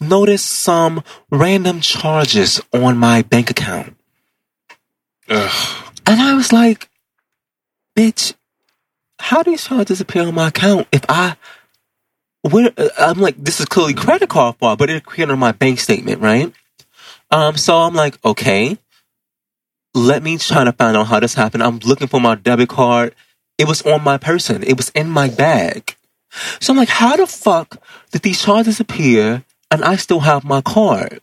noticed 0.02 0.50
some 0.50 1.04
random 1.32 1.82
charges 1.82 2.62
on 2.74 2.98
my 2.98 3.22
bank 3.22 3.50
account, 3.50 3.96
Ugh. 5.30 5.94
and 6.06 6.22
I 6.22 6.34
was 6.34 6.52
like, 6.52 6.90
bitch, 7.98 8.34
how 9.20 9.44
do 9.44 9.52
these 9.52 9.66
charges 9.66 10.02
appear 10.02 10.24
on 10.24 10.36
my 10.36 10.50
account 10.50 10.88
if 10.92 11.04
I 11.10 11.38
where 12.44 12.72
uh, 12.78 12.90
I'm 12.98 13.20
like, 13.20 13.38
this 13.38 13.60
is 13.60 13.66
clearly 13.66 13.94
credit 13.94 14.30
card 14.30 14.58
fraud, 14.60 14.78
but 14.78 14.90
it 14.90 15.06
appeared 15.06 15.32
on 15.32 15.40
my 15.40 15.54
bank 15.54 15.80
statement, 15.80 16.22
right? 16.22 16.54
Um, 17.32 17.58
so 17.58 17.78
I'm 17.78 17.96
like, 17.96 18.24
okay, 18.24 18.78
let 19.94 20.22
me 20.24 20.38
try 20.38 20.64
to 20.64 20.72
find 20.74 20.98
out 20.98 21.08
how 21.08 21.20
this 21.20 21.34
happened. 21.34 21.64
I'm 21.64 21.80
looking 21.80 22.08
for 22.08 22.20
my 22.20 22.36
debit 22.36 22.70
card. 22.70 23.16
It 23.58 23.68
was 23.68 23.82
on 23.84 24.04
my 24.04 24.18
person. 24.18 24.64
It 24.64 24.78
was 24.78 24.90
in 24.90 25.10
my 25.10 25.30
bag. 25.30 25.96
So 26.60 26.74
I'm 26.74 26.78
like, 26.78 26.90
how 26.90 27.16
the 27.16 27.28
fuck 27.28 27.82
did 28.12 28.22
these 28.22 28.42
charges 28.42 28.80
appear 28.80 29.44
and 29.72 29.84
I 29.84 29.96
still 29.96 30.22
have 30.22 30.44
my 30.44 30.62
card? 30.62 31.22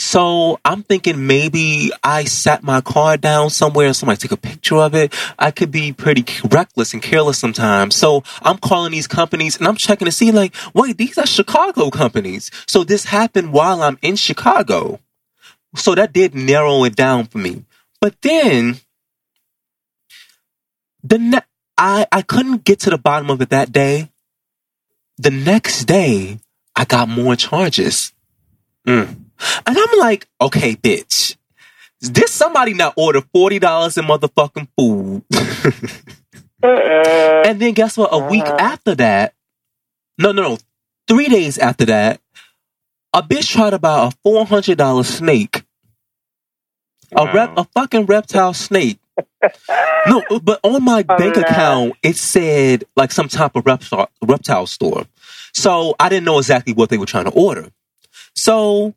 So 0.00 0.60
I'm 0.64 0.84
thinking 0.84 1.26
maybe 1.26 1.90
I 2.04 2.24
sat 2.24 2.62
my 2.62 2.80
car 2.80 3.16
down 3.16 3.50
somewhere 3.50 3.86
and 3.88 3.96
somebody 3.96 4.18
took 4.18 4.32
a 4.32 4.36
picture 4.36 4.76
of 4.76 4.94
it. 4.94 5.12
I 5.38 5.50
could 5.50 5.72
be 5.72 5.92
pretty 5.92 6.24
reckless 6.48 6.92
and 6.92 7.02
careless 7.02 7.38
sometimes. 7.38 7.96
So 7.96 8.22
I'm 8.42 8.58
calling 8.58 8.92
these 8.92 9.08
companies 9.08 9.58
and 9.58 9.66
I'm 9.66 9.76
checking 9.76 10.06
to 10.06 10.12
see 10.12 10.30
like, 10.30 10.54
wait, 10.72 10.98
these 10.98 11.18
are 11.18 11.26
Chicago 11.26 11.90
companies. 11.90 12.50
So 12.68 12.84
this 12.84 13.06
happened 13.06 13.52
while 13.52 13.82
I'm 13.82 13.98
in 14.00 14.14
Chicago. 14.14 15.00
So 15.74 15.94
that 15.96 16.12
did 16.12 16.34
narrow 16.34 16.84
it 16.84 16.94
down 16.94 17.26
for 17.26 17.38
me. 17.38 17.64
But 18.00 18.14
then 18.22 18.78
the 21.02 21.18
ne- 21.18 21.40
I, 21.76 22.06
I 22.12 22.22
couldn't 22.22 22.64
get 22.64 22.80
to 22.80 22.90
the 22.90 22.98
bottom 22.98 23.30
of 23.30 23.40
it 23.42 23.50
that 23.50 23.72
day. 23.72 24.10
The 25.18 25.30
next 25.30 25.84
day, 25.84 26.38
I 26.76 26.84
got 26.84 27.08
more 27.08 27.34
charges. 27.36 28.12
Mm. 28.86 29.16
And 29.66 29.78
I'm 29.78 29.98
like, 29.98 30.26
okay, 30.40 30.74
bitch. 30.76 31.36
This 32.00 32.30
somebody 32.32 32.74
not 32.74 32.94
order 32.96 33.20
forty 33.34 33.58
dollars 33.58 33.98
in 33.98 34.04
motherfucking 34.04 34.68
food. 34.76 35.24
Uh-uh. 36.62 37.42
And 37.46 37.60
then 37.60 37.72
guess 37.74 37.96
what? 37.96 38.10
A 38.12 38.18
week 38.18 38.44
Uh-huh. 38.46 38.56
after 38.58 38.94
that, 38.96 39.34
no, 40.16 40.32
no, 40.32 40.42
no, 40.42 40.58
three 41.06 41.28
days 41.28 41.58
after 41.58 41.84
that, 41.86 42.20
a 43.12 43.22
bitch 43.22 43.50
tried 43.52 43.70
to 43.70 43.78
buy 43.78 44.06
a 44.06 44.10
four 44.22 44.44
hundred 44.46 44.78
dollar 44.78 45.02
snake, 45.04 45.64
a 47.16 47.32
rep, 47.32 47.52
a 47.56 47.64
fucking 47.64 48.06
reptile 48.06 48.54
snake. 48.54 48.98
No, 50.08 50.22
but 50.42 50.60
on 50.62 50.84
my 50.84 51.02
bank 51.02 51.36
no. 51.36 51.42
account 51.42 51.94
it 52.02 52.16
said 52.16 52.84
like 52.96 53.12
some 53.12 53.28
type 53.28 53.56
of 53.56 53.66
reptile 53.66 54.10
reptile 54.22 54.66
store, 54.66 55.06
so 55.54 55.94
I 56.00 56.08
didn't 56.08 56.24
know 56.24 56.38
exactly 56.38 56.72
what 56.72 56.90
they 56.90 56.98
were 56.98 57.06
trying 57.06 57.26
to 57.26 57.32
order. 57.32 57.70
So 58.34 58.94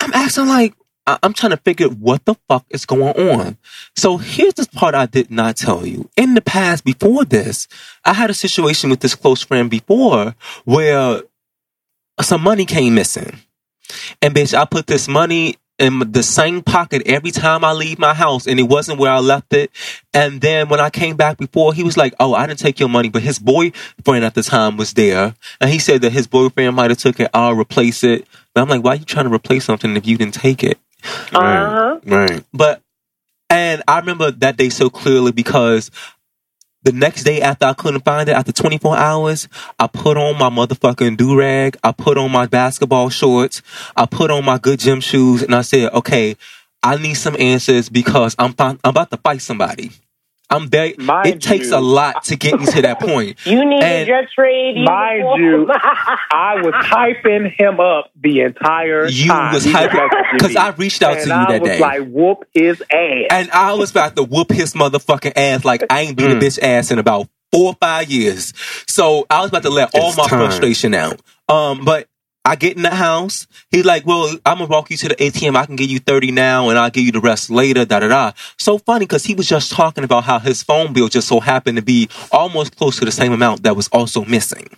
I'm 0.00 0.12
asking 0.14 0.46
like. 0.48 0.74
I- 1.06 1.18
I'm 1.22 1.32
trying 1.32 1.50
to 1.50 1.56
figure 1.56 1.88
what 1.88 2.24
the 2.26 2.36
fuck 2.48 2.66
is 2.70 2.86
going 2.86 3.16
on. 3.30 3.58
So 3.96 4.18
here's 4.18 4.54
this 4.54 4.68
part 4.68 4.94
I 4.94 5.06
did 5.06 5.30
not 5.30 5.56
tell 5.56 5.86
you. 5.86 6.08
In 6.16 6.34
the 6.34 6.42
past, 6.42 6.84
before 6.84 7.24
this, 7.24 7.66
I 8.04 8.12
had 8.12 8.30
a 8.30 8.34
situation 8.34 8.90
with 8.90 9.00
this 9.00 9.14
close 9.14 9.42
friend 9.42 9.70
before 9.70 10.34
where 10.66 11.22
some 12.20 12.42
money 12.42 12.66
came 12.66 12.94
missing. 12.94 13.38
And 14.22 14.34
bitch, 14.34 14.54
I 14.56 14.64
put 14.66 14.86
this 14.86 15.08
money 15.08 15.56
in 15.80 16.12
the 16.12 16.22
same 16.22 16.62
pocket 16.62 17.02
every 17.06 17.30
time 17.30 17.64
I 17.64 17.72
leave 17.72 17.98
my 17.98 18.14
house 18.14 18.46
and 18.46 18.60
it 18.60 18.64
wasn't 18.64 18.98
where 18.98 19.10
I 19.10 19.18
left 19.18 19.52
it. 19.54 19.70
And 20.12 20.40
then 20.40 20.68
when 20.68 20.78
I 20.78 20.90
came 20.90 21.16
back 21.16 21.38
before, 21.38 21.72
he 21.72 21.82
was 21.82 21.96
like, 21.96 22.14
Oh, 22.20 22.34
I 22.34 22.46
didn't 22.46 22.60
take 22.60 22.78
your 22.78 22.88
money, 22.88 23.08
but 23.08 23.22
his 23.22 23.38
boyfriend 23.38 24.24
at 24.24 24.34
the 24.34 24.42
time 24.42 24.76
was 24.76 24.92
there. 24.92 25.34
And 25.60 25.70
he 25.70 25.78
said 25.78 26.02
that 26.02 26.12
his 26.12 26.26
boyfriend 26.26 26.76
might 26.76 26.90
have 26.90 26.98
took 26.98 27.18
it. 27.18 27.30
I'll 27.32 27.54
replace 27.54 28.04
it. 28.04 28.26
But 28.54 28.60
I'm 28.60 28.68
like, 28.68 28.84
why 28.84 28.92
are 28.92 28.96
you 28.96 29.04
trying 29.04 29.26
to 29.26 29.34
replace 29.34 29.64
something 29.64 29.96
if 29.96 30.06
you 30.06 30.18
didn't 30.18 30.34
take 30.34 30.62
it? 30.62 30.78
Uh-huh. 31.32 32.00
Right. 32.04 32.44
But 32.52 32.82
and 33.48 33.82
I 33.88 33.98
remember 33.98 34.30
that 34.30 34.56
day 34.56 34.68
so 34.68 34.90
clearly 34.90 35.32
because 35.32 35.90
the 36.82 36.92
next 36.92 37.24
day 37.24 37.42
after 37.42 37.66
I 37.66 37.74
couldn't 37.74 38.04
find 38.04 38.28
it, 38.28 38.32
after 38.32 38.52
24 38.52 38.96
hours, 38.96 39.48
I 39.78 39.86
put 39.86 40.16
on 40.16 40.38
my 40.38 40.48
motherfucking 40.48 41.16
do 41.16 41.38
rag. 41.38 41.76
I 41.84 41.92
put 41.92 42.16
on 42.16 42.30
my 42.32 42.46
basketball 42.46 43.10
shorts. 43.10 43.62
I 43.96 44.06
put 44.06 44.30
on 44.30 44.44
my 44.44 44.58
good 44.58 44.78
gym 44.78 45.00
shoes, 45.00 45.42
and 45.42 45.54
I 45.54 45.62
said, 45.62 45.92
"Okay, 45.92 46.36
I 46.82 46.96
need 46.96 47.14
some 47.14 47.36
answers 47.38 47.88
because 47.88 48.34
I'm 48.38 48.54
I'm 48.58 48.78
about 48.84 49.10
to 49.10 49.18
fight 49.18 49.42
somebody. 49.42 49.92
I'm 50.50 50.68
very. 50.68 50.94
Mind 50.98 51.26
it 51.28 51.40
takes 51.40 51.68
you- 51.68 51.76
a 51.76 51.80
lot 51.80 52.24
to 52.24 52.36
get 52.36 52.58
me 52.58 52.66
to 52.66 52.82
that 52.82 52.98
point. 53.00 53.38
You 53.46 53.64
need 53.64 53.82
And- 53.82 54.02
a 54.02 54.06
jet 54.06 54.28
trade. 54.34 54.76
Mind 54.84 55.18
uniform. 55.18 55.40
you, 55.42 55.68
I 56.32 56.60
was 56.62 56.74
hyping 56.74 57.52
him 57.56 57.78
up 57.80 58.10
the 58.20 58.40
entire 58.40 59.06
You 59.08 59.28
time. 59.28 59.54
was 59.54 59.64
he 59.64 59.72
hyping- 59.72 59.90
messaging 60.08 60.38
'cause 60.40 60.50
me. 60.50 60.56
I 60.56 60.70
reached 60.70 61.02
out 61.02 61.14
to 61.18 61.26
you. 61.26 61.32
And 61.32 61.32
I 61.32 61.52
that 61.52 61.60
was 61.62 61.70
day. 61.70 61.78
like, 61.78 62.08
whoop 62.08 62.44
his 62.52 62.82
ass. 62.90 63.26
And 63.30 63.50
I 63.52 63.74
was 63.74 63.90
about 63.92 64.16
to 64.16 64.24
whoop 64.24 64.50
his 64.50 64.74
motherfucking 64.74 65.32
ass 65.36 65.64
like 65.64 65.84
I 65.88 66.00
ain't 66.00 66.16
beat 66.16 66.30
a 66.30 66.34
Mm. 66.34 66.40
bitch 66.40 66.58
ass 66.60 66.90
in 66.90 66.98
about 66.98 67.28
four 67.52 67.68
or 67.72 67.76
five 67.80 68.10
years. 68.10 68.52
So 68.86 69.26
I 69.30 69.40
was 69.40 69.50
about 69.50 69.62
to 69.62 69.70
let 69.70 69.94
all 69.94 70.08
It's 70.08 70.16
my 70.18 70.26
time. 70.26 70.38
frustration 70.40 70.94
out. 70.94 71.20
Um, 71.48 71.84
but 71.84 72.06
I 72.44 72.56
get 72.56 72.76
in 72.76 72.82
the 72.82 72.94
house. 72.94 73.46
He's 73.70 73.84
like, 73.84 74.06
"Well, 74.06 74.30
I'm 74.46 74.58
gonna 74.58 74.66
walk 74.66 74.90
you 74.90 74.96
to 74.98 75.08
the 75.08 75.22
ATM. 75.22 75.56
I 75.56 75.66
can 75.66 75.76
give 75.76 75.90
you 75.90 75.98
thirty 75.98 76.30
now, 76.30 76.68
and 76.70 76.78
I'll 76.78 76.90
give 76.90 77.04
you 77.04 77.12
the 77.12 77.20
rest 77.20 77.50
later." 77.50 77.84
Da 77.84 78.00
da 78.00 78.08
da. 78.08 78.32
So 78.58 78.78
funny 78.78 79.04
because 79.06 79.24
he 79.24 79.34
was 79.34 79.46
just 79.46 79.70
talking 79.72 80.04
about 80.04 80.24
how 80.24 80.38
his 80.38 80.62
phone 80.62 80.92
bill 80.92 81.08
just 81.08 81.28
so 81.28 81.40
happened 81.40 81.76
to 81.76 81.82
be 81.82 82.08
almost 82.32 82.76
close 82.76 82.98
to 82.98 83.04
the 83.04 83.12
same 83.12 83.32
amount 83.32 83.62
that 83.64 83.76
was 83.76 83.88
also 83.88 84.24
missing. 84.24 84.68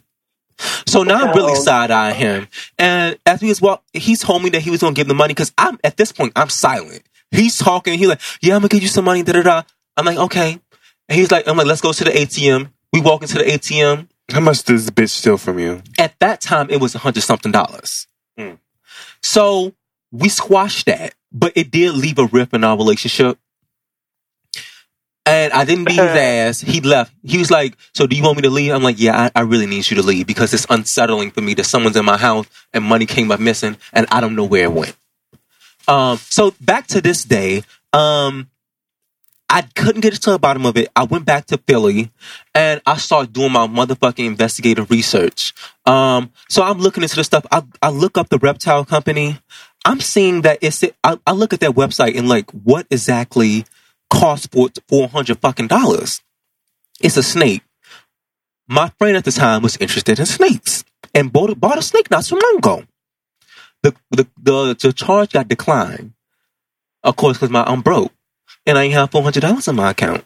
So 0.86 1.02
now 1.02 1.24
I'm 1.24 1.36
really 1.36 1.54
side 1.54 1.90
eyeing 1.90 2.16
him. 2.16 2.48
And 2.78 3.18
as 3.26 3.40
we 3.40 3.48
was 3.48 3.60
walk, 3.60 3.82
he 3.92 4.16
told 4.16 4.42
me 4.42 4.50
that 4.50 4.62
he 4.62 4.70
was 4.70 4.80
gonna 4.80 4.94
give 4.94 5.08
the 5.08 5.14
money 5.14 5.34
because 5.34 5.52
I'm 5.56 5.78
at 5.84 5.96
this 5.96 6.12
point 6.12 6.32
I'm 6.36 6.48
silent. 6.48 7.02
He's 7.30 7.56
talking. 7.56 7.98
He's 7.98 8.08
like, 8.08 8.20
"Yeah, 8.40 8.54
I'm 8.54 8.60
gonna 8.60 8.68
give 8.68 8.82
you 8.82 8.88
some 8.88 9.04
money." 9.04 9.22
Da 9.22 9.32
da 9.32 9.42
da. 9.42 9.62
I'm 9.96 10.04
like, 10.04 10.18
"Okay." 10.18 10.60
And 11.08 11.18
he's 11.18 11.30
like, 11.30 11.48
"I'm 11.48 11.56
like, 11.56 11.66
let's 11.66 11.80
go 11.80 11.92
to 11.92 12.04
the 12.04 12.10
ATM." 12.10 12.70
We 12.92 13.00
walk 13.00 13.22
into 13.22 13.38
the 13.38 13.44
ATM. 13.44 14.08
How 14.32 14.40
much 14.40 14.64
does 14.64 14.86
this 14.86 14.90
bitch 14.90 15.10
steal 15.10 15.36
from 15.36 15.58
you? 15.58 15.82
At 15.98 16.18
that 16.20 16.40
time, 16.40 16.70
it 16.70 16.80
was 16.80 16.94
a 16.94 16.98
hundred 16.98 17.22
something 17.22 17.52
dollars. 17.52 18.06
Mm. 18.38 18.58
So 19.22 19.74
we 20.10 20.28
squashed 20.28 20.86
that, 20.86 21.14
but 21.32 21.52
it 21.54 21.70
did 21.70 21.94
leave 21.94 22.18
a 22.18 22.26
rip 22.26 22.54
in 22.54 22.64
our 22.64 22.76
relationship. 22.76 23.38
And 25.24 25.52
I 25.52 25.64
didn't 25.64 25.84
beat 25.84 26.00
his 26.00 26.00
ass. 26.00 26.60
He 26.60 26.80
left. 26.80 27.12
He 27.22 27.38
was 27.38 27.50
like, 27.50 27.76
"So 27.94 28.06
do 28.06 28.16
you 28.16 28.22
want 28.22 28.36
me 28.36 28.42
to 28.42 28.50
leave?" 28.50 28.72
I'm 28.72 28.82
like, 28.82 28.98
"Yeah, 28.98 29.30
I, 29.34 29.40
I 29.40 29.42
really 29.42 29.66
need 29.66 29.88
you 29.90 29.96
to 29.96 30.02
leave 30.02 30.26
because 30.26 30.52
it's 30.52 30.66
unsettling 30.68 31.30
for 31.30 31.42
me 31.42 31.54
that 31.54 31.64
someone's 31.64 31.96
in 31.96 32.04
my 32.04 32.16
house 32.16 32.46
and 32.72 32.82
money 32.82 33.06
came 33.06 33.30
up 33.30 33.38
missing 33.38 33.76
and 33.92 34.06
I 34.10 34.20
don't 34.20 34.34
know 34.34 34.44
where 34.44 34.64
it 34.64 34.72
went." 34.72 34.96
Um, 35.86 36.16
so 36.16 36.54
back 36.60 36.86
to 36.88 37.00
this 37.00 37.24
day, 37.24 37.64
um, 37.92 38.48
I 39.52 39.60
couldn't 39.60 40.00
get 40.00 40.14
to 40.14 40.30
the 40.30 40.38
bottom 40.38 40.64
of 40.64 40.78
it. 40.78 40.88
I 40.96 41.04
went 41.04 41.26
back 41.26 41.44
to 41.48 41.58
Philly 41.58 42.10
and 42.54 42.80
I 42.86 42.96
started 42.96 43.34
doing 43.34 43.52
my 43.52 43.66
motherfucking 43.66 44.24
investigative 44.24 44.90
research. 44.90 45.52
Um, 45.84 46.32
so 46.48 46.62
I'm 46.62 46.78
looking 46.78 47.02
into 47.02 47.16
the 47.16 47.24
stuff. 47.24 47.44
I, 47.52 47.62
I 47.82 47.90
look 47.90 48.16
up 48.16 48.30
the 48.30 48.38
reptile 48.38 48.86
company. 48.86 49.38
I'm 49.84 50.00
seeing 50.00 50.40
that 50.42 50.56
it's, 50.62 50.82
I, 51.04 51.18
I 51.26 51.32
look 51.32 51.52
at 51.52 51.60
their 51.60 51.70
website 51.70 52.16
and 52.16 52.30
like, 52.30 52.50
what 52.52 52.86
exactly 52.90 53.66
costs 54.08 54.46
for 54.46 54.70
400 54.88 55.38
fucking 55.38 55.66
dollars? 55.66 56.22
It's 57.02 57.18
a 57.18 57.22
snake. 57.22 57.60
My 58.66 58.90
friend 58.98 59.18
at 59.18 59.24
the 59.24 59.32
time 59.32 59.60
was 59.60 59.76
interested 59.76 60.18
in 60.18 60.24
snakes 60.24 60.82
and 61.14 61.30
bought, 61.30 61.60
bought 61.60 61.76
a 61.76 61.82
snake 61.82 62.10
not 62.10 62.24
so 62.24 62.36
long 62.36 62.56
ago. 62.56 62.84
The, 63.82 63.94
the, 64.12 64.26
the, 64.42 64.76
the 64.80 64.92
charge 64.94 65.32
got 65.32 65.48
declined. 65.48 66.14
Of 67.02 67.16
course, 67.16 67.36
because 67.36 67.50
my 67.50 67.64
I'm 67.64 67.82
broke 67.82 68.12
and 68.66 68.78
I 68.78 68.84
ain't 68.84 68.94
have 68.94 69.10
four 69.10 69.22
hundred 69.22 69.40
dollars 69.40 69.68
in 69.68 69.76
my 69.76 69.90
account. 69.90 70.24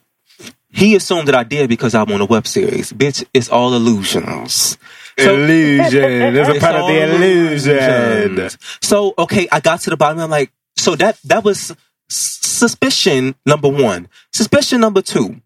He 0.70 0.94
assumed 0.94 1.28
that 1.28 1.34
I 1.34 1.42
did 1.44 1.68
because 1.70 1.94
I'm 1.94 2.10
on 2.12 2.20
a 2.20 2.26
web 2.26 2.46
series. 2.46 2.92
Bitch, 2.92 3.24
it's 3.32 3.48
all 3.48 3.72
illusions. 3.74 4.76
So- 5.18 5.34
illusion. 5.34 6.34
There's 6.34 6.48
a 6.48 6.50
It's 6.52 6.60
part 6.64 6.76
of 6.76 6.86
the 6.86 7.02
illusion. 7.02 7.76
illusions. 7.78 8.58
So 8.82 9.14
okay, 9.18 9.48
I 9.50 9.60
got 9.60 9.80
to 9.80 9.90
the 9.90 9.96
bottom. 9.96 10.20
I'm 10.20 10.30
like, 10.30 10.52
so 10.76 10.94
that 10.96 11.18
that 11.24 11.44
was 11.44 11.74
suspicion 12.08 13.34
number 13.46 13.68
one. 13.68 14.08
Suspicion 14.32 14.80
number 14.80 15.02
two. 15.02 15.40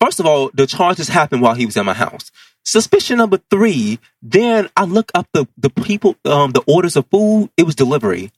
First 0.00 0.20
of 0.20 0.26
all, 0.26 0.50
the 0.52 0.66
charges 0.66 1.08
happened 1.08 1.40
while 1.40 1.54
he 1.54 1.64
was 1.66 1.76
at 1.76 1.84
my 1.84 1.94
house. 1.94 2.30
Suspicion 2.64 3.18
number 3.18 3.38
three. 3.50 3.98
Then 4.22 4.68
I 4.76 4.84
look 4.84 5.10
up 5.14 5.26
the 5.32 5.46
the 5.56 5.70
people, 5.70 6.16
um, 6.24 6.50
the 6.52 6.62
orders 6.66 6.96
of 6.96 7.06
food. 7.10 7.50
It 7.56 7.64
was 7.64 7.74
delivery. 7.74 8.30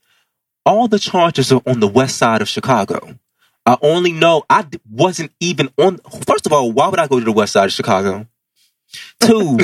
All 0.64 0.86
the 0.88 0.98
charges 0.98 1.50
are 1.52 1.62
on 1.66 1.80
the 1.80 1.88
west 1.88 2.16
side 2.18 2.42
of 2.42 2.48
Chicago. 2.48 3.18
I 3.66 3.76
only 3.82 4.12
know 4.12 4.44
I 4.48 4.64
wasn't 4.90 5.32
even 5.40 5.70
on. 5.76 5.98
First 6.26 6.46
of 6.46 6.52
all, 6.52 6.70
why 6.70 6.88
would 6.88 7.00
I 7.00 7.08
go 7.08 7.18
to 7.18 7.24
the 7.24 7.32
west 7.32 7.52
side 7.52 7.66
of 7.66 7.72
Chicago? 7.72 8.26
Two, 9.20 9.58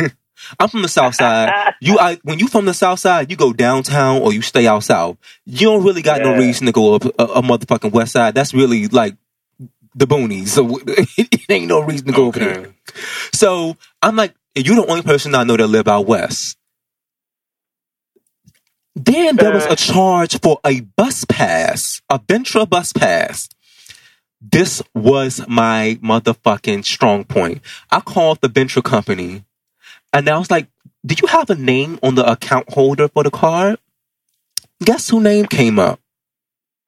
I'm 0.58 0.68
from 0.68 0.82
the 0.82 0.88
south 0.88 1.16
side. 1.16 1.74
You, 1.80 1.98
I, 1.98 2.18
when 2.22 2.38
you 2.38 2.48
from 2.48 2.64
the 2.64 2.74
south 2.74 3.00
side, 3.00 3.30
you 3.30 3.36
go 3.36 3.52
downtown 3.52 4.22
or 4.22 4.32
you 4.32 4.40
stay 4.40 4.66
out 4.66 4.84
south. 4.84 5.18
You 5.44 5.66
don't 5.66 5.84
really 5.84 6.02
got 6.02 6.20
no 6.22 6.36
reason 6.36 6.66
to 6.66 6.72
go 6.72 6.94
up 6.94 7.04
a, 7.04 7.24
a 7.24 7.42
motherfucking 7.42 7.92
west 7.92 8.12
side. 8.12 8.34
That's 8.34 8.54
really 8.54 8.86
like 8.86 9.16
the 9.94 10.06
boonies. 10.06 10.48
So 10.48 10.78
it 10.86 11.44
ain't 11.48 11.66
no 11.66 11.80
reason 11.80 12.06
to 12.06 12.12
go 12.12 12.26
over 12.26 12.38
there. 12.38 12.74
So 13.32 13.76
I'm 14.00 14.16
like, 14.16 14.34
you're 14.54 14.76
the 14.76 14.86
only 14.86 15.02
person 15.02 15.34
I 15.34 15.44
know 15.44 15.56
that 15.56 15.66
live 15.66 15.88
out 15.88 16.06
west. 16.06 16.56
Then 18.96 19.36
there 19.36 19.52
was 19.52 19.66
a 19.66 19.76
charge 19.76 20.40
for 20.40 20.58
a 20.64 20.80
bus 20.80 21.24
pass, 21.24 22.02
a 22.10 22.18
Ventra 22.18 22.68
bus 22.68 22.92
pass. 22.92 23.48
this 24.40 24.82
was 24.94 25.46
my 25.48 25.98
motherfucking 26.02 26.84
strong 26.84 27.24
point. 27.24 27.60
I 27.90 28.00
called 28.00 28.40
the 28.40 28.48
Ventra 28.48 28.82
company 28.82 29.44
and 30.12 30.28
I 30.28 30.38
was 30.38 30.50
like, 30.50 30.66
"Do 31.04 31.14
you 31.20 31.28
have 31.28 31.50
a 31.50 31.54
name 31.54 31.98
on 32.02 32.14
the 32.14 32.24
account 32.30 32.72
holder 32.72 33.08
for 33.08 33.22
the 33.22 33.30
card?" 33.30 33.78
Guess 34.82 35.10
who 35.10 35.20
name 35.20 35.44
came 35.46 35.78
up? 35.78 36.00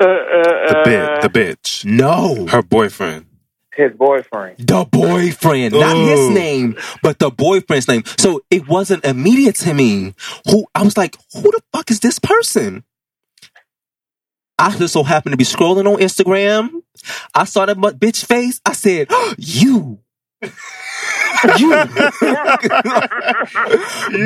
Uh, 0.01 0.07
uh, 0.07 0.69
The 0.69 0.79
uh, 0.79 0.85
bit, 0.85 1.23
the 1.23 1.29
bitch, 1.29 1.85
No, 1.85 2.47
her 2.47 2.63
boyfriend. 2.63 3.27
His 3.75 3.93
boyfriend. 3.93 4.59
the 4.59 4.85
boyfriend, 4.91 5.75
not 5.75 5.97
his 5.97 6.29
name, 6.31 6.77
but 7.03 7.19
the 7.19 7.31
boyfriend's 7.31 7.89
name. 7.89 8.03
So 8.19 8.41
it 8.51 8.69
wasn't 8.69 9.05
immediate 9.05 9.57
to 9.57 9.75
me. 9.75 10.15
Who 10.51 10.67
I 10.75 10.83
was 10.83 10.97
like, 10.97 11.17
who 11.35 11.43
the 11.43 11.61
fuck 11.73 11.91
is 11.91 12.01
this 12.01 12.19
person? 12.19 12.85
I 14.59 14.77
just 14.77 14.93
so 14.93 15.03
happened 15.03 15.33
to 15.33 15.37
be 15.37 15.45
scrolling 15.45 15.93
on 15.93 16.01
Instagram. 16.01 16.83
I 17.35 17.45
saw 17.45 17.67
that 17.67 17.77
mu- 17.79 17.91
bitch 17.91 18.25
face. 18.25 18.61
I 18.65 18.75
said, 18.75 19.09
"You, 19.39 19.99
you, 20.43 20.49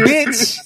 bitch." 0.05 0.59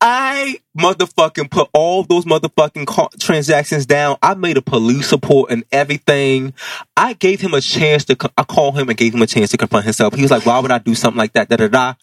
I 0.00 0.60
motherfucking 0.78 1.50
put 1.50 1.68
all 1.74 2.04
those 2.04 2.24
motherfucking 2.24 3.18
transactions 3.18 3.84
down. 3.84 4.16
I 4.22 4.34
made 4.34 4.56
a 4.56 4.62
police 4.62 5.12
report 5.12 5.50
and 5.50 5.64
everything. 5.70 6.54
I 6.96 7.12
gave 7.12 7.40
him 7.40 7.52
a 7.52 7.60
chance 7.60 8.06
to. 8.06 8.16
co- 8.16 8.30
I 8.38 8.44
called 8.44 8.78
him 8.78 8.88
and 8.88 8.96
gave 8.96 9.14
him 9.14 9.22
a 9.22 9.26
chance 9.26 9.50
to 9.50 9.58
confront 9.58 9.84
himself. 9.84 10.14
He 10.14 10.22
was 10.22 10.30
like, 10.30 10.46
"Why 10.46 10.58
would 10.58 10.70
I 10.70 10.78
do 10.78 10.94
something 10.94 11.18
like 11.18 11.34
that?" 11.34 11.50
Da 11.50 11.56
da 11.56 11.68
da. 11.68 11.94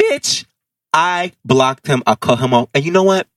Bitch, 0.00 0.44
I 0.92 1.32
blocked 1.44 1.86
him. 1.86 2.02
I 2.06 2.16
cut 2.16 2.40
him 2.40 2.52
off. 2.52 2.68
And 2.74 2.84
you 2.84 2.90
know 2.90 3.04
what? 3.04 3.28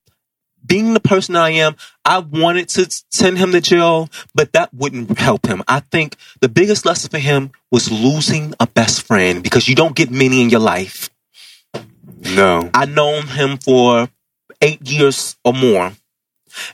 Being 0.66 0.94
the 0.94 1.00
person 1.00 1.36
I 1.36 1.50
am, 1.50 1.76
I 2.06 2.18
wanted 2.18 2.70
to 2.70 2.90
send 3.10 3.36
him 3.38 3.52
to 3.52 3.60
jail, 3.60 4.08
but 4.34 4.54
that 4.54 4.72
wouldn't 4.72 5.18
help 5.18 5.46
him. 5.46 5.62
I 5.68 5.80
think 5.80 6.16
the 6.40 6.48
biggest 6.48 6.86
lesson 6.86 7.10
for 7.10 7.18
him 7.18 7.52
was 7.70 7.92
losing 7.92 8.54
a 8.58 8.66
best 8.66 9.02
friend 9.02 9.42
because 9.42 9.68
you 9.68 9.74
don't 9.74 9.94
get 9.94 10.10
many 10.10 10.40
in 10.40 10.48
your 10.48 10.60
life. 10.60 11.10
No, 12.24 12.70
I 12.74 12.86
known 12.86 13.26
him 13.26 13.58
for 13.58 14.08
eight 14.60 14.88
years 14.88 15.36
or 15.44 15.52
more. 15.52 15.92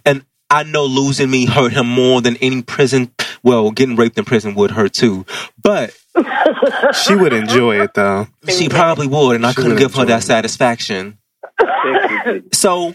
And 0.05 0.25
I 0.51 0.63
know 0.65 0.85
losing 0.85 1.31
me 1.31 1.47
hurt 1.47 1.73
him 1.73 1.87
more 1.89 2.21
than 2.21 2.37
any 2.39 2.63
prison. 2.63 3.13
Well, 3.43 3.71
getting 3.71 3.97
raped 3.97 4.19
in 4.19 4.25
prison 4.25 4.55
would 4.57 4.73
hurt 4.73 4.93
too. 4.93 5.25
But 5.61 5.97
she 7.05 7.15
would 7.15 7.33
enjoy 7.33 7.81
it 7.83 7.95
though. 7.95 8.27
she 8.49 8.69
probably 8.69 9.07
would, 9.07 9.37
and 9.37 9.47
I 9.47 9.51
She 9.53 9.57
couldn't 9.63 9.79
give 9.79 9.95
her 9.95 10.05
that 10.07 10.23
it. 10.23 10.27
satisfaction. 10.27 11.19
So, 12.53 12.95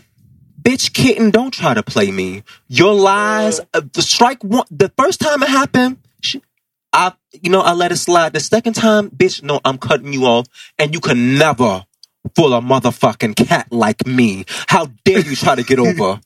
bitch, 0.62 0.94
kitten, 0.94 1.32
don't 1.32 1.52
try 1.54 1.74
to 1.74 1.84
play 1.84 2.12
me. 2.12 2.44
Your 2.68 2.94
lies, 2.94 3.60
uh, 3.74 3.82
the 3.94 4.02
strike 4.02 4.44
one, 4.44 4.66
the 4.72 4.92
first 4.98 5.20
time 5.20 5.42
it 5.44 5.50
happened, 5.50 5.98
sh 6.22 6.38
I, 6.94 7.14
you 7.42 7.50
know, 7.50 7.60
I 7.62 7.74
let 7.74 7.92
it 7.92 7.98
slide. 7.98 8.34
The 8.34 8.40
second 8.40 8.74
time, 8.74 9.10
bitch, 9.10 9.44
no, 9.44 9.60
I'm 9.66 9.78
cutting 9.78 10.14
you 10.14 10.26
off, 10.26 10.46
and 10.80 10.94
you 10.94 11.00
can 11.02 11.38
never 11.38 11.86
fool 12.36 12.54
a 12.54 12.62
motherfucking 12.62 13.36
cat 13.36 13.68
like 13.72 14.06
me. 14.08 14.46
How 14.68 14.88
dare 15.04 15.20
you 15.20 15.36
try 15.36 15.56
to 15.56 15.64
get 15.64 15.80
over? 15.80 16.20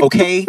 Okay. 0.00 0.46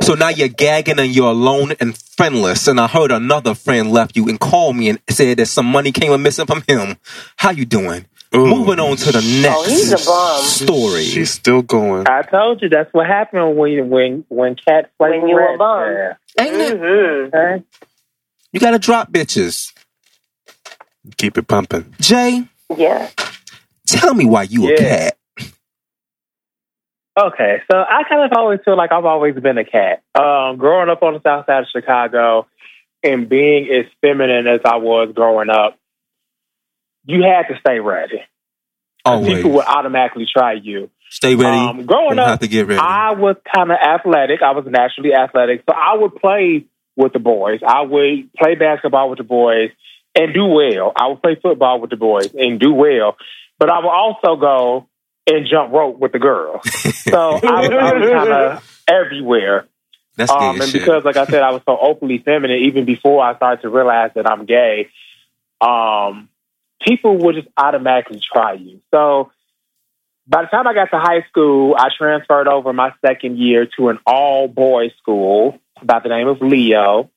So 0.00 0.14
now 0.14 0.28
you're 0.30 0.48
gagging 0.48 0.98
and 0.98 1.14
you're 1.14 1.30
alone 1.30 1.72
and 1.80 1.96
friendless. 1.98 2.66
And 2.66 2.80
I 2.80 2.86
heard 2.86 3.10
another 3.12 3.54
friend 3.54 3.90
left 3.92 4.16
you 4.16 4.28
and 4.28 4.40
called 4.40 4.74
me 4.76 4.88
and 4.88 5.00
said 5.10 5.36
that 5.38 5.46
some 5.46 5.66
money 5.66 5.92
came 5.92 6.22
missing 6.22 6.46
from 6.46 6.62
him. 6.66 6.96
How 7.36 7.50
you 7.50 7.66
doing? 7.66 8.06
Ooh. 8.34 8.46
Moving 8.46 8.80
on 8.80 8.96
to 8.96 9.12
the 9.12 9.20
next 9.42 9.56
Oh, 9.56 9.64
he's 9.68 9.92
a 9.92 9.98
bum. 10.04 10.42
story. 10.44 11.04
She's 11.04 11.30
still 11.30 11.62
going. 11.62 12.08
I 12.08 12.22
told 12.22 12.60
you 12.62 12.68
that's 12.68 12.92
what 12.92 13.06
happened 13.06 13.56
when 13.56 13.88
when 13.90 14.24
when 14.28 14.56
cat 14.56 14.90
play 14.98 15.18
When 15.20 15.28
you 15.28 15.36
rat 15.38 15.54
a 15.54 15.58
bum. 15.58 15.78
trap, 15.84 16.18
Ain't 16.40 16.54
it? 16.54 16.80
Mhm. 16.80 17.28
okay? 17.34 17.64
You 18.52 18.60
gotta 18.60 18.78
drop 18.78 19.12
bitches. 19.12 19.72
Keep 21.18 21.38
it 21.38 21.46
pumping. 21.48 21.94
Jay, 22.00 22.44
Yeah. 22.76 23.10
Tell 23.86 24.14
me 24.14 24.26
why 24.26 24.42
you 24.44 24.72
a 24.72 24.76
cat. 24.76 25.16
Okay, 27.18 27.62
so 27.70 27.78
I 27.78 28.02
kind 28.06 28.30
of 28.30 28.36
always 28.36 28.60
feel 28.62 28.76
like 28.76 28.92
I've 28.92 29.06
always 29.06 29.34
been 29.36 29.56
a 29.56 29.64
cat. 29.64 30.02
Um, 30.14 30.58
growing 30.58 30.90
up 30.90 31.02
on 31.02 31.14
the 31.14 31.20
south 31.22 31.46
side 31.46 31.62
of 31.62 31.68
Chicago 31.74 32.46
and 33.02 33.26
being 33.26 33.68
as 33.72 33.86
feminine 34.02 34.46
as 34.46 34.60
I 34.66 34.76
was 34.76 35.12
growing 35.14 35.48
up, 35.48 35.78
you 37.04 37.22
had 37.22 37.52
to 37.52 37.58
stay 37.60 37.80
ready. 37.80 38.20
Always. 39.04 39.36
People 39.36 39.52
would 39.52 39.64
automatically 39.64 40.26
try 40.30 40.54
you. 40.54 40.90
Stay 41.08 41.34
ready. 41.34 41.56
Um, 41.56 41.86
growing 41.86 42.18
up, 42.18 42.28
have 42.28 42.40
to 42.40 42.48
get 42.48 42.66
ready. 42.66 42.80
I 42.80 43.12
was 43.12 43.36
kind 43.54 43.70
of 43.70 43.78
athletic. 43.80 44.42
I 44.42 44.50
was 44.50 44.66
naturally 44.68 45.14
athletic. 45.14 45.62
So 45.68 45.74
I 45.74 45.96
would 45.96 46.16
play 46.16 46.66
with 46.96 47.12
the 47.12 47.18
boys. 47.18 47.60
I 47.66 47.82
would 47.82 48.32
play 48.34 48.56
basketball 48.56 49.08
with 49.08 49.18
the 49.18 49.24
boys 49.24 49.70
and 50.14 50.34
do 50.34 50.46
well. 50.46 50.92
I 50.96 51.08
would 51.08 51.22
play 51.22 51.36
football 51.40 51.80
with 51.80 51.90
the 51.90 51.96
boys 51.96 52.34
and 52.34 52.58
do 52.58 52.72
well. 52.72 53.16
But 53.58 53.70
I 53.70 53.78
would 53.78 53.88
also 53.88 54.36
go 54.36 54.88
and 55.26 55.46
jump 55.50 55.72
rope 55.72 55.98
with 55.98 56.12
the 56.12 56.18
girls. 56.18 56.62
So 57.06 57.38
I 57.42 57.60
was, 57.60 57.70
was 57.70 58.10
kind 58.10 58.32
of 58.32 58.82
everywhere. 58.88 59.66
That's 60.16 60.30
Um, 60.30 60.60
and 60.60 60.64
shit. 60.70 60.80
because, 60.82 61.04
like 61.04 61.16
I 61.16 61.24
said, 61.26 61.40
I 61.42 61.52
was 61.52 61.62
so 61.64 61.78
openly 61.80 62.18
feminine, 62.18 62.62
even 62.62 62.84
before 62.84 63.22
I 63.24 63.36
started 63.36 63.62
to 63.62 63.68
realize 63.68 64.10
that 64.16 64.28
I'm 64.28 64.44
gay, 64.44 64.88
um, 65.60 66.28
people 66.84 67.16
would 67.18 67.36
just 67.36 67.46
automatically 67.56 68.20
try 68.20 68.54
you. 68.54 68.80
So 68.92 69.30
by 70.26 70.42
the 70.42 70.48
time 70.48 70.66
I 70.66 70.74
got 70.74 70.90
to 70.90 70.98
high 70.98 71.22
school, 71.28 71.76
I 71.78 71.90
transferred 71.96 72.48
over 72.48 72.72
my 72.72 72.90
second 73.06 73.38
year 73.38 73.68
to 73.78 73.88
an 73.90 73.98
all 74.04 74.48
boys 74.48 74.90
school 74.98 75.58
by 75.82 76.00
the 76.00 76.08
name 76.08 76.26
of 76.26 76.40
Leo, 76.40 77.10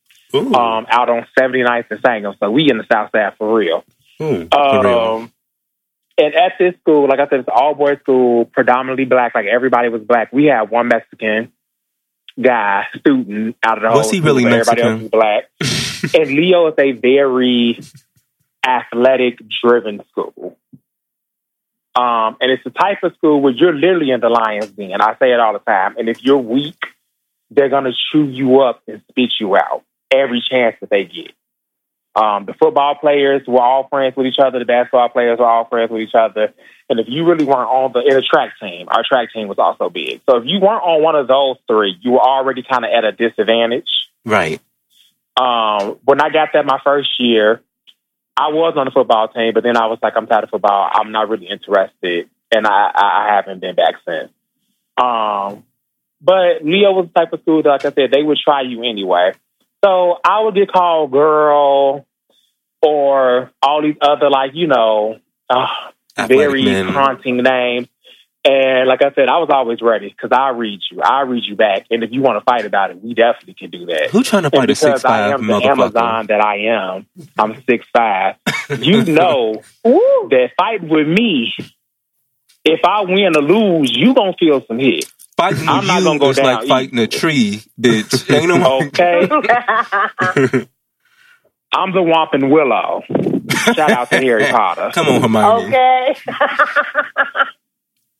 um, 0.56 0.86
out 0.88 1.10
on 1.10 1.26
79th 1.38 1.86
and 1.90 2.00
Sangamon. 2.06 2.38
So 2.40 2.52
we 2.52 2.70
in 2.70 2.78
the 2.78 2.86
South 2.92 3.10
Side 3.12 3.34
for 3.40 3.58
real. 3.58 3.84
Ooh, 4.22 4.48
for 4.52 4.84
real. 4.84 5.30
And 6.20 6.36
at 6.36 6.54
this 6.60 6.76
school, 6.82 7.08
like 7.08 7.20
I 7.20 7.30
said, 7.30 7.40
it's 7.40 7.50
all 7.50 7.74
boys 7.76 7.98
school, 8.02 8.44
predominantly 8.44 9.06
black. 9.06 9.34
Like 9.34 9.46
everybody 9.46 9.88
was 9.88 10.02
black. 10.02 10.34
We 10.34 10.46
had 10.46 10.64
one 10.70 10.90
Mexican 10.90 11.54
guy, 12.42 12.88
student 13.00 13.56
out 13.66 13.78
of 13.78 13.84
the 13.84 13.90
Was 13.98 14.08
whole 14.08 14.12
he 14.12 14.18
school, 14.18 14.26
really 14.26 14.44
but 14.44 14.54
Everybody 14.54 14.82
else 14.82 15.02
Mexican? 15.02 15.48
was 15.62 16.12
black. 16.12 16.22
and 16.22 16.30
Leo 16.36 16.68
is 16.68 16.74
a 16.78 16.92
very 16.92 17.80
athletic 18.66 19.40
driven 19.64 20.04
school. 20.12 20.58
Um, 21.96 22.38
and 22.42 22.52
it's 22.52 22.64
the 22.66 22.70
type 22.70 23.04
of 23.04 23.14
school 23.16 23.42
where 23.42 23.54
you're 23.54 23.74
literally 23.74 24.12
in 24.12 24.20
the 24.20 24.30
lion's 24.30 24.72
den. 24.72 25.02
I 25.02 25.16
say 25.20 25.32
it 25.32 25.40
all 25.40 25.54
the 25.54 25.60
time. 25.60 25.96
And 25.98 26.10
if 26.10 26.22
you're 26.24 26.38
weak, 26.38 26.78
they're 27.50 27.70
going 27.70 27.86
to 27.86 27.94
chew 28.12 28.26
you 28.26 28.60
up 28.60 28.84
and 28.88 29.02
spit 29.10 29.32
you 29.40 29.56
out 29.56 29.84
every 30.12 30.44
chance 30.48 30.76
that 30.82 30.90
they 30.90 31.06
get. 31.06 31.32
Um, 32.16 32.46
the 32.46 32.54
football 32.54 32.96
players 32.96 33.44
were 33.48 33.62
all 33.62 33.88
friends 33.88 34.16
with 34.18 34.26
each 34.26 34.40
other. 34.44 34.60
The 34.60 34.66
basketball 34.66 35.10
players 35.10 35.40
were 35.40 35.46
all 35.46 35.66
friends 35.66 35.92
with 35.92 36.02
each 36.02 36.16
other. 36.16 36.54
And 36.90 37.00
if 37.00 37.06
you 37.08 37.26
really 37.26 37.46
weren't 37.46 37.70
on 37.70 37.92
the 37.94 38.00
in 38.00 38.18
a 38.18 38.22
track 38.22 38.54
team, 38.60 38.88
our 38.90 39.04
track 39.08 39.32
team 39.32 39.48
was 39.48 39.60
also 39.60 39.90
big. 39.90 40.22
So 40.28 40.38
if 40.38 40.44
you 40.46 40.60
weren't 40.60 40.84
on 40.84 41.04
one 41.04 41.16
of 41.16 41.28
those 41.28 41.58
three, 41.68 41.96
you 42.02 42.14
were 42.14 42.22
already 42.22 42.64
kind 42.64 42.84
of 42.84 42.92
at 42.92 43.06
a 43.06 43.12
disadvantage. 43.12 43.90
right. 44.26 44.60
Um, 45.38 46.00
when 46.04 46.20
I 46.20 46.30
got 46.30 46.50
that 46.54 46.66
my 46.66 46.80
first 46.84 47.12
year, 47.18 47.62
I 48.36 48.50
was 48.50 48.74
on 48.76 48.86
the 48.86 48.92
football 48.92 49.30
team, 49.30 49.54
but 49.54 49.64
then 49.64 49.78
I 49.78 49.86
was 49.86 50.00
like, 50.02 50.14
I'm 50.18 50.28
tired 50.28 50.46
of 50.46 50.50
football. 50.50 50.90
I'm 50.92 51.14
not 51.14 51.30
really 51.30 51.48
interested, 51.48 52.30
and 52.52 52.68
I, 52.68 52.92
I, 52.94 53.26
I 53.26 53.36
haven't 53.36 53.62
been 53.62 53.76
back 53.76 53.96
since. 54.06 54.32
Um, 55.02 55.64
but 56.22 56.64
Leo 56.64 56.92
was 56.92 57.08
the 57.08 57.20
type 57.20 57.32
of 57.32 57.42
school 57.42 57.64
that, 57.64 57.70
like 57.70 57.86
I 57.86 57.92
said, 57.92 58.12
they 58.12 58.24
would 58.24 58.38
try 58.38 58.62
you 58.64 58.84
anyway. 58.84 59.32
So 59.84 60.18
I 60.24 60.42
would 60.42 60.56
get 60.56 60.72
called 60.72 61.12
girl 61.12 62.06
or 62.82 63.52
all 63.62 63.82
these 63.82 63.96
other 64.02 64.30
like 64.30 64.52
you 64.54 64.68
know 64.68 65.20
uh, 65.50 65.68
very 66.28 66.64
men. 66.66 66.88
haunting 66.88 67.38
names. 67.38 67.88
And 68.46 68.88
like 68.88 69.02
I 69.02 69.12
said, 69.14 69.28
I 69.28 69.38
was 69.40 69.50
always 69.52 69.82
ready 69.82 70.08
because 70.08 70.32
I 70.32 70.50
read 70.50 70.80
you. 70.90 71.02
I 71.02 71.22
read 71.22 71.44
you 71.46 71.58
back, 71.58 71.88
and 71.92 72.04
if 72.04 72.12
you 72.14 72.22
want 72.22 72.40
to 72.40 72.44
fight 72.46 72.66
about 72.66 72.90
it, 72.90 73.04
we 73.04 73.14
definitely 73.14 73.54
can 73.54 73.70
do 73.70 73.86
that. 73.88 74.12
Who 74.12 74.24
trying 74.24 74.44
to 74.44 74.48
And 74.48 74.62
fight 74.62 74.70
a 74.70 74.76
six 74.76 75.04
I 75.04 75.08
five 75.10 75.34
am 75.34 75.48
the? 75.48 75.56
Amazon 75.56 76.28
that 76.28 76.42
I 76.42 76.56
am, 76.96 77.06
I'm 77.38 77.62
six 77.70 77.86
five. 77.92 78.36
You 78.80 79.04
know 79.14 79.62
that 79.84 80.52
fight 80.58 80.82
with 80.82 81.08
me. 81.08 81.54
If 82.64 82.80
I 82.86 83.02
win 83.02 83.36
or 83.36 83.42
lose, 83.42 83.92
you 83.94 84.14
gonna 84.14 84.34
feel 84.40 84.66
some 84.66 84.80
hit. 84.80 85.12
Fighting 85.40 85.70
I'm 85.70 85.80
with 85.80 85.88
not 85.88 86.00
you 86.00 86.04
gonna 86.06 86.20
go 86.20 86.30
is 86.32 86.36
down 86.36 86.46
like 86.46 86.68
fighting 86.68 87.00
a 87.00 87.08
tree, 87.08 87.64
bitch. 87.80 88.30
Ain't 88.36 88.50
no 88.50 88.82
Okay, 88.88 89.22
I'm 91.74 91.94
the 91.94 92.02
Whomping 92.02 92.50
Willow. 92.52 93.04
Shout 93.74 93.90
out 93.90 94.10
to 94.10 94.18
Harry 94.18 94.44
Potter. 94.52 94.92
Come 94.94 95.08
on, 95.08 95.22
Hermione. 95.22 95.68
okay. 95.68 96.16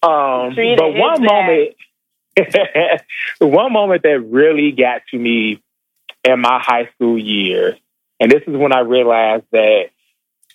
Um, 0.02 0.54
Treat 0.54 0.78
but 0.78 0.94
one 0.94 1.22
back. 1.22 1.76
moment, 2.40 2.96
one 3.40 3.74
moment 3.74 4.04
that 4.04 4.22
really 4.22 4.72
got 4.72 5.02
to 5.12 5.18
me 5.20 5.62
in 6.24 6.40
my 6.40 6.60
high 6.64 6.90
school 6.96 7.20
years, 7.20 7.76
and 8.22 8.32
this 8.32 8.44
is 8.48 8.56
when 8.56 8.72
I 8.72 8.80
realized 8.80 9.44
that 9.52 9.90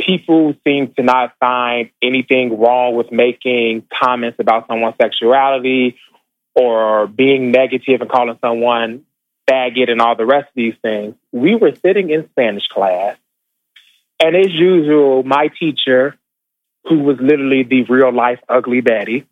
people 0.00 0.54
seem 0.64 0.94
to 0.94 1.02
not 1.02 1.34
find 1.38 1.90
anything 2.00 2.58
wrong 2.58 2.94
with 2.96 3.12
making 3.12 3.86
comments 4.02 4.38
about 4.40 4.66
someone's 4.66 4.96
sexuality 4.98 5.98
or 6.54 7.06
being 7.06 7.50
negative 7.50 8.00
and 8.00 8.10
calling 8.10 8.38
someone 8.40 9.04
faggot 9.48 9.90
and 9.90 10.00
all 10.00 10.16
the 10.16 10.24
rest 10.26 10.48
of 10.48 10.54
these 10.54 10.74
things. 10.82 11.14
We 11.32 11.54
were 11.56 11.74
sitting 11.74 12.10
in 12.10 12.28
Spanish 12.30 12.66
class, 12.68 13.16
and 14.20 14.34
as 14.36 14.52
usual, 14.52 15.22
my 15.22 15.48
teacher, 15.58 16.16
who 16.84 17.00
was 17.00 17.18
literally 17.20 17.62
the 17.62 17.82
real 17.84 18.12
life 18.12 18.40
ugly 18.48 18.80
Betty, 18.80 19.26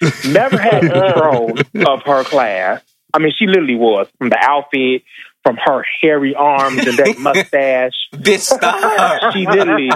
never 0.28 0.58
had 0.58 0.80
control 0.80 1.58
of 1.86 2.02
her 2.04 2.24
class. 2.24 2.82
I 3.12 3.18
mean, 3.20 3.32
she 3.36 3.46
literally 3.46 3.74
was 3.76 4.06
from 4.18 4.28
the 4.28 4.38
outfit, 4.40 5.02
from 5.42 5.56
her 5.56 5.82
hairy 6.02 6.34
arms 6.34 6.78
and 6.86 6.98
that 6.98 7.18
mustache. 7.18 7.94
Bitch, 8.14 8.40
stop. 8.40 9.32
She 9.32 9.46
literally 9.46 9.88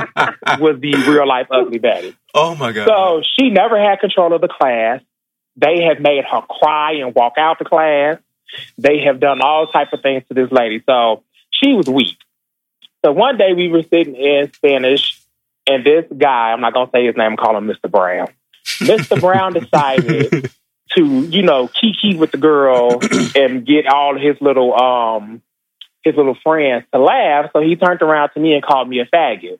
was 0.58 0.80
the 0.80 0.94
real 1.08 1.26
life 1.28 1.46
ugly 1.50 1.78
Betty. 1.78 2.16
oh 2.34 2.54
my 2.54 2.72
god. 2.72 2.88
So 2.88 3.22
she 3.38 3.50
never 3.50 3.78
had 3.78 4.00
control 4.00 4.32
of 4.34 4.40
the 4.40 4.48
class. 4.48 5.02
They 5.56 5.82
have 5.82 6.00
made 6.00 6.24
her 6.24 6.40
cry 6.42 6.94
and 6.94 7.14
walk 7.14 7.34
out 7.38 7.58
the 7.58 7.64
class. 7.64 8.18
They 8.78 9.00
have 9.00 9.20
done 9.20 9.40
all 9.42 9.66
type 9.66 9.92
of 9.92 10.02
things 10.02 10.24
to 10.28 10.34
this 10.34 10.50
lady. 10.50 10.82
So 10.86 11.22
she 11.50 11.74
was 11.74 11.88
weak. 11.88 12.16
So 13.04 13.12
one 13.12 13.36
day 13.36 13.52
we 13.52 13.68
were 13.68 13.82
sitting 13.82 14.14
in 14.14 14.52
Spanish, 14.52 15.20
and 15.66 15.84
this 15.84 16.04
guy, 16.16 16.52
I'm 16.52 16.60
not 16.60 16.72
gonna 16.72 16.90
say 16.92 17.06
his 17.06 17.16
name, 17.16 17.36
call 17.36 17.56
him 17.56 17.66
Mr. 17.66 17.90
Brown. 17.90 18.28
Mr. 18.80 19.20
Brown 19.20 19.52
decided 19.60 20.50
to, 20.94 21.04
you 21.22 21.42
know, 21.42 21.68
kiki 21.68 22.16
with 22.16 22.30
the 22.30 22.38
girl 22.38 23.00
and 23.34 23.66
get 23.66 23.86
all 23.86 24.18
his 24.18 24.36
little 24.40 24.74
um 24.80 25.42
his 26.02 26.16
little 26.16 26.36
friends 26.42 26.84
to 26.92 26.98
laugh. 26.98 27.50
So 27.52 27.60
he 27.60 27.76
turned 27.76 28.02
around 28.02 28.30
to 28.30 28.40
me 28.40 28.54
and 28.54 28.62
called 28.62 28.88
me 28.88 29.00
a 29.00 29.06
faggot. 29.06 29.58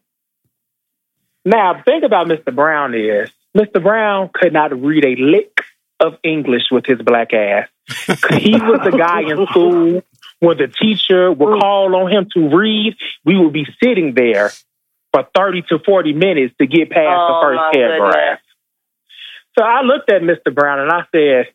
Now, 1.44 1.82
think 1.82 2.04
about 2.04 2.28
Mr. 2.28 2.54
Brown 2.54 2.94
is 2.94 3.30
Mr. 3.56 3.82
Brown 3.82 4.30
could 4.32 4.52
not 4.52 4.72
read 4.80 5.04
a 5.04 5.16
lick 5.16 5.61
of 6.00 6.14
English 6.22 6.64
with 6.70 6.86
his 6.86 7.00
black 7.00 7.32
ass. 7.32 7.68
he 8.40 8.52
was 8.52 8.80
the 8.84 8.96
guy 8.96 9.22
in 9.22 9.46
school 9.46 10.02
when 10.42 10.58
the 10.58 10.66
teacher 10.66 11.30
would 11.30 11.60
call 11.60 11.94
on 11.94 12.10
him 12.10 12.26
to 12.34 12.56
read, 12.56 12.96
we 13.24 13.38
would 13.38 13.52
be 13.52 13.64
sitting 13.82 14.12
there 14.14 14.50
for 15.12 15.24
30 15.36 15.62
to 15.68 15.78
40 15.78 16.12
minutes 16.14 16.54
to 16.58 16.66
get 16.66 16.90
past 16.90 17.16
Oh, 17.16 17.28
the 17.28 17.56
my 17.56 17.70
first 17.70 17.74
paragraph. 17.74 18.38
So 19.56 19.64
I 19.64 19.82
looked 19.82 20.10
at 20.10 20.22
Mr. 20.22 20.52
Brown 20.52 20.80
and 20.80 20.90
I 20.90 21.02
said, 21.12 21.54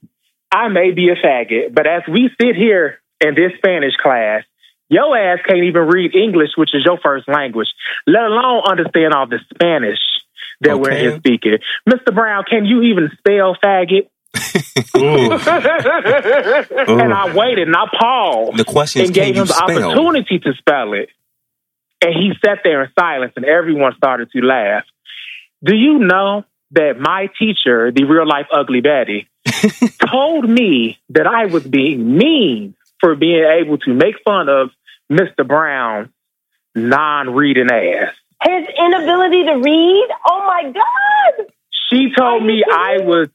I 0.51 0.69
may 0.69 0.91
be 0.91 1.09
a 1.09 1.15
faggot, 1.15 1.73
but 1.73 1.85
as 1.85 2.03
we 2.09 2.29
sit 2.39 2.55
here 2.55 3.01
in 3.19 3.35
this 3.35 3.51
Spanish 3.57 3.95
class, 4.01 4.43
your 4.87 5.17
ass 5.17 5.39
can't 5.45 5.63
even 5.63 5.87
read 5.87 6.15
English, 6.15 6.51
which 6.55 6.73
is 6.73 6.85
your 6.85 6.97
first 7.03 7.27
language, 7.27 7.67
let 8.05 8.23
alone 8.23 8.63
understand 8.69 9.13
all 9.13 9.27
the 9.27 9.39
Spanish 9.53 9.99
that 10.61 10.79
we're 10.79 10.95
here 10.95 11.17
speaking. 11.17 11.57
Mr. 11.89 12.15
Brown, 12.15 12.45
can 12.49 12.63
you 12.63 12.83
even 12.83 13.09
spell 13.17 13.57
faggot? 13.61 14.07
Ooh. 14.95 15.31
And 16.87 17.13
I 17.13 17.33
waited 17.33 17.67
and 17.67 17.75
I 17.75 17.85
paused 17.99 18.57
the 18.57 18.63
question 18.65 19.01
is, 19.01 19.09
and 19.09 19.15
gave 19.15 19.35
him 19.35 19.45
the 19.45 19.53
spell? 19.53 19.91
opportunity 19.91 20.39
to 20.39 20.53
spell 20.53 20.93
it. 20.93 21.09
And 22.01 22.13
he 22.13 22.33
sat 22.43 22.59
there 22.63 22.83
in 22.83 22.91
silence 22.97 23.33
and 23.35 23.45
everyone 23.45 23.93
started 23.95 24.31
to 24.31 24.41
laugh. 24.41 24.83
Do 25.63 25.75
you 25.75 25.99
know 25.99 26.45
that 26.71 26.99
my 26.99 27.29
teacher, 27.39 27.91
the 27.91 28.03
real 28.03 28.27
life 28.27 28.47
ugly 28.51 28.81
Betty, 28.81 29.27
told 30.11 30.47
me 30.49 30.99
that 31.09 31.25
I 31.27 31.45
was 31.47 31.63
being 31.63 32.17
mean 32.17 32.75
for 32.99 33.15
being 33.15 33.43
able 33.43 33.77
to 33.79 33.93
make 33.93 34.15
fun 34.23 34.49
of 34.49 34.69
Mr. 35.11 35.47
Brown's 35.47 36.09
non 36.75 37.33
reading 37.33 37.69
ass. 37.71 38.13
His 38.43 38.67
inability 38.77 39.45
to 39.45 39.53
read? 39.53 40.07
Oh 40.27 40.43
my 40.45 40.71
God. 40.71 41.47
She 41.89 42.09
told 42.15 42.45
me 42.45 42.63
I 42.69 42.99
was 42.99 43.29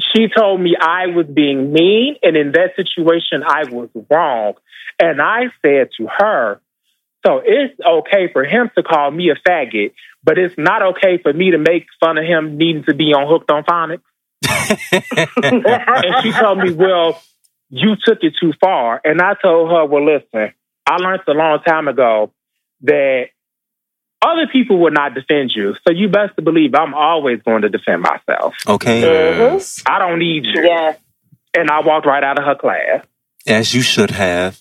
she 0.00 0.28
told 0.28 0.60
me 0.60 0.74
I 0.80 1.08
was 1.08 1.26
being 1.26 1.72
mean 1.72 2.16
and 2.22 2.36
in 2.36 2.52
that 2.52 2.76
situation 2.76 3.42
I 3.46 3.64
was 3.64 3.90
wrong. 4.10 4.54
And 4.98 5.20
I 5.20 5.44
said 5.60 5.90
to 5.98 6.08
her, 6.18 6.60
so 7.26 7.40
it's 7.44 7.78
okay 7.80 8.32
for 8.32 8.44
him 8.44 8.70
to 8.76 8.82
call 8.82 9.10
me 9.10 9.30
a 9.30 9.36
faggot, 9.48 9.92
but 10.24 10.38
it's 10.38 10.56
not 10.58 10.82
okay 10.82 11.18
for 11.22 11.32
me 11.32 11.52
to 11.52 11.58
make 11.58 11.86
fun 12.00 12.18
of 12.18 12.24
him 12.24 12.56
needing 12.56 12.84
to 12.84 12.94
be 12.94 13.12
on 13.12 13.28
hooked 13.28 13.50
on 13.50 13.64
phonics. 13.64 14.02
and 16.02 16.14
she 16.22 16.32
told 16.32 16.58
me, 16.58 16.72
Well, 16.72 17.22
you 17.70 17.96
took 18.04 18.18
it 18.22 18.34
too 18.40 18.52
far. 18.60 19.00
And 19.04 19.20
I 19.20 19.34
told 19.40 19.70
her, 19.70 19.84
Well, 19.86 20.04
listen, 20.04 20.52
I 20.86 20.96
learned 20.96 21.22
a 21.28 21.32
long 21.32 21.60
time 21.66 21.86
ago 21.86 22.32
that 22.82 23.26
other 24.22 24.46
people 24.50 24.78
will 24.78 24.92
not 24.92 25.14
defend 25.14 25.52
you. 25.54 25.74
So 25.86 25.92
you 25.92 26.08
best 26.08 26.36
to 26.36 26.42
believe 26.42 26.74
I'm 26.74 26.94
always 26.94 27.42
going 27.42 27.62
to 27.62 27.68
defend 27.68 28.02
myself. 28.02 28.54
Okay. 28.66 29.02
Mhm. 29.02 29.82
I 29.86 29.98
don't 29.98 30.18
need 30.18 30.44
you. 30.46 30.62
Yes. 30.64 30.98
And 31.54 31.70
I 31.70 31.80
walked 31.80 32.06
right 32.06 32.24
out 32.24 32.38
of 32.38 32.44
her 32.44 32.54
class. 32.54 33.04
As 33.46 33.74
you 33.74 33.82
should 33.82 34.10
have. 34.12 34.58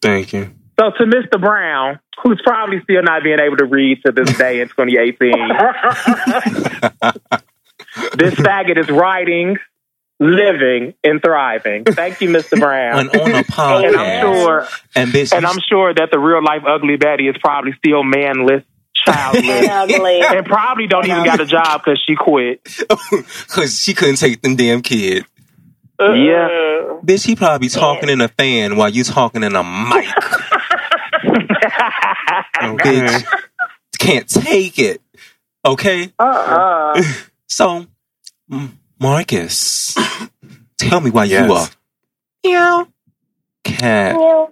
Thank 0.00 0.32
you. 0.32 0.52
So 0.78 0.90
to 0.90 1.04
Mr. 1.04 1.40
Brown, 1.40 1.98
who's 2.22 2.40
probably 2.44 2.80
still 2.84 3.02
not 3.02 3.22
being 3.22 3.38
able 3.40 3.56
to 3.58 3.66
read 3.66 3.98
to 4.06 4.12
this 4.12 4.36
day 4.38 4.60
in 4.60 4.68
2018, 4.68 5.32
this 8.16 8.34
faggot 8.34 8.78
is 8.78 8.88
writing, 8.88 9.58
living, 10.18 10.94
and 11.04 11.20
thriving. 11.22 11.84
Thank 11.84 12.20
you, 12.20 12.30
Mr. 12.30 12.58
Brown. 12.58 13.00
And 13.00 13.10
on 13.20 13.34
a 13.34 13.42
podcast. 13.44 13.84
And 13.92 13.96
I'm 13.96 14.34
sure, 14.34 14.66
And 14.94 15.10
bitch, 15.10 15.36
and 15.36 15.46
I'm 15.46 15.58
sure 15.68 15.92
that 15.92 16.10
the 16.10 16.18
real 16.18 16.42
life 16.42 16.62
ugly 16.66 16.96
Betty 16.96 17.28
is 17.28 17.36
probably 17.40 17.72
still 17.78 18.02
manless, 18.02 18.64
childless, 19.04 19.68
And 20.32 20.46
probably 20.46 20.86
don't 20.86 21.06
even 21.06 21.24
got 21.24 21.40
a 21.40 21.46
job 21.46 21.82
because 21.84 22.02
she 22.06 22.14
quit. 22.16 22.62
because 23.10 23.78
she 23.80 23.94
couldn't 23.94 24.16
take 24.16 24.42
them 24.42 24.56
damn 24.56 24.82
kids. 24.82 25.26
Yeah. 26.00 26.48
Mm. 26.50 27.04
Bitch, 27.04 27.24
he 27.26 27.36
probably 27.36 27.68
talking 27.68 28.08
in 28.08 28.20
a 28.20 28.28
fan 28.28 28.76
while 28.76 28.88
you 28.88 29.04
talking 29.04 29.42
in 29.42 29.54
a 29.54 29.62
mic. 29.64 30.06
Okay. 32.62 33.00
Bitch, 33.00 33.24
can't 33.98 34.28
take 34.28 34.78
it. 34.78 35.00
Okay? 35.64 36.12
Uh-uh. 36.18 37.02
So, 37.48 37.86
Marcus, 39.00 39.96
tell 40.78 41.00
me 41.00 41.10
why 41.10 41.24
Yes. 41.24 41.48
you 41.48 41.54
are. 41.54 41.68
Meow. 42.44 42.88
Cat. 43.64 44.16
Yeah. 44.18 44.46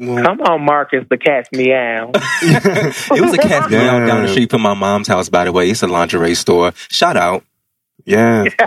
Well, 0.00 0.24
Come 0.24 0.40
on, 0.40 0.64
Marcus, 0.64 1.04
the 1.10 1.18
cat's 1.18 1.50
meow. 1.52 2.10
it 2.14 3.20
was 3.20 3.34
a 3.34 3.38
cat's 3.38 3.70
meow 3.70 3.98
Yeah. 3.98 4.06
down 4.06 4.22
the 4.22 4.28
street 4.28 4.50
from 4.50 4.62
my 4.62 4.72
mom's 4.74 5.08
house, 5.08 5.28
by 5.28 5.44
the 5.44 5.52
way. 5.52 5.68
It's 5.70 5.82
a 5.82 5.86
lingerie 5.86 6.34
store. 6.34 6.72
Shout 6.88 7.16
out. 7.18 7.44
yeah. 8.06 8.44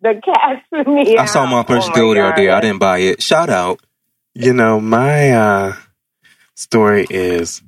the 0.00 0.20
cat's 0.24 0.86
me. 0.88 1.16
I 1.16 1.24
saw 1.26 1.44
my 1.46 1.64
first 1.64 1.90
oh 1.90 1.94
dildo 1.94 2.36
there. 2.36 2.54
I 2.54 2.60
didn't 2.60 2.78
buy 2.78 2.98
it. 2.98 3.20
Shout 3.22 3.50
out. 3.50 3.80
You 4.34 4.52
know, 4.52 4.80
my 4.80 5.32
uh, 5.32 5.76
story 6.54 7.06
is, 7.10 7.60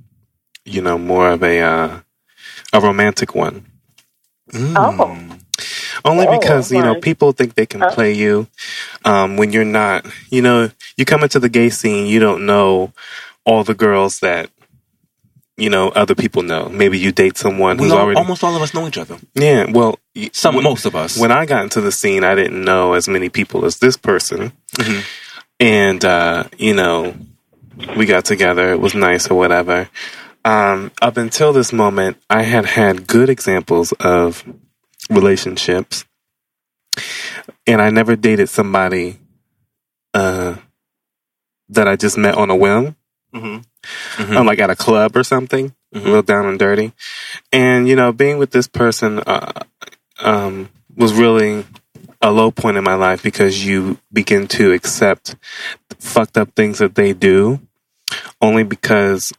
you 0.64 0.80
know, 0.80 0.96
more 0.96 1.30
of 1.30 1.42
a 1.42 1.60
uh, 1.60 2.00
a 2.72 2.80
romantic 2.80 3.34
one. 3.34 3.66
Mm. 4.52 4.74
Oh. 4.78 5.38
Only 6.04 6.26
Oh, 6.26 6.38
because 6.38 6.70
you 6.70 6.82
know 6.82 7.00
people 7.00 7.32
think 7.32 7.54
they 7.54 7.66
can 7.66 7.80
Huh? 7.80 7.90
play 7.94 8.12
you 8.12 8.46
um, 9.04 9.36
when 9.36 9.52
you're 9.52 9.64
not. 9.64 10.06
You 10.30 10.42
know, 10.42 10.70
you 10.96 11.04
come 11.04 11.22
into 11.22 11.38
the 11.40 11.48
gay 11.48 11.70
scene, 11.70 12.06
you 12.06 12.20
don't 12.20 12.44
know 12.46 12.92
all 13.44 13.64
the 13.64 13.74
girls 13.74 14.20
that 14.20 14.50
you 15.56 15.70
know 15.70 15.88
other 15.90 16.14
people 16.14 16.42
know. 16.42 16.68
Maybe 16.68 16.98
you 16.98 17.12
date 17.12 17.36
someone 17.38 17.76
We 17.78 17.84
who's 17.84 17.92
all, 17.92 18.00
already 18.00 18.18
almost 18.18 18.42
all 18.44 18.54
of 18.56 18.60
us 18.62 18.74
know 18.74 18.86
each 18.88 18.98
other. 18.98 19.16
yeah. 19.34 19.70
Well, 19.70 19.98
Some, 20.32 20.56
when- 20.56 20.64
most 20.64 20.84
of 20.84 20.94
us. 20.96 21.16
when 21.16 21.30
I 21.32 21.46
got 21.46 21.62
into 21.62 21.80
the 21.80 21.92
scene, 21.92 22.22
I 22.24 22.34
didn't 22.34 22.62
know 22.64 22.92
as 22.94 23.08
many 23.08 23.28
people 23.28 23.64
as 23.64 23.78
this 23.78 23.96
person. 23.96 24.52
Mhm. 24.76 25.02
And, 25.60 26.04
uh, 26.04 26.44
you 26.58 26.74
know, 26.74 27.14
we 27.96 28.06
got 28.06 28.24
together. 28.24 28.72
It 28.72 28.80
was 28.80 28.94
nice 28.94 29.30
or 29.30 29.36
whatever. 29.38 29.88
Um, 30.44 30.90
up 31.00 31.16
until 31.16 31.52
this 31.52 31.72
moment, 31.72 32.16
I 32.28 32.42
had 32.42 32.66
had 32.66 33.06
good 33.06 33.30
examples 33.30 33.92
of 34.00 34.44
relationships. 35.10 36.04
And 37.66 37.80
I 37.82 37.90
never 37.90 38.16
dated 38.16 38.48
somebody 38.48 39.18
uh, 40.12 40.56
that 41.68 41.88
I 41.88 41.96
just 41.96 42.16
met 42.18 42.34
on 42.34 42.50
a 42.50 42.56
whim, 42.56 42.96
hmm 43.32 43.58
um, 44.18 44.46
like 44.46 44.60
at 44.60 44.70
a 44.70 44.76
club 44.76 45.14
or 45.16 45.22
something 45.24 45.74
Mhm. 45.94 46.04
real 46.06 46.22
down 46.22 46.46
and 46.46 46.58
dirty. 46.58 46.92
And 47.52 47.86
you 47.88 47.96
know, 47.96 48.12
being 48.12 48.38
with 48.38 48.50
this 48.50 48.66
person 48.68 49.20
uh, 49.26 49.52
um, 50.20 50.68
was 50.96 51.12
really 51.12 51.66
a 52.22 52.30
low 52.30 52.50
point 52.50 52.76
in 52.76 52.84
my 52.84 52.94
life 52.94 53.22
because 53.22 53.66
you 53.66 53.98
begin 54.12 54.46
to 54.48 54.72
accept 54.72 55.36
fucked 55.98 56.38
up 56.38 56.54
things 56.54 56.78
that 56.78 56.94
they 56.94 57.12
do, 57.12 57.60
only 58.40 58.62
because 58.64 59.32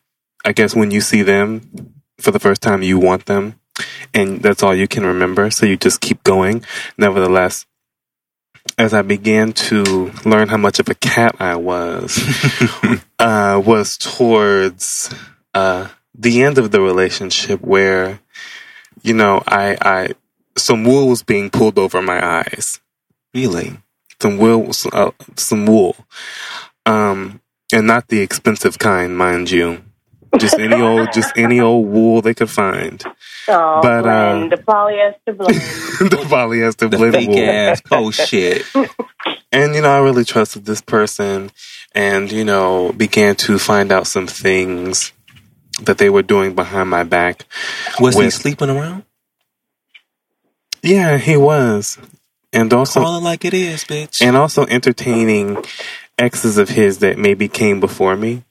I 0.45 0.51
guess 0.53 0.76
when 0.76 0.91
you 0.91 1.01
see 1.01 1.24
them 1.24 1.93
for 2.20 2.32
the 2.32 2.39
first 2.39 2.61
time, 2.61 2.84
you 2.84 2.99
want 2.99 3.26
them, 3.26 3.59
and 4.13 4.41
that's 4.41 4.63
all 4.63 4.73
you 4.76 4.88
can 4.88 5.05
remember. 5.05 5.51
So 5.51 5.65
you 5.65 5.78
just 5.78 6.01
keep 6.01 6.23
going. 6.23 6.63
Nevertheless. 6.97 7.65
As 8.80 8.95
I 8.95 9.03
began 9.03 9.53
to 9.53 10.11
learn 10.26 10.49
how 10.49 10.57
much 10.57 10.80
of 10.80 10.89
a 10.89 10.95
cat 10.95 11.36
I 11.39 11.55
was, 11.55 12.19
uh, 13.19 13.61
was 13.63 13.95
towards 13.95 15.13
uh, 15.53 15.89
the 16.17 16.41
end 16.41 16.57
of 16.57 16.71
the 16.71 16.82
relationship 16.82 17.61
where, 17.61 18.19
you 19.03 19.13
know, 19.13 19.43
I, 19.45 19.78
I, 19.80 20.09
some 20.57 20.84
wool 20.84 21.07
was 21.07 21.21
being 21.21 21.51
pulled 21.51 21.78
over 21.78 22.01
my 22.01 22.26
eyes. 22.26 22.82
Really? 23.36 23.78
Some 24.19 24.39
wool, 24.39 24.71
uh, 24.91 25.11
some 25.36 25.67
wool. 25.67 25.95
Um, 26.88 27.41
and 27.71 27.88
not 27.88 28.07
the 28.07 28.21
expensive 28.21 28.80
kind, 28.80 29.17
mind 29.17 29.51
you. 29.51 29.84
Just 30.38 30.59
any 30.59 30.82
old, 30.82 31.13
just 31.13 31.32
any 31.38 31.59
old 31.59 31.88
wool 31.88 32.21
they 32.21 32.34
could 32.34 32.49
find. 32.49 33.03
Oh, 33.47 33.80
But, 33.82 34.05
uh, 34.05 34.47
the 34.49 34.57
polyester 34.57 35.38
blend. 35.38 36.11
the 36.11 36.17
polyester 36.28 36.89
The 36.89 36.97
blend 36.97 37.13
fake 37.15 37.30
wool. 37.30 37.39
ass 37.49 37.82
oh 37.91 38.11
shit. 38.11 38.63
And 39.51 39.73
you 39.73 39.82
know, 39.82 39.89
I 39.89 39.99
really 39.99 40.26
trusted 40.26 40.65
this 40.65 40.82
person, 40.82 41.49
and 41.93 42.30
you 42.30 42.43
know, 42.43 42.91
began 42.91 43.36
to 43.38 43.57
find 43.57 43.89
out 43.89 44.05
some 44.05 44.28
things 44.28 45.13
that 45.82 45.97
they 45.97 46.09
were 46.09 46.21
doing 46.23 46.53
behind 46.55 46.89
my 46.89 47.03
back. 47.03 47.45
Was 48.01 48.15
he 48.17 48.30
sleeping 48.32 48.69
around? 48.69 49.03
Yeah, 50.84 51.17
he 51.17 51.38
was, 51.38 51.97
and 52.51 52.71
also 52.73 53.01
Call 53.01 53.17
it 53.17 53.23
like 53.23 53.45
it 53.45 53.53
is, 53.53 53.86
bitch. 53.86 54.21
and 54.21 54.36
also 54.36 54.65
entertaining 54.65 55.63
exes 56.19 56.57
of 56.57 56.69
his 56.69 56.99
that 56.99 57.17
maybe 57.17 57.47
came 57.47 57.80
before 57.80 58.15
me. 58.17 58.43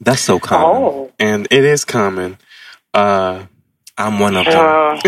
That's 0.00 0.20
so 0.22 0.38
common. 0.38 0.82
oh. 0.82 1.12
And 1.18 1.46
it 1.50 1.64
is 1.64 1.84
common. 1.84 2.38
Uh, 2.94 3.44
I'm 3.96 4.18
one 4.20 4.36
of 4.36 4.44
them. 4.46 5.00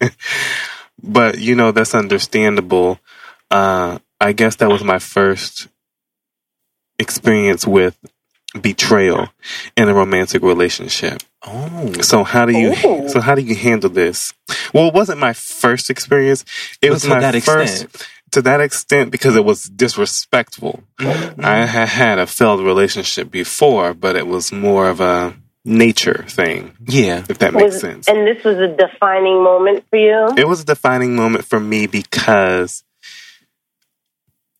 Uh, 0.00 0.08
but 1.02 1.38
you 1.38 1.54
know 1.54 1.72
that's 1.72 1.94
understandable. 1.94 2.98
Uh, 3.50 3.98
I 4.20 4.32
guess 4.32 4.56
that 4.56 4.68
was 4.70 4.82
my 4.84 4.98
first 4.98 5.68
experience 6.98 7.66
with 7.66 7.96
betrayal 8.60 9.28
in 9.76 9.88
a 9.88 9.94
romantic 9.94 10.42
relationship. 10.42 11.22
oh, 11.46 11.92
So 12.00 12.22
how 12.22 12.46
do 12.46 12.52
you 12.56 12.70
Ooh. 12.84 13.08
so 13.08 13.20
how 13.20 13.34
do 13.34 13.42
you 13.42 13.54
handle 13.54 13.90
this? 13.90 14.32
Well, 14.72 14.88
it 14.88 14.94
wasn't 14.94 15.18
my 15.20 15.32
first 15.32 15.90
experience. 15.90 16.44
It 16.80 16.88
But 16.88 16.94
was 16.94 17.06
my 17.06 17.20
that 17.20 17.42
first 17.42 17.84
extent. 17.84 18.08
To 18.34 18.42
that 18.42 18.60
extent 18.60 19.12
because 19.12 19.36
it 19.36 19.44
was 19.44 19.64
disrespectful. 19.64 20.82
Mm-hmm. 20.98 21.40
I 21.44 21.66
had 21.66 21.88
had 21.88 22.18
a 22.18 22.26
failed 22.26 22.60
relationship 22.60 23.30
before, 23.30 23.94
but 23.94 24.16
it 24.16 24.26
was 24.26 24.52
more 24.52 24.88
of 24.88 25.00
a 25.00 25.34
nature 25.64 26.24
thing, 26.28 26.76
yeah. 26.84 27.24
if 27.28 27.38
that 27.38 27.54
makes 27.54 27.74
was, 27.74 27.80
sense. 27.80 28.08
and 28.08 28.26
this 28.26 28.42
was 28.42 28.56
a 28.56 28.76
defining 28.76 29.42
moment 29.42 29.84
for 29.88 29.98
you. 29.98 30.34
It 30.36 30.48
was 30.48 30.62
a 30.62 30.64
defining 30.64 31.14
moment 31.14 31.44
for 31.44 31.60
me 31.60 31.86
because 31.86 32.82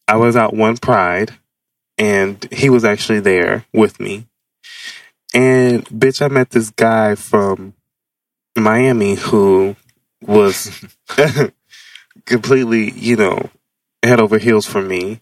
I 0.06 0.16
was 0.16 0.36
out 0.36 0.54
one 0.54 0.76
pride 0.76 1.32
and 1.98 2.46
he 2.52 2.70
was 2.70 2.84
actually 2.84 3.20
there 3.20 3.66
with 3.72 3.98
me. 3.98 4.26
And 5.34 5.84
bitch, 5.86 6.22
I 6.22 6.28
met 6.28 6.50
this 6.50 6.70
guy 6.70 7.16
from 7.16 7.74
Miami 8.56 9.16
who 9.16 9.74
was 10.22 10.86
completely, 12.24 12.92
you 12.92 13.16
know, 13.16 13.50
head 14.06 14.20
over 14.20 14.38
heels 14.38 14.66
for 14.66 14.80
me. 14.82 15.20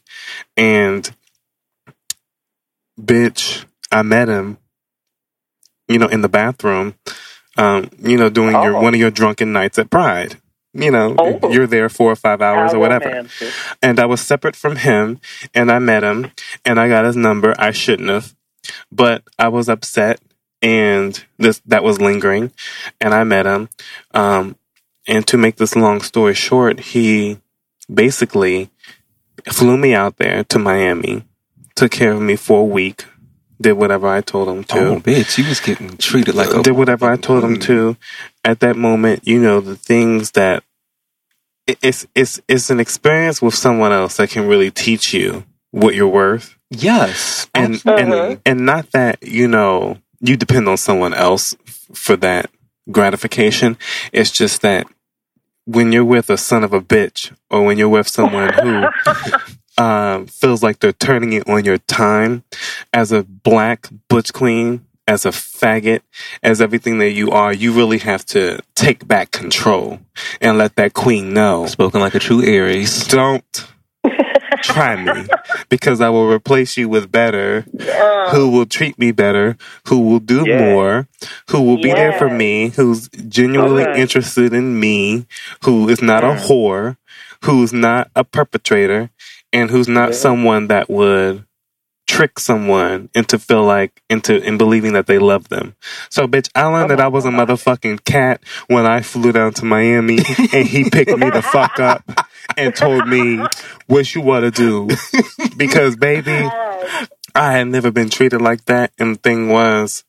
And 0.57 1.11
bitch, 3.01 3.65
I 3.91 4.03
met 4.03 4.29
him, 4.29 4.59
you 5.89 5.99
know, 5.99 6.07
in 6.09 6.21
the 6.23 6.29
bathroom, 6.29 6.95
um, 7.57 7.91
you 7.99 8.17
know, 8.17 8.29
doing 8.31 8.53
your 8.53 8.77
Oh. 8.77 8.81
one 8.81 8.95
of 8.95 9.01
your 9.01 9.11
drunken 9.11 9.53
nights 9.53 9.79
at 9.79 9.91
Pride. 9.91 10.37
You 10.75 10.91
know, 10.91 11.15
Oh. 11.19 11.53
you're 11.53 11.67
there 11.67 11.91
four 11.91 12.11
or 12.13 12.17
five 12.17 12.41
hours 12.41 12.71
How 12.73 12.79
or 12.79 12.81
whatever 12.81 13.07
romantic. 13.09 13.53
and 13.83 14.01
I 14.01 14.07
was 14.07 14.23
separate 14.23 14.57
from 14.57 14.77
him, 14.77 15.21
and 15.53 15.71
I 15.71 15.79
met 15.79 16.03
him, 16.03 16.33
and 16.65 16.81
I 16.81 16.89
got 16.89 17.05
his 17.05 17.15
number. 17.17 17.55
I 17.59 17.73
shouldn't 17.73 18.09
have, 18.09 18.35
but 18.91 19.23
I 19.39 19.49
was 19.49 19.69
upset, 19.69 20.21
and 20.63 21.23
this 21.37 21.61
that 21.67 21.85
was 21.85 22.01
lingering, 22.01 22.53
and 23.03 23.13
I 23.13 23.23
met 23.25 23.45
him. 23.45 23.69
Um, 24.15 24.57
and 25.07 25.27
to 25.27 25.37
make 25.37 25.57
this 25.57 25.77
long 25.77 26.01
story 26.01 26.33
short, 26.33 26.81
he 26.81 27.39
basically 27.93 28.71
flew 29.51 29.77
me 29.77 29.95
out 29.95 30.17
there 30.17 30.45
to 30.45 30.59
Miami, 30.59 31.25
took 31.75 31.91
care 31.91 32.13
of 32.13 32.21
me 32.21 32.37
for 32.37 32.61
a 32.61 32.65
week, 32.65 33.05
did 33.61 33.73
whatever 33.73 34.09
I 34.09 34.21
told 34.21 34.49
him 34.49 34.65
to 34.65 34.79
Oh, 34.79 35.01
bitch, 35.01 35.39
you 35.39 35.49
was 35.49 35.61
getting 35.61 35.97
treated 35.97 36.35
like 36.35 36.53
a 36.53 36.63
did 36.63 36.73
whatever 36.73 37.11
I 37.11 37.17
told 37.17 37.45
him 37.45 37.57
mm. 37.57 37.63
to. 37.63 37.97
At 38.45 38.61
that 38.61 38.77
moment, 38.77 39.27
you 39.27 39.41
know 39.41 39.61
the 39.61 39.77
things 39.77 40.33
that 40.33 40.65
it's 41.67 42.07
it's 42.15 42.41
it's 42.49 42.71
an 42.71 42.81
experience 42.81 43.41
with 43.41 43.55
someone 43.55 43.93
else 43.93 44.17
that 44.17 44.31
can 44.31 44.47
really 44.47 44.71
teach 44.71 45.15
you 45.15 45.45
what 45.71 45.95
you're 45.95 46.09
worth, 46.09 46.59
Yes, 46.71 47.49
and 47.55 47.75
absolutely. 47.75 48.03
and 48.03 48.13
uh-huh. 48.13 48.37
and 48.45 48.67
not 48.67 48.91
that 48.93 49.23
you 49.23 49.49
know 49.49 49.99
you 50.21 50.37
depend 50.37 50.69
on 50.69 50.77
someone 50.77 51.15
else 51.15 51.55
for 51.95 52.17
that 52.17 52.51
gratification. 52.91 53.77
It's 54.13 54.31
just 54.31 54.63
that 54.63 54.87
when 55.65 55.93
you're 55.93 56.05
with 56.05 56.31
a 56.31 56.37
son 56.37 56.65
of 56.65 56.73
a 56.73 56.81
bitch, 56.81 57.35
or 57.51 57.65
when 57.65 57.79
you're 57.79 57.89
with 57.89 58.09
someone 58.09 58.53
who 58.53 58.85
um, 59.83 60.27
feels 60.27 60.63
like 60.63 60.81
they're 60.81 60.93
turning 60.93 61.33
it 61.33 61.49
on 61.49 61.65
your 61.65 61.79
time 61.79 62.45
as 62.93 63.13
a 63.13 63.23
black 63.23 63.89
butch 64.09 64.33
queen, 64.33 64.85
as 65.07 65.27
a 65.27 65.31
faggot, 65.31 66.01
as 66.43 66.61
everything 66.61 66.99
that 66.99 67.13
you 67.13 67.31
are, 67.31 67.53
you 67.53 67.73
really 67.73 67.99
have 67.99 68.25
to 68.27 68.61
take 68.75 69.07
back 69.07 69.31
control 69.31 70.01
and 70.41 70.59
let 70.59 70.77
that 70.77 70.95
queen 70.95 71.33
know. 71.33 71.67
spoken 71.67 72.01
like 72.01 72.15
a 72.15 72.19
true 72.19 72.43
Aries. 72.45 73.07
Don't 73.09 73.67
try 74.63 74.97
me 74.97 75.27
because 75.69 76.01
I 76.01 76.09
will 76.09 76.29
replace 76.31 76.77
you 76.77 76.89
with 76.89 77.11
better, 77.11 77.67
Uh, 77.89 78.31
who 78.31 78.49
will 78.51 78.67
treat 78.67 78.99
me 78.99 79.11
better, 79.13 79.57
who 79.89 80.01
will 80.01 80.21
do 80.21 80.47
Yeah. 80.47 80.57
more, 80.59 81.09
who 81.51 81.63
will 81.63 81.79
be 81.79 81.93
there 81.93 82.13
for 82.13 82.31
me, 82.31 82.69
who's 82.77 83.09
genuinely 83.09 83.83
Okay. 83.83 84.01
interested 84.01 84.53
in 84.53 84.79
me, 84.79 85.27
who 85.65 85.89
is 85.89 86.01
not 86.01 86.23
a 86.25 86.29
Mm. 86.29 86.47
whore, 86.47 86.97
who's 87.45 87.73
not 87.73 88.11
a 88.15 88.23
perpetrator, 88.25 89.11
and 89.53 89.71
who's 89.71 89.89
not 89.89 90.11
Yeah. 90.11 90.17
someone 90.17 90.69
that 90.69 90.89
would 90.89 91.45
trick 92.09 92.39
someone 92.39 93.09
into 93.15 93.39
feel 93.39 93.65
like 93.65 94.03
into 94.11 94.37
in 94.43 94.59
believing 94.59 94.93
that 94.93 95.07
they 95.07 95.19
love 95.19 95.49
them. 95.49 95.75
So 96.11 96.27
bitch, 96.27 96.49
I 96.55 96.65
learned 96.67 96.91
that 96.91 97.01
I 97.01 97.09
was 97.09 97.25
a 97.25 97.31
motherfucking 97.31 98.05
cat 98.05 98.43
when 98.67 98.85
I 98.87 99.01
flew 99.01 99.33
down 99.33 99.53
to 99.55 99.65
Miami 99.65 100.19
and 100.53 100.67
he 100.67 100.91
picked 100.91 101.17
me 101.17 101.31
the 101.31 101.41
fuck 101.43 101.81
up 101.81 102.03
and 102.57 102.75
told 102.75 103.09
me 103.09 103.45
what 103.87 104.15
you 104.15 104.21
want 104.21 104.45
to 104.45 104.51
do. 104.51 104.89
Because 105.57 105.97
baby, 105.97 106.31
yes. 106.31 107.09
I 107.35 107.53
had 107.53 107.69
never 107.69 107.91
been 107.91 108.09
treated 108.11 108.41
like 108.41 108.65
that. 108.67 108.93
And 108.99 109.17
the 109.17 109.21
thing 109.21 109.49
was, 109.49 110.05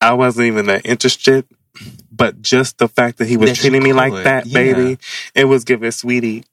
I 0.00 0.14
wasn't 0.14 0.46
even 0.46 0.66
that 0.66 0.86
interested. 0.86 1.46
But 2.10 2.42
just 2.42 2.78
the 2.78 2.88
fact 2.88 3.18
that 3.18 3.28
he 3.28 3.36
was 3.36 3.50
That 3.50 3.56
treating 3.58 3.82
me 3.82 3.92
like 3.92 4.12
could, 4.12 4.24
that, 4.24 4.46
yeah. 4.46 4.54
baby, 4.54 4.98
it 5.34 5.44
was 5.44 5.64
giving 5.64 5.90
sweetie. 5.90 6.44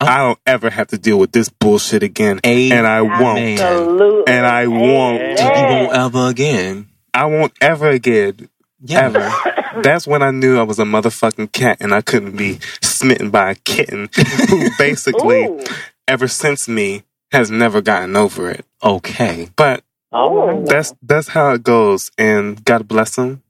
Oh. 0.00 0.06
I 0.06 0.18
don't 0.18 0.38
ever 0.46 0.68
have 0.70 0.88
to 0.88 0.98
deal 0.98 1.18
with 1.18 1.32
this 1.32 1.48
bullshit 1.48 2.02
again. 2.02 2.40
A 2.44 2.70
and 2.70 2.86
I 2.86 3.02
won't. 3.02 3.60
Absolutely. 3.60 4.32
And 4.32 4.46
I 4.46 4.66
won't. 4.66 5.38
You 5.38 5.44
won't 5.44 5.92
ever 5.92 6.28
again. 6.28 6.88
I 7.14 7.26
won't 7.26 7.52
ever 7.60 7.88
again. 7.88 8.48
Yeah. 8.86 9.06
Ever. 9.06 9.82
That's 9.82 10.06
when 10.06 10.22
I 10.22 10.30
knew 10.30 10.58
I 10.58 10.62
was 10.62 10.78
a 10.78 10.84
motherfucking 10.84 11.52
cat 11.52 11.78
and 11.80 11.92
I 11.94 12.00
couldn't 12.00 12.36
be 12.36 12.58
smitten 12.82 13.30
by 13.30 13.50
a 13.50 13.54
kitten 13.56 14.08
who 14.48 14.68
basically, 14.78 15.44
Ooh. 15.44 15.62
ever 16.08 16.28
since 16.28 16.66
me, 16.68 17.02
has 17.32 17.50
never 17.50 17.82
gotten 17.82 18.16
over 18.16 18.50
it. 18.50 18.64
Okay. 18.82 19.48
But 19.56 19.82
Oh. 20.12 20.64
that's 20.64 20.94
that's 21.02 21.28
how 21.28 21.52
it 21.52 21.62
goes. 21.62 22.10
And 22.16 22.64
God 22.64 22.88
bless 22.88 23.16
him. 23.18 23.42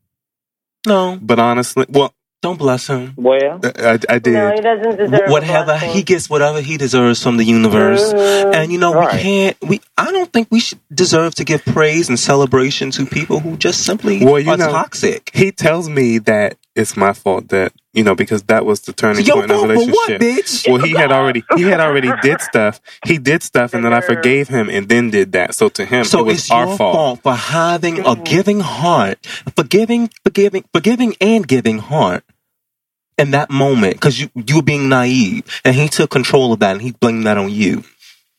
No, 0.87 1.19
But 1.21 1.39
honestly, 1.39 1.85
well, 1.89 2.15
don't 2.47 2.59
bless 2.67 2.87
him. 2.87 3.13
Well, 3.17 3.61
I, 3.65 3.99
I 4.15 4.19
did. 4.27 4.35
No, 4.35 4.53
he 4.53 4.61
doesn't 4.61 4.97
deserve 4.97 5.29
Whatever 5.37 5.65
blessing. 5.77 5.91
he 5.97 6.03
gets, 6.11 6.31
whatever 6.31 6.61
he 6.61 6.77
deserves 6.77 7.23
from 7.23 7.37
the 7.41 7.45
universe. 7.59 8.05
Mhm. 8.13 8.55
And 8.57 8.73
you 8.73 8.79
know, 8.79 8.93
Right. 8.95 9.15
we 9.15 9.21
can't. 9.29 9.57
We 9.71 9.81
I 9.99 10.09
don't 10.13 10.33
think 10.33 10.49
we 10.51 10.61
should 10.61 10.81
deserve 11.05 11.35
to 11.37 11.45
give 11.45 11.65
praise 11.65 12.09
and 12.09 12.19
celebration 12.19 12.91
to 12.97 13.07
people 13.19 13.41
who 13.41 13.57
just 13.57 13.79
simply 13.91 14.25
Well, 14.25 14.39
you 14.41 14.51
are 14.53 14.57
know- 14.57 14.71
toxic. 14.71 15.31
he 15.35 15.51
tells 15.53 15.89
me 15.89 16.19
that 16.31 16.57
it's 16.75 16.95
my 16.97 17.13
fault 17.15 17.49
that 17.49 17.73
you 17.95 18.05
know 18.05 18.15
because 18.15 18.43
that 18.53 18.67
was 18.67 18.81
the 18.87 18.93
turning 18.93 19.25
Your 19.25 19.37
point 19.37 19.51
in 19.51 19.57
the 19.57 19.75
fault 19.75 19.87
for 19.87 19.93
what, 19.97 20.09
relationship. 20.21 20.47
bitch? 20.47 20.71
Well, 20.71 20.83
he 20.83 20.93
had 21.03 21.11
already 21.13 21.43
he 21.57 21.63
had 21.63 21.81
already 21.81 22.11
did 22.23 22.41
stuff. 22.43 22.81
He 23.07 23.17
did 23.19 23.43
stuff, 23.43 23.73
and 23.75 23.83
then 23.85 23.93
I 23.95 24.01
forgave 24.03 24.49
him, 24.49 24.69
and 24.69 24.87
then 24.89 25.11
did 25.11 25.33
that. 25.33 25.55
So 25.55 25.69
to 25.71 25.85
him, 25.87 26.05
So 26.05 26.21
it 26.21 26.27
was 26.27 26.39
it's 26.39 26.51
our 26.51 26.67
your 26.67 26.77
fault. 26.77 26.95
fault. 26.97 27.21
for 27.23 27.35
having 27.35 27.97
a 28.07 28.15
giving 28.17 28.61
heart, 28.61 29.19
forgiving, 29.57 30.11
forgiving, 30.25 30.65
forgiving, 30.75 31.17
and 31.21 31.49
giving 31.49 31.79
heart 31.79 32.23
in 33.19 33.31
that 33.33 33.51
moment 33.51 33.95
because 33.95 34.21
you 34.21 34.31
you 34.35 34.57
were 34.57 34.63
being 34.63 34.89
naive, 34.89 35.45
and 35.65 35.75
he 35.75 35.89
took 35.89 36.11
control 36.11 36.53
of 36.53 36.61
that, 36.61 36.73
and 36.73 36.83
he 36.83 36.93
blamed 36.93 37.27
that 37.27 37.39
on 37.39 37.51
you. 37.51 37.85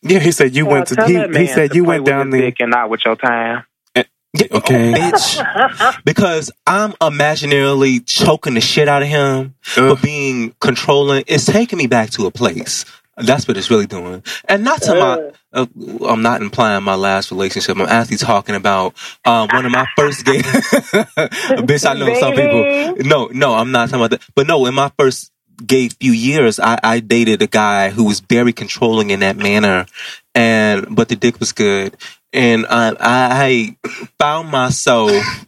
Yeah, 0.01 0.19
he 0.19 0.31
said 0.31 0.55
you 0.55 0.65
well, 0.65 0.75
went 0.75 0.87
to 0.89 1.05
he, 1.05 1.39
he 1.39 1.47
said 1.47 1.71
to 1.71 1.75
you 1.75 1.83
went 1.83 2.05
down 2.05 2.27
his 2.27 2.33
there. 2.33 2.41
dick 2.51 2.57
and 2.59 2.71
not 2.71 2.89
with 2.89 3.03
your 3.03 3.15
time. 3.15 3.63
Eh, 3.95 4.03
yeah, 4.33 4.47
oh, 4.51 4.57
Okay. 4.57 4.93
bitch. 4.93 6.01
because 6.05 6.51
I'm 6.67 6.93
imaginarily 6.93 8.05
choking 8.05 8.53
the 8.53 8.61
shit 8.61 8.87
out 8.87 9.01
of 9.01 9.07
him 9.07 9.55
for 9.61 9.81
Ugh. 9.91 10.01
being 10.01 10.53
controlling. 10.61 11.23
It's 11.27 11.45
taking 11.45 11.77
me 11.77 11.87
back 11.87 12.11
to 12.11 12.27
a 12.27 12.31
place. 12.31 12.85
That's 13.17 13.47
what 13.47 13.57
it's 13.57 13.71
really 13.71 13.87
doing. 13.87 14.23
And 14.47 14.63
not 14.63 14.81
to 14.83 14.93
my, 14.93 15.31
uh, 15.51 15.65
I'm 16.05 16.21
not 16.21 16.41
implying 16.41 16.83
my 16.83 16.95
last 16.95 17.31
relationship. 17.31 17.77
I'm 17.77 17.87
actually 17.87 18.17
talking 18.17 18.55
about 18.55 18.93
um, 19.25 19.49
one 19.51 19.65
of 19.65 19.71
my 19.71 19.87
first 19.95 20.23
gay. 20.25 20.39
Bitch, 20.41 21.89
I 21.89 21.93
know 21.95 22.13
some 22.19 22.33
people. 22.33 22.95
No, 23.07 23.27
no, 23.27 23.55
I'm 23.55 23.71
not 23.71 23.89
talking 23.89 24.05
about 24.05 24.11
that. 24.11 24.29
But 24.35 24.45
no, 24.47 24.65
in 24.67 24.75
my 24.75 24.91
first 24.99 25.31
gay 25.65 25.89
few 25.89 26.11
years, 26.11 26.59
I, 26.59 26.77
I 26.83 26.99
dated 26.99 27.41
a 27.41 27.47
guy 27.47 27.89
who 27.89 28.03
was 28.03 28.19
very 28.19 28.53
controlling 28.53 29.09
in 29.09 29.21
that 29.21 29.37
manner, 29.37 29.87
and 30.35 30.95
but 30.95 31.09
the 31.09 31.15
dick 31.15 31.39
was 31.39 31.51
good, 31.53 31.97
and 32.33 32.67
I, 32.69 32.95
I 32.99 33.77
found 34.19 34.49
myself 34.49 35.47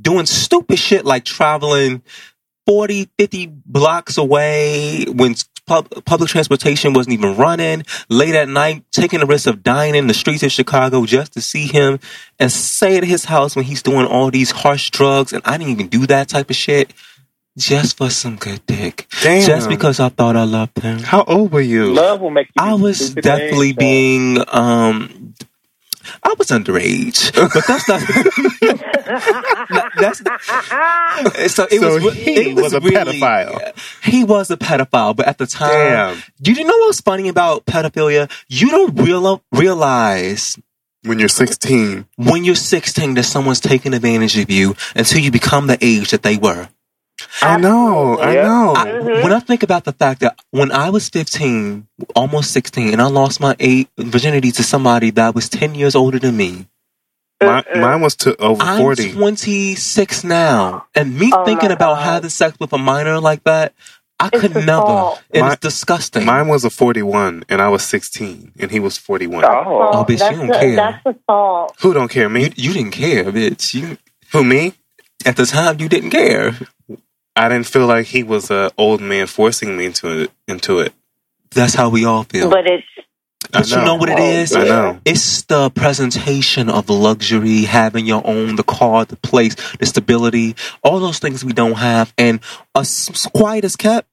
doing 0.00 0.26
stupid 0.26 0.78
shit 0.78 1.04
like 1.04 1.24
traveling 1.24 2.02
40, 2.66 3.08
50 3.18 3.46
blocks 3.66 4.18
away 4.18 5.04
when 5.04 5.34
pub, 5.66 5.88
public 6.04 6.28
transportation 6.30 6.92
wasn't 6.92 7.14
even 7.14 7.36
running, 7.36 7.84
late 8.08 8.34
at 8.34 8.48
night, 8.48 8.84
taking 8.92 9.20
the 9.20 9.26
risk 9.26 9.46
of 9.46 9.62
dying 9.62 9.94
in 9.94 10.06
the 10.06 10.14
streets 10.14 10.42
of 10.42 10.52
Chicago 10.52 11.04
just 11.06 11.32
to 11.34 11.40
see 11.40 11.66
him 11.66 11.98
and 12.38 12.50
stay 12.50 12.96
at 12.96 13.04
his 13.04 13.24
house 13.26 13.54
when 13.56 13.64
he's 13.64 13.82
doing 13.82 14.06
all 14.06 14.30
these 14.30 14.50
harsh 14.50 14.90
drugs. 14.90 15.32
And 15.32 15.42
I 15.44 15.58
didn't 15.58 15.72
even 15.72 15.88
do 15.88 16.06
that 16.06 16.28
type 16.28 16.50
of 16.50 16.56
shit 16.56 16.92
just 17.58 17.98
for 17.98 18.08
some 18.10 18.36
good 18.36 18.64
dick. 18.66 19.06
Damn. 19.22 19.46
Just 19.46 19.68
because 19.68 20.00
I 20.00 20.08
thought 20.08 20.36
I 20.36 20.44
loved 20.44 20.78
him. 20.78 21.00
How 21.00 21.22
old 21.24 21.52
were 21.52 21.60
you? 21.60 21.92
Love 21.92 22.20
will 22.20 22.30
make 22.30 22.46
you. 22.48 22.52
I 22.58 22.74
was 22.74 23.14
definitely 23.14 23.72
things, 23.72 23.74
so- 23.74 23.80
being, 23.80 24.44
um, 24.48 25.21
I 26.22 26.34
was 26.38 26.48
underage, 26.48 27.32
but 27.34 27.64
that's 27.66 27.88
not. 27.88 28.00
No, 28.62 29.82
that's 30.00 31.54
so. 31.54 31.66
It 31.70 31.80
So 31.80 31.98
was. 32.00 32.14
he 32.14 32.50
it 32.50 32.56
was 32.56 32.72
a 32.72 32.80
really- 32.80 33.20
pedophile. 33.20 33.78
He 34.02 34.24
was 34.24 34.50
a 34.50 34.56
pedophile, 34.56 35.14
but 35.16 35.26
at 35.26 35.38
the 35.38 35.46
time, 35.46 35.70
Damn. 35.70 36.16
you 36.38 36.54
didn't 36.54 36.66
know 36.68 36.76
what's 36.78 37.00
funny 37.00 37.28
about 37.28 37.66
pedophilia? 37.66 38.30
You 38.48 38.70
don't 38.70 38.94
real, 39.00 39.42
realize 39.52 40.58
When 41.04 41.18
you're 41.18 41.28
16. 41.28 42.06
when 42.16 42.44
you're 42.44 42.54
16 42.54 43.14
that 43.14 43.24
someone's 43.24 43.60
taking 43.60 43.94
advantage 43.94 44.36
of 44.38 44.50
you 44.50 44.74
until 44.94 45.20
you 45.20 45.30
become 45.30 45.66
the 45.66 45.78
age 45.80 46.10
that 46.10 46.22
they 46.22 46.36
were. 46.36 46.68
I 47.40 47.56
know. 47.56 48.18
I 48.18 48.34
Yeah. 48.34 48.42
know. 48.42 48.74
I, 48.76 48.92
when 49.22 49.32
I 49.32 49.40
think 49.40 49.62
about 49.62 49.84
the 49.84 49.92
fact 49.92 50.20
that 50.20 50.38
when 50.50 50.70
I 50.72 50.90
was 50.90 51.08
15, 51.08 51.86
almost 52.14 52.52
16, 52.52 52.92
and 52.92 53.00
I 53.02 53.06
lost 53.06 53.40
my 53.40 53.54
eight 53.60 53.88
virginity 53.98 54.50
to 54.52 54.62
somebody 54.62 55.10
that 55.10 55.34
was 55.34 55.48
10 55.48 55.74
years 55.74 55.94
older 55.94 56.18
than 56.18 56.36
me, 56.36 56.66
My, 57.40 57.62
mm-hmm. 57.62 57.80
mine 57.80 58.00
was 58.00 58.14
to 58.16 58.36
over 58.40 58.62
I'm 58.62 58.78
40. 58.80 59.12
26 59.12 60.24
now. 60.24 60.86
And 60.94 61.18
me 61.18 61.30
Oh 61.34 61.44
thinking 61.44 61.70
about 61.72 61.96
God. 61.96 62.02
having 62.04 62.30
sex 62.30 62.56
with 62.60 62.72
a 62.72 62.78
minor 62.78 63.18
like 63.20 63.42
that, 63.44 63.72
I 64.20 64.28
It's 64.32 64.40
could 64.40 64.54
never. 64.54 64.70
assault. 64.82 65.22
And 65.34 65.42
My- 65.46 65.52
it's 65.52 65.60
disgusting. 65.60 66.24
Mine 66.24 66.46
was 66.46 66.64
a 66.64 66.70
41, 66.70 67.44
and 67.48 67.60
I 67.60 67.68
was 67.68 67.82
16, 67.82 68.52
and 68.60 68.70
he 68.70 68.78
was 68.78 68.96
41. 68.98 69.44
Oh, 69.44 69.90
Oh, 69.92 70.04
bitch, 70.04 70.18
that's 70.18 70.30
you 70.32 70.38
don't 70.38 70.46
the- 70.48 70.58
care. 70.58 70.76
That's 70.76 71.06
assault. 71.18 71.74
Who 71.80 71.92
don't 71.92 72.08
care? 72.08 72.24
you, 72.24 72.28
Me? 72.30 72.52
you 72.54 72.72
didn't 72.72 72.92
care, 72.92 73.24
bitch. 73.24 73.74
You, 73.74 73.98
Who, 74.30 74.44
me? 74.44 74.74
At 75.26 75.36
the 75.36 75.46
time, 75.46 75.80
you 75.80 75.88
didn't 75.88 76.10
care. 76.10 76.52
I 77.34 77.48
didn't 77.48 77.66
feel 77.66 77.86
like 77.86 78.06
he 78.06 78.22
was 78.22 78.50
an 78.50 78.70
old 78.76 79.00
man 79.00 79.26
forcing 79.26 79.76
me 79.76 79.86
into 79.86 80.22
it. 80.22 80.30
Into 80.46 80.80
it. 80.80 80.92
That's 81.50 81.74
how 81.74 81.88
we 81.88 82.04
all 82.04 82.24
feel. 82.24 82.50
But 82.50 82.66
it's 82.66 82.86
But 83.52 83.70
you 83.70 83.76
know 83.76 83.96
what 83.96 84.08
it 84.08 84.18
is? 84.18 84.54
I 84.54 84.64
know. 84.64 85.00
It's 85.04 85.42
the 85.42 85.70
presentation 85.70 86.68
of 86.70 86.88
luxury, 86.88 87.62
having 87.62 88.06
your 88.06 88.22
own, 88.24 88.56
the 88.56 88.62
car, 88.62 89.04
the 89.04 89.16
place, 89.16 89.54
the 89.78 89.86
stability, 89.86 90.56
all 90.82 91.00
those 91.00 91.18
things 91.18 91.44
we 91.44 91.52
don't 91.52 91.74
have. 91.74 92.14
And 92.16 92.40
as 92.74 93.08
quiet 93.34 93.64
as 93.64 93.76
kept, 93.76 94.08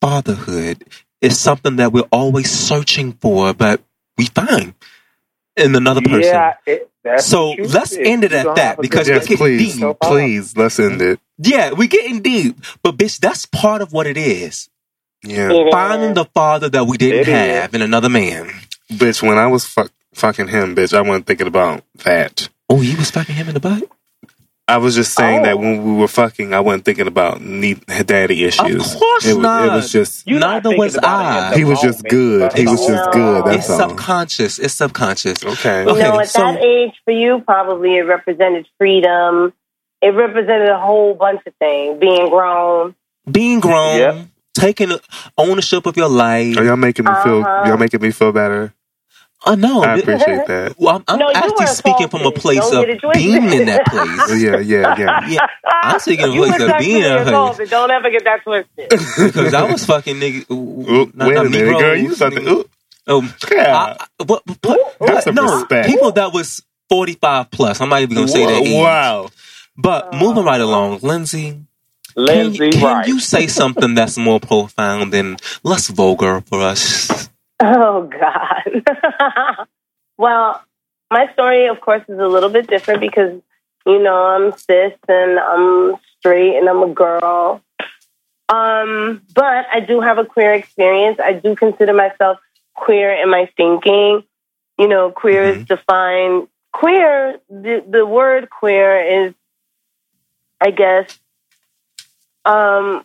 fatherhood 0.00 0.84
is 1.20 1.38
something 1.38 1.76
that 1.76 1.92
we're 1.92 2.08
always 2.12 2.50
searching 2.50 3.12
for, 3.12 3.52
but 3.54 3.80
we 4.16 4.26
find 4.26 4.74
in 5.56 5.74
another 5.74 6.02
person. 6.02 6.32
Yeah, 6.32 6.54
it, 6.66 6.90
that's 7.08 7.26
So 7.26 7.50
let's 7.52 7.92
If 7.92 8.06
end 8.06 8.24
it 8.24 8.32
at 8.32 8.54
that, 8.56 8.80
because 8.80 9.06
good 9.06 9.14
Yes, 9.14 9.22
it's 9.22 9.28
getting 9.28 9.58
please. 9.58 9.76
deep. 9.78 9.96
Please, 10.02 10.56
let's 10.56 10.78
end 10.80 11.02
it. 11.02 11.20
Yeah, 11.38 11.72
we're 11.72 11.88
getting 11.88 12.20
deep. 12.22 12.56
But 12.82 12.96
bitch, 12.96 13.18
that's 13.20 13.46
part 13.46 13.82
of 13.82 13.92
what 13.92 14.06
it 14.06 14.16
is. 14.16 14.68
Yeah. 15.22 15.50
it 15.50 15.72
Finding 15.72 16.10
is. 16.10 16.14
the 16.14 16.24
father 16.26 16.68
that 16.68 16.86
we 16.86 16.96
didn't 16.96 17.20
It 17.20 17.28
is. 17.28 17.34
have 17.34 17.74
in 17.74 17.82
another 17.82 18.08
man. 18.08 18.50
Bitch, 18.92 19.22
when 19.22 19.38
I 19.38 19.46
was 19.46 19.64
fuck, 19.64 19.90
fucking 20.14 20.48
him, 20.48 20.74
bitch, 20.76 20.96
I 20.96 21.00
wasn't 21.02 21.26
thinking 21.26 21.46
about 21.46 21.82
that. 22.04 22.48
Oh, 22.70 22.80
you 22.82 22.96
was 22.96 23.10
fucking 23.10 23.34
him 23.34 23.48
in 23.48 23.54
the 23.54 23.60
butt? 23.60 23.84
I 24.68 24.76
was 24.76 24.94
just 24.94 25.14
saying 25.14 25.40
Oh. 25.40 25.44
that 25.44 25.58
when 25.58 25.82
we 25.82 25.92
were 25.94 26.08
fucking, 26.08 26.52
I 26.52 26.60
wasn't 26.60 26.84
thinking 26.84 27.06
about 27.06 27.40
need, 27.40 27.84
daddy 28.04 28.44
issues. 28.44 28.92
Of 28.94 29.00
course 29.00 29.24
it, 29.26 29.38
not. 29.38 29.64
It 29.66 29.72
was 29.72 29.90
just, 29.90 30.26
You're 30.26 30.40
not 30.40 30.62
Neither 30.62 30.76
was 30.76 30.96
I. 30.98 31.46
at 31.46 31.50
the 31.52 31.56
he 31.58 31.64
was 31.64 31.80
just 31.80 32.04
good. 32.04 32.52
He 32.52 32.66
was 32.66 32.86
just 32.86 33.06
No. 33.06 33.42
good. 33.42 33.54
It's 33.54 33.70
all. 33.70 33.88
subconscious. 33.88 34.58
It's 34.58 34.74
subconscious. 34.74 35.42
Okay. 35.42 35.84
Okay, 35.84 36.06
you 36.06 36.12
know, 36.12 36.20
at 36.20 36.28
so- 36.28 36.40
that 36.42 36.60
age 36.62 36.92
for 37.04 37.12
you, 37.12 37.40
probably 37.46 37.96
it 37.96 38.02
represented 38.02 38.66
freedom. 38.76 39.52
It 40.02 40.10
represented 40.14 40.68
a 40.68 40.78
whole 40.78 41.14
bunch 41.14 41.40
of 41.46 41.54
things. 41.58 41.98
Being 41.98 42.28
grown. 42.28 42.94
Being 43.30 43.60
grown, 43.60 43.96
Yep. 43.98 44.16
taking 44.54 44.92
ownership 45.36 45.86
of 45.86 45.96
your 45.96 46.08
life. 46.08 46.56
Are 46.58 46.64
y'all 46.64 46.76
making 46.76 47.04
me 47.06 47.12
feel? 47.24 47.40
Uh-huh. 47.42 47.64
Y'all 47.66 47.76
making 47.78 48.00
me 48.02 48.10
feel 48.10 48.32
better? 48.32 48.72
I 49.46 49.54
know. 49.54 49.82
I 49.82 49.96
appreciate 49.98 50.46
that. 50.48 50.74
well, 50.78 50.96
I'm, 50.96 51.04
I'm 51.06 51.18
No, 51.20 51.30
actually 51.32 51.66
speaking 51.68 52.08
from 52.08 52.22
a 52.26 52.32
place 52.32 52.64
of 52.66 52.84
get 52.84 52.90
it 52.90 53.00
twisted. 53.00 53.22
being 53.22 53.52
in 53.60 53.66
that 53.66 53.82
Oh, 53.92 54.26
place. 54.26 54.42
yeah, 54.42 54.58
yeah, 54.58 54.94
yeah. 54.98 55.28
yeah, 55.28 55.46
I'm 55.70 56.00
speaking 56.00 56.24
of 56.26 56.34
a 56.34 56.36
place 56.36 56.60
of 56.60 56.78
being 56.78 56.96
in 56.96 57.02
that 57.02 57.54
place. 57.56 57.70
Don't 57.70 57.90
ever 57.90 58.10
get 58.10 58.24
that 58.24 58.42
twisted. 58.42 58.88
Because 59.32 59.54
I 59.54 59.70
was 59.70 59.86
fucking 59.86 60.16
nigga. 60.16 60.50
Oop, 60.50 61.14
not- 61.14 61.28
wait 61.28 61.34
not 61.34 61.46
a 61.46 61.50
minute, 61.50 61.64
Negroes, 61.66 61.80
girl. 61.80 61.96
You 61.96 62.14
something? 62.14 62.42
nigga. 62.44 62.50
Ooh, 63.08 63.16
Um, 63.18 63.34
yeah. 63.52 63.76
I, 63.76 63.96
I- 64.20 64.24
what, 64.24 64.42
what, 64.64 64.96
Have 65.08 65.24
what- 65.26 65.34
no, 65.34 65.58
respect. 65.60 65.86
people 65.88 66.10
that 66.12 66.32
was 66.32 66.62
45 66.88 67.50
plus. 67.52 67.80
I'm 67.80 67.88
not 67.90 68.02
even 68.02 68.16
going 68.16 68.26
to 68.26 68.32
say 68.32 68.44
that. 68.44 68.62
age. 68.62 68.74
Wow. 68.82 69.28
But 69.76 70.12
moving 70.14 70.44
right 70.44 70.60
along, 70.60 70.98
Lindsay, 71.02 71.60
Lindsay, 72.16 72.66
you, 72.66 72.72
can 72.72 72.82
right? 72.82 73.06
you 73.06 73.20
say 73.20 73.46
something 73.46 73.94
that's 73.94 74.18
more 74.18 74.40
profound 74.40 75.14
and 75.14 75.40
less 75.62 75.86
vulgar 75.88 76.40
for 76.40 76.60
us? 76.60 77.28
Oh 77.60 78.08
God. 78.08 79.66
well, 80.18 80.62
my 81.10 81.32
story, 81.32 81.66
of 81.66 81.80
course, 81.80 82.02
is 82.08 82.18
a 82.18 82.26
little 82.26 82.50
bit 82.50 82.68
different 82.68 83.00
because 83.00 83.40
you 83.86 84.02
know 84.02 84.14
I'm 84.14 84.52
cis 84.52 84.92
and 85.08 85.38
I'm 85.38 85.96
straight 86.18 86.56
and 86.56 86.68
I'm 86.68 86.82
a 86.82 86.92
girl. 86.92 87.62
Um, 88.48 89.22
but 89.34 89.66
I 89.72 89.80
do 89.80 90.00
have 90.00 90.18
a 90.18 90.24
queer 90.24 90.54
experience. 90.54 91.18
I 91.22 91.32
do 91.34 91.54
consider 91.54 91.92
myself 91.92 92.38
queer 92.74 93.12
in 93.12 93.30
my 93.30 93.50
thinking. 93.56 94.22
You 94.78 94.88
know, 94.88 95.10
queer 95.10 95.44
is 95.44 95.66
defined. 95.66 96.48
Queer. 96.72 97.40
The 97.48 97.84
the 97.88 98.06
word 98.06 98.48
queer 98.50 99.26
is, 99.26 99.34
I 100.60 100.70
guess, 100.70 101.18
um, 102.44 103.04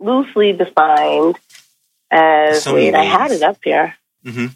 loosely 0.00 0.52
defined 0.52 1.38
as. 2.14 2.62
So 2.62 2.72
many 2.72 2.86
wait, 2.86 2.94
I 2.94 3.04
had 3.04 3.30
it 3.32 3.42
up 3.42 3.58
here. 3.62 3.94
hmm 4.24 4.46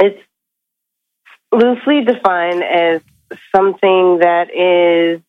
It's 0.00 0.20
loosely 1.52 2.04
defined 2.04 2.62
as 2.62 3.00
something 3.54 4.18
that 4.18 4.54
is 4.54 5.20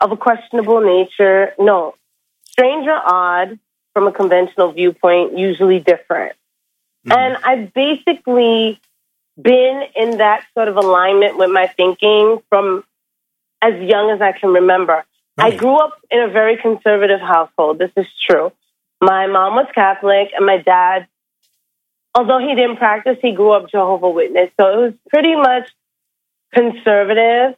of 0.00 0.12
a 0.12 0.16
questionable 0.16 0.80
nature. 0.80 1.54
No, 1.58 1.94
strange 2.44 2.86
or 2.86 3.00
odd 3.04 3.58
from 3.94 4.06
a 4.06 4.12
conventional 4.12 4.72
viewpoint, 4.72 5.38
usually 5.38 5.80
different. 5.80 6.36
Mhm. 7.06 7.16
And 7.16 7.36
I've 7.42 7.72
basically 7.72 8.80
been 9.40 9.82
in 9.96 10.18
that 10.18 10.44
sort 10.54 10.68
of 10.68 10.76
alignment 10.76 11.38
with 11.38 11.50
my 11.50 11.66
thinking 11.66 12.42
from 12.48 12.84
as 13.62 13.74
young 13.80 14.10
as 14.10 14.20
I 14.20 14.32
can 14.32 14.50
remember. 14.52 15.04
I 15.38 15.56
grew 15.56 15.76
up 15.76 15.98
in 16.10 16.20
a 16.20 16.28
very 16.28 16.58
conservative 16.58 17.20
household. 17.20 17.78
This 17.78 17.90
is 17.96 18.06
true. 18.26 18.52
My 19.00 19.26
mom 19.26 19.54
was 19.54 19.66
Catholic, 19.74 20.30
and 20.36 20.44
my 20.44 20.58
dad, 20.58 21.06
although 22.14 22.38
he 22.38 22.54
didn't 22.54 22.76
practice, 22.76 23.16
he 23.22 23.32
grew 23.32 23.52
up 23.52 23.70
Jehovah 23.70 24.10
Witness. 24.10 24.50
So 24.60 24.66
it 24.68 24.76
was 24.76 24.92
pretty 25.08 25.36
much 25.36 25.70
conservative. 26.52 27.56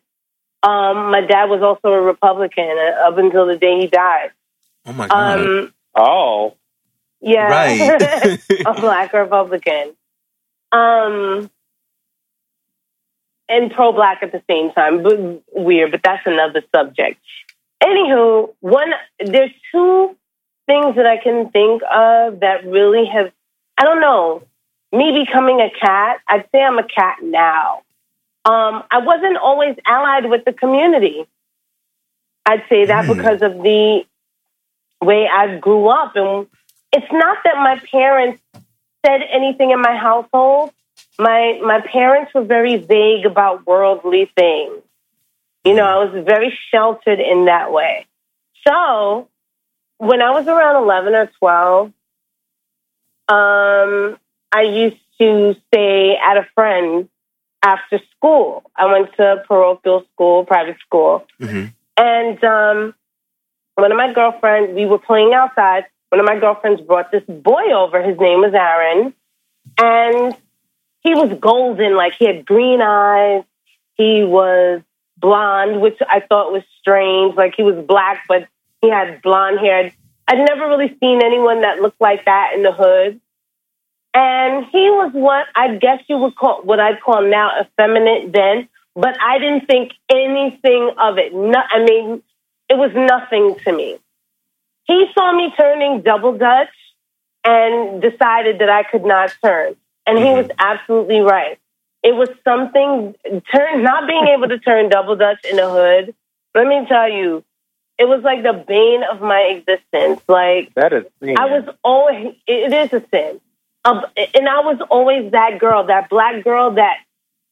Um, 0.62 1.10
my 1.10 1.22
dad 1.22 1.46
was 1.46 1.62
also 1.62 1.88
a 1.92 2.00
Republican 2.00 2.76
uh, 2.78 3.08
up 3.08 3.18
until 3.18 3.46
the 3.46 3.56
day 3.56 3.80
he 3.80 3.86
died. 3.88 4.30
Oh 4.86 4.92
my 4.92 5.08
God. 5.08 5.40
Um, 5.40 5.74
oh, 5.96 6.56
yeah, 7.20 7.46
right. 7.46 8.40
a 8.66 8.80
black 8.80 9.12
Republican. 9.12 9.94
Um, 10.70 11.50
and 13.48 13.70
pro-black 13.72 14.22
at 14.22 14.32
the 14.32 14.42
same 14.48 14.72
time. 14.72 15.02
But 15.02 15.42
weird, 15.52 15.90
but 15.90 16.00
that's 16.02 16.22
another 16.26 16.62
subject. 16.74 17.20
Anywho, 17.82 18.54
one 18.60 18.92
there's 19.18 19.50
two 19.72 20.16
things 20.66 20.96
that 20.96 21.06
I 21.06 21.18
can 21.22 21.50
think 21.50 21.82
of 21.82 22.40
that 22.40 22.64
really 22.66 23.06
have 23.06 23.32
I 23.78 23.84
don't 23.84 24.00
know. 24.00 24.42
Me 24.92 25.24
becoming 25.24 25.60
a 25.60 25.70
cat, 25.70 26.18
I'd 26.28 26.46
say 26.52 26.62
I'm 26.62 26.78
a 26.78 26.86
cat 26.86 27.16
now. 27.22 27.82
Um, 28.44 28.84
I 28.90 28.98
wasn't 28.98 29.38
always 29.38 29.76
allied 29.86 30.28
with 30.28 30.44
the 30.44 30.52
community. 30.52 31.26
I'd 32.44 32.64
say 32.68 32.86
that 32.86 33.06
Hmm. 33.06 33.16
because 33.16 33.40
of 33.42 33.62
the 33.62 34.04
way 35.00 35.28
I 35.28 35.56
grew 35.58 35.88
up. 35.88 36.14
And 36.16 36.46
it's 36.92 37.10
not 37.12 37.38
that 37.44 37.56
my 37.56 37.80
parents 37.90 38.42
said 39.06 39.22
anything 39.30 39.70
in 39.70 39.80
my 39.80 39.96
household. 39.96 40.72
My 41.18 41.60
my 41.64 41.80
parents 41.80 42.32
were 42.34 42.44
very 42.44 42.76
vague 42.76 43.26
about 43.26 43.66
worldly 43.66 44.30
things. 44.36 44.82
You 45.64 45.74
know, 45.74 45.84
I 45.84 46.04
was 46.04 46.24
very 46.24 46.56
sheltered 46.70 47.20
in 47.20 47.46
that 47.46 47.72
way. 47.72 48.06
So 48.66 49.28
when 50.02 50.20
I 50.20 50.30
was 50.30 50.48
around 50.48 50.82
11 50.82 51.14
or 51.14 51.30
12, 51.38 51.86
um, 53.28 54.18
I 54.50 54.62
used 54.62 54.96
to 55.20 55.54
stay 55.68 56.16
at 56.16 56.36
a 56.36 56.46
friend's 56.56 57.08
after 57.62 58.00
school. 58.16 58.68
I 58.74 58.86
went 58.86 59.14
to 59.16 59.44
parochial 59.46 60.04
school, 60.12 60.44
private 60.44 60.78
school. 60.80 61.24
hmm 61.38 61.66
And 61.96 62.42
um, 62.42 62.94
one 63.76 63.92
of 63.92 63.96
my 63.96 64.12
girlfriends, 64.12 64.74
we 64.74 64.86
were 64.86 64.98
playing 64.98 65.34
outside. 65.34 65.84
One 66.08 66.18
of 66.18 66.26
my 66.26 66.36
girlfriends 66.36 66.80
brought 66.80 67.12
this 67.12 67.22
boy 67.28 67.72
over. 67.72 68.02
His 68.02 68.18
name 68.18 68.40
was 68.40 68.54
Aaron. 68.54 69.14
And 69.78 70.36
he 70.98 71.14
was 71.14 71.32
golden, 71.38 71.94
like 71.94 72.14
he 72.18 72.26
had 72.26 72.44
green 72.44 72.82
eyes. 72.82 73.44
He 73.94 74.24
was 74.24 74.82
blonde, 75.16 75.80
which 75.80 75.98
I 76.10 76.18
thought 76.28 76.50
was 76.52 76.64
strange. 76.80 77.36
Like 77.36 77.54
he 77.56 77.62
was 77.62 77.76
black, 77.86 78.24
but 78.26 78.48
he 78.82 78.90
had 78.90 79.22
blonde 79.22 79.60
hair. 79.60 79.90
I'd 80.28 80.38
never 80.38 80.68
really 80.68 80.96
seen 81.00 81.22
anyone 81.24 81.62
that 81.62 81.80
looked 81.80 82.00
like 82.00 82.26
that 82.26 82.52
in 82.54 82.62
the 82.62 82.72
hood. 82.72 83.20
And 84.14 84.66
he 84.66 84.90
was 84.90 85.12
what 85.14 85.46
I 85.54 85.76
guess 85.76 86.02
you 86.08 86.18
would 86.18 86.36
call 86.36 86.62
what 86.62 86.78
I'd 86.78 87.00
call 87.00 87.22
now 87.22 87.50
effeminate 87.60 88.32
then, 88.32 88.68
but 88.94 89.16
I 89.22 89.38
didn't 89.38 89.66
think 89.66 89.92
anything 90.10 90.90
of 90.98 91.16
it. 91.16 91.32
No, 91.32 91.58
I 91.58 91.82
mean, 91.82 92.22
it 92.68 92.76
was 92.76 92.90
nothing 92.94 93.56
to 93.64 93.72
me. 93.72 93.98
He 94.84 95.06
saw 95.14 95.32
me 95.32 95.52
turning 95.56 96.02
double 96.02 96.36
dutch 96.36 96.68
and 97.44 98.02
decided 98.02 98.58
that 98.58 98.68
I 98.68 98.82
could 98.82 99.04
not 99.04 99.34
turn. 99.42 99.76
And 100.06 100.18
he 100.18 100.24
mm-hmm. 100.24 100.48
was 100.48 100.50
absolutely 100.58 101.20
right. 101.20 101.58
It 102.02 102.14
was 102.14 102.28
something 102.44 103.14
turn 103.52 103.82
not 103.82 104.08
being 104.08 104.26
able 104.36 104.48
to 104.48 104.58
turn 104.58 104.88
double 104.88 105.16
dutch 105.16 105.44
in 105.48 105.56
the 105.56 105.70
hood. 105.70 106.14
Let 106.54 106.66
me 106.66 106.84
tell 106.88 107.08
you, 107.08 107.44
it 108.02 108.08
was 108.08 108.24
like 108.24 108.42
the 108.42 108.64
bane 108.66 109.04
of 109.04 109.20
my 109.20 109.54
existence. 109.56 110.20
Like 110.26 110.74
That 110.74 110.92
is. 110.92 111.04
I 111.22 111.46
was 111.46 111.72
always, 111.84 112.34
it 112.48 112.72
is 112.72 112.92
a 112.92 113.06
sin. 113.14 113.40
Um, 113.84 114.02
and 114.16 114.48
I 114.48 114.60
was 114.60 114.80
always 114.90 115.30
that 115.30 115.60
girl, 115.60 115.86
that 115.86 116.10
black 116.10 116.42
girl 116.42 116.72
that 116.74 116.96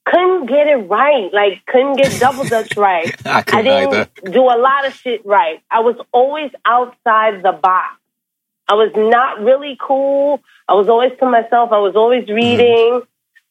couldn't 0.06 0.46
get 0.46 0.66
it 0.66 0.88
right, 0.88 1.32
like 1.32 1.64
couldn't 1.66 1.98
get 1.98 2.18
double 2.18 2.42
dutch 2.44 2.76
right. 2.76 3.14
I 3.24 3.44
I 3.52 3.62
didn't 3.62 3.94
either. 3.94 4.10
do 4.24 4.42
a 4.42 4.58
lot 4.58 4.86
of 4.86 4.94
shit 4.94 5.24
right. 5.24 5.62
I 5.70 5.80
was 5.80 5.94
always 6.10 6.50
outside 6.64 7.44
the 7.44 7.52
box. 7.52 7.94
I 8.66 8.74
was 8.74 8.90
not 8.96 9.40
really 9.40 9.78
cool. 9.80 10.40
I 10.68 10.74
was 10.74 10.88
always 10.88 11.12
to 11.20 11.26
myself. 11.26 11.70
I 11.70 11.78
was 11.78 11.94
always 11.94 12.28
reading, 12.28 13.02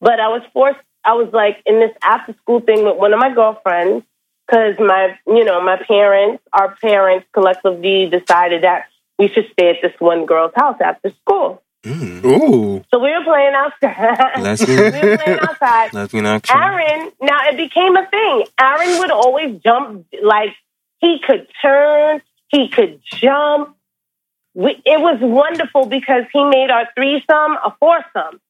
but 0.02 0.20
I 0.20 0.28
was 0.28 0.42
forced. 0.52 0.80
I 1.06 1.14
was 1.14 1.30
like 1.32 1.62
in 1.66 1.80
this 1.80 1.92
after 2.04 2.34
school 2.42 2.60
thing 2.60 2.84
with 2.84 2.98
one 2.98 3.14
of 3.14 3.20
my 3.20 3.34
girlfriends 3.34 4.06
because 4.50 4.76
my, 4.80 5.18
you 5.28 5.44
know, 5.44 5.62
my 5.62 5.78
parents, 5.88 6.44
our 6.54 6.76
parents 6.76 7.28
collectively 7.34 8.10
decided 8.10 8.64
that 8.64 8.86
we 9.18 9.28
should 9.28 9.46
stay 9.52 9.70
at 9.70 9.78
this 9.82 9.94
one 10.00 10.26
girl's 10.26 10.54
house 10.56 10.78
after 10.84 11.12
school. 11.22 11.62
Mm. 11.84 12.26
Ooh. 12.26 12.84
So 12.92 13.00
we 13.00 13.12
were 13.12 13.24
playing 13.24 13.54
outside. 13.54 14.34
we 14.38 14.42
Lesbian, 14.42 14.78
were 14.78 15.18
playing 15.18 15.40
outside. 15.40 15.94
lesbian 15.94 16.26
action. 16.26 16.58
Aaron, 16.58 17.12
now 17.22 17.50
it 17.50 17.58
became 17.58 17.96
a 17.96 18.08
thing. 18.10 18.44
Aaron 18.60 19.00
would 19.00 19.12
always 19.12 19.62
jump, 19.62 20.06
like 20.22 20.56
he 21.00 21.20
could 21.26 21.48
turn, 21.62 22.22
he 22.50 22.70
could 22.70 23.02
jump. 23.04 23.76
We, 24.56 24.72
it 24.86 25.00
was 25.00 25.20
wonderful 25.22 25.86
because 25.86 26.24
he 26.34 26.44
made 26.44 26.70
our 26.70 26.88
threesome 26.96 27.58
a 27.64 27.74
foursome. 27.80 28.42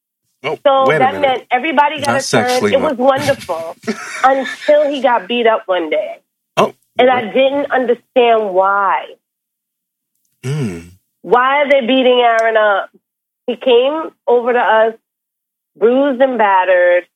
Oh, 0.43 0.57
So 0.65 0.95
that 0.97 1.19
meant 1.19 1.43
everybody 1.51 2.01
got 2.01 2.15
Not 2.15 2.23
a 2.23 2.27
turn. 2.27 2.63
It 2.71 2.81
was 2.81 2.97
wonderful 2.97 3.77
until 4.23 4.87
he 4.89 5.01
got 5.01 5.27
beat 5.27 5.47
up 5.47 5.63
one 5.67 5.89
day. 5.89 6.19
Oh. 6.57 6.73
And 6.97 7.09
I 7.09 7.21
didn't 7.33 7.71
understand 7.71 8.53
why. 8.53 9.05
Mm. 10.43 10.91
Why 11.21 11.61
are 11.63 11.69
they 11.69 11.81
beating 11.81 12.21
Aaron 12.23 12.57
up? 12.57 12.89
He 13.47 13.55
came 13.55 14.11
over 14.27 14.53
to 14.53 14.59
us, 14.59 14.95
bruised 15.77 16.21
and 16.21 16.37
battered. 16.37 17.07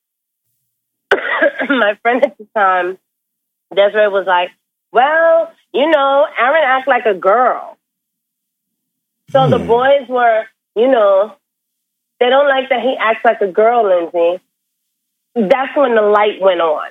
My 1.68 1.98
friend 2.02 2.24
at 2.24 2.36
the 2.38 2.46
time, 2.56 2.98
Desiree, 3.74 4.08
was 4.08 4.26
like, 4.26 4.50
Well, 4.92 5.52
you 5.72 5.88
know, 5.90 6.26
Aaron 6.38 6.62
act 6.64 6.88
like 6.88 7.06
a 7.06 7.14
girl. 7.14 7.78
So 9.32 9.48
the 9.50 9.58
Hmm. 9.58 9.66
boys 9.66 10.08
were, 10.08 10.44
you 10.76 10.88
know, 10.88 11.34
they 12.24 12.30
don't 12.30 12.48
like 12.48 12.70
that 12.70 12.80
he 12.80 12.96
acts 12.98 13.22
like 13.22 13.40
a 13.42 13.48
girl, 13.52 13.84
Lindsay. 13.86 14.42
That's 15.34 15.76
when 15.76 15.94
the 15.94 16.00
light 16.00 16.40
went 16.40 16.60
on. 16.62 16.90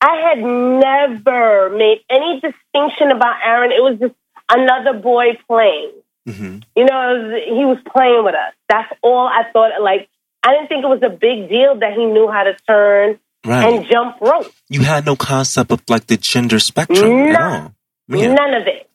I 0.00 0.16
had 0.28 0.38
never 0.38 1.70
made 1.70 2.00
any 2.10 2.40
distinction 2.40 3.12
about 3.12 3.36
Aaron. 3.44 3.70
It 3.70 3.82
was 3.82 3.98
just 4.00 4.14
another 4.50 4.98
boy 4.98 5.38
playing. 5.46 5.92
hmm 6.26 6.58
You 6.74 6.84
know, 6.86 6.98
was, 7.14 7.42
he 7.46 7.64
was 7.64 7.78
playing 7.94 8.24
with 8.24 8.34
us. 8.34 8.52
That's 8.68 8.92
all 9.02 9.28
I 9.28 9.44
thought. 9.52 9.80
Like, 9.80 10.08
I 10.42 10.52
didn't 10.54 10.68
think 10.68 10.82
it 10.84 10.88
was 10.88 11.02
a 11.04 11.08
big 11.10 11.48
deal 11.48 11.78
that 11.78 11.92
he 11.94 12.04
knew 12.04 12.28
how 12.28 12.42
to 12.44 12.54
turn 12.66 13.18
Right. 13.46 13.72
and 13.72 13.86
jump 13.88 14.20
rope. 14.20 14.50
you 14.68 14.80
had 14.82 15.06
no 15.06 15.14
concept 15.14 15.70
of 15.70 15.82
like 15.88 16.06
the 16.08 16.16
gender 16.16 16.58
spectrum 16.58 17.12
at 17.28 17.38
No. 17.38 17.46
all. 17.48 17.72
Man. 18.08 18.34
None 18.34 18.54
of 18.54 18.66
it. 18.66 18.90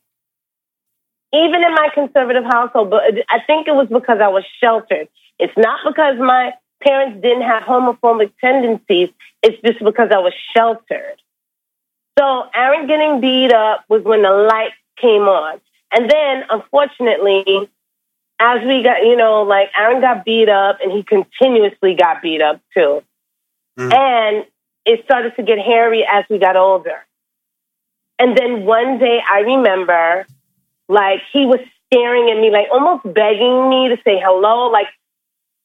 Even 1.34 1.64
in 1.64 1.74
my 1.74 1.88
conservative 1.94 2.44
household, 2.44 2.90
but 2.92 3.02
I 3.30 3.40
think 3.48 3.68
it 3.68 3.74
was 3.74 3.88
because 3.90 4.20
I 4.22 4.28
was 4.28 4.44
sheltered. 4.60 5.08
It's 5.40 5.54
not 5.58 5.80
because 5.88 6.18
my 6.18 6.54
parents 6.84 7.22
didn't 7.22 7.44
have 7.44 7.64
homophobic 7.64 8.32
tendencies. 8.40 9.10
It's 9.42 9.62
just 9.62 9.84
because 9.84 10.10
I 10.12 10.20
was 10.20 10.34
sheltered. 10.56 11.22
So 12.18 12.44
Aaron 12.54 12.88
getting 12.88 13.22
beat 13.22 13.52
up 13.52 13.86
was 13.90 14.04
when 14.04 14.22
the 14.22 14.30
light 14.30 14.72
came 14.98 15.24
on. 15.24 15.60
And 15.92 16.10
then, 16.10 16.44
unfortunately, 16.50 17.70
as 18.40 18.62
we 18.66 18.84
got, 18.84 19.04
you 19.04 19.16
know, 19.16 19.44
like 19.44 19.70
Aaron 19.78 20.02
got 20.02 20.26
beat 20.26 20.50
up 20.50 20.80
and 20.82 20.92
he 20.92 21.04
continuously 21.04 21.96
got 21.96 22.22
beat 22.22 22.42
up 22.42 22.62
too. 22.74 23.04
Mm. 23.80 23.94
And 23.94 24.46
it 24.86 25.04
started 25.06 25.36
to 25.38 25.44
get 25.44 25.60
hairy 25.60 26.06
as 26.10 26.26
we 26.30 26.40
got 26.40 26.56
older. 26.56 27.06
And 28.20 28.38
then 28.38 28.66
one 28.66 29.00
day 29.00 29.20
I 29.30 29.40
remember, 29.40 30.26
like, 30.88 31.22
he 31.32 31.46
was 31.46 31.60
staring 31.88 32.30
at 32.30 32.40
me, 32.40 32.52
like 32.52 32.68
almost 32.72 33.04
begging 33.04 33.70
me 33.70 33.90
to 33.90 33.98
say 34.04 34.22
hello. 34.24 34.70
Like, 34.70 34.88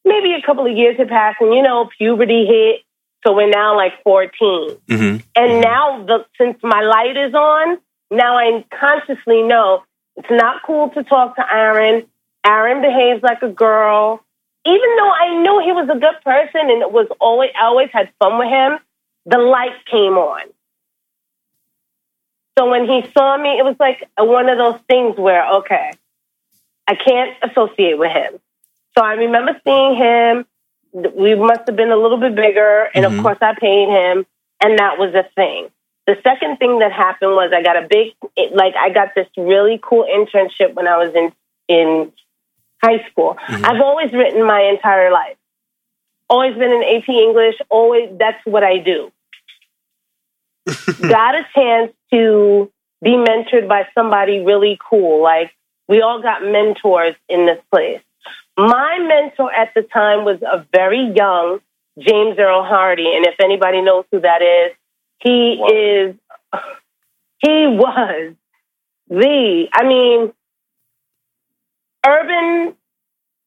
maybe 0.09 0.33
a 0.33 0.45
couple 0.45 0.65
of 0.69 0.75
years 0.75 0.97
had 0.97 1.07
passed, 1.07 1.37
and 1.39 1.53
you 1.53 1.61
know, 1.61 1.89
puberty 1.97 2.45
hit. 2.45 2.81
So 3.25 3.33
we're 3.33 3.49
now 3.49 3.75
like 3.75 4.01
14. 4.03 4.77
hmm 4.87 5.17
And 5.35 5.61
now, 5.61 6.03
the, 6.05 6.25
since 6.37 6.57
my 6.63 6.81
light 6.81 7.17
is 7.17 7.33
on, 7.33 7.77
now 8.11 8.37
I 8.37 8.65
consciously 8.79 9.43
know 9.43 9.83
it's 10.15 10.31
not 10.31 10.63
cool 10.65 10.89
to 10.91 11.03
talk 11.03 11.35
to 11.35 11.43
Aaron. 11.53 12.05
Aaron 12.45 12.81
behaves 12.81 13.21
like 13.23 13.41
a 13.41 13.49
girl. 13.49 14.23
Even 14.65 14.95
though 14.97 15.11
I 15.11 15.41
knew 15.41 15.61
he 15.63 15.71
was 15.71 15.89
a 15.89 15.99
good 15.99 16.15
person 16.23 16.69
and 16.69 16.81
it 16.81 16.91
was 16.91 17.07
always, 17.19 17.51
I 17.57 17.65
always 17.65 17.89
had 17.91 18.09
fun 18.19 18.37
with 18.37 18.49
him, 18.49 18.79
the 19.25 19.37
light 19.37 19.85
came 19.89 20.17
on. 20.17 20.47
So 22.57 22.69
when 22.69 22.85
he 22.85 23.09
saw 23.13 23.37
me, 23.37 23.57
it 23.57 23.63
was 23.63 23.77
like 23.79 24.05
one 24.17 24.49
of 24.49 24.57
those 24.57 24.79
things 24.89 25.17
where, 25.17 25.47
okay, 25.59 25.91
I 26.87 26.95
can't 26.95 27.37
associate 27.49 27.97
with 27.97 28.11
him. 28.11 28.39
So 28.97 29.03
I 29.03 29.13
remember 29.13 29.59
seeing 29.63 29.95
him. 29.95 30.45
We 31.15 31.35
must 31.35 31.61
have 31.67 31.75
been 31.75 31.91
a 31.91 31.95
little 31.97 32.17
bit 32.17 32.35
bigger, 32.35 32.89
and 32.95 33.05
Mhm. 33.05 33.17
of 33.17 33.23
course, 33.23 33.37
I 33.41 33.53
paid 33.53 33.87
him, 33.89 34.25
and 34.61 34.79
that 34.79 34.97
was 34.97 35.13
a 35.13 35.23
thing. 35.35 35.69
The 36.07 36.17
second 36.23 36.57
thing 36.57 36.79
that 36.79 36.91
happened 36.91 37.33
was 37.35 37.51
I 37.53 37.61
got 37.61 37.77
a 37.77 37.83
big, 37.87 38.13
it- 38.35 38.55
like, 38.55 38.75
I 38.75 38.89
got 38.89 39.13
this 39.13 39.27
really 39.37 39.79
cool 39.81 40.05
internship 40.05 40.73
when 40.73 40.87
I 40.87 40.97
was 40.97 41.13
in 41.13 41.31
in 41.67 42.11
high 42.83 43.05
school. 43.11 43.37
Mhm. 43.47 43.63
I've 43.63 43.81
always 43.81 44.11
written 44.11 44.41
my 44.43 44.61
entire 44.61 45.11
life. 45.11 45.37
Always 46.29 46.55
been 46.55 46.71
in 46.71 46.83
AP 46.83 47.21
English. 47.21 47.55
Always, 47.69 48.09
that's 48.17 48.43
what 48.45 48.63
I 48.63 48.77
do. 48.77 49.11
got 51.09 51.35
a 51.35 51.45
chance 51.53 51.91
to 52.11 52.71
be 53.03 53.11
mentored 53.11 53.67
by 53.67 53.87
somebody 53.93 54.39
really 54.43 54.79
cool. 54.89 55.21
Like 55.21 55.53
we 55.87 56.01
all 56.01 56.21
got 56.21 56.43
mentors 56.43 57.15
in 57.27 57.45
this 57.45 57.59
place. 57.71 58.01
My 58.59 58.99
mentor 58.99 59.51
at 59.53 59.73
the 59.73 59.83
time 59.83 60.25
was 60.25 60.41
a 60.41 60.65
very 60.75 61.13
young 61.15 61.59
James 61.97 62.37
Earl 62.37 62.63
Hardy, 62.63 63.15
and 63.15 63.25
if 63.25 63.35
anybody 63.41 63.81
knows 63.81 64.05
who 64.11 64.19
that 64.21 64.41
is, 64.41 64.75
he 65.19 65.57
Wow. 65.59 65.67
is 65.69 66.15
he 67.39 67.67
was 67.67 68.33
the 69.09 69.67
I 69.73 69.83
mean 69.87 70.33
urban 72.05 72.75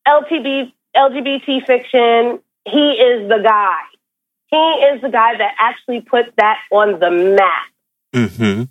LTB, 0.06 0.72
LGBT 0.96 1.66
fiction. 1.66 2.40
He 2.64 2.92
is 2.92 3.28
the 3.28 3.40
guy. 3.44 3.78
He 4.48 4.56
is 4.56 5.02
the 5.02 5.08
guy 5.10 5.36
that 5.36 5.54
actually 5.58 6.00
put 6.02 6.26
that 6.36 6.58
on 6.70 6.98
the 7.00 7.10
map. 7.36 7.66
hmm 8.30 8.62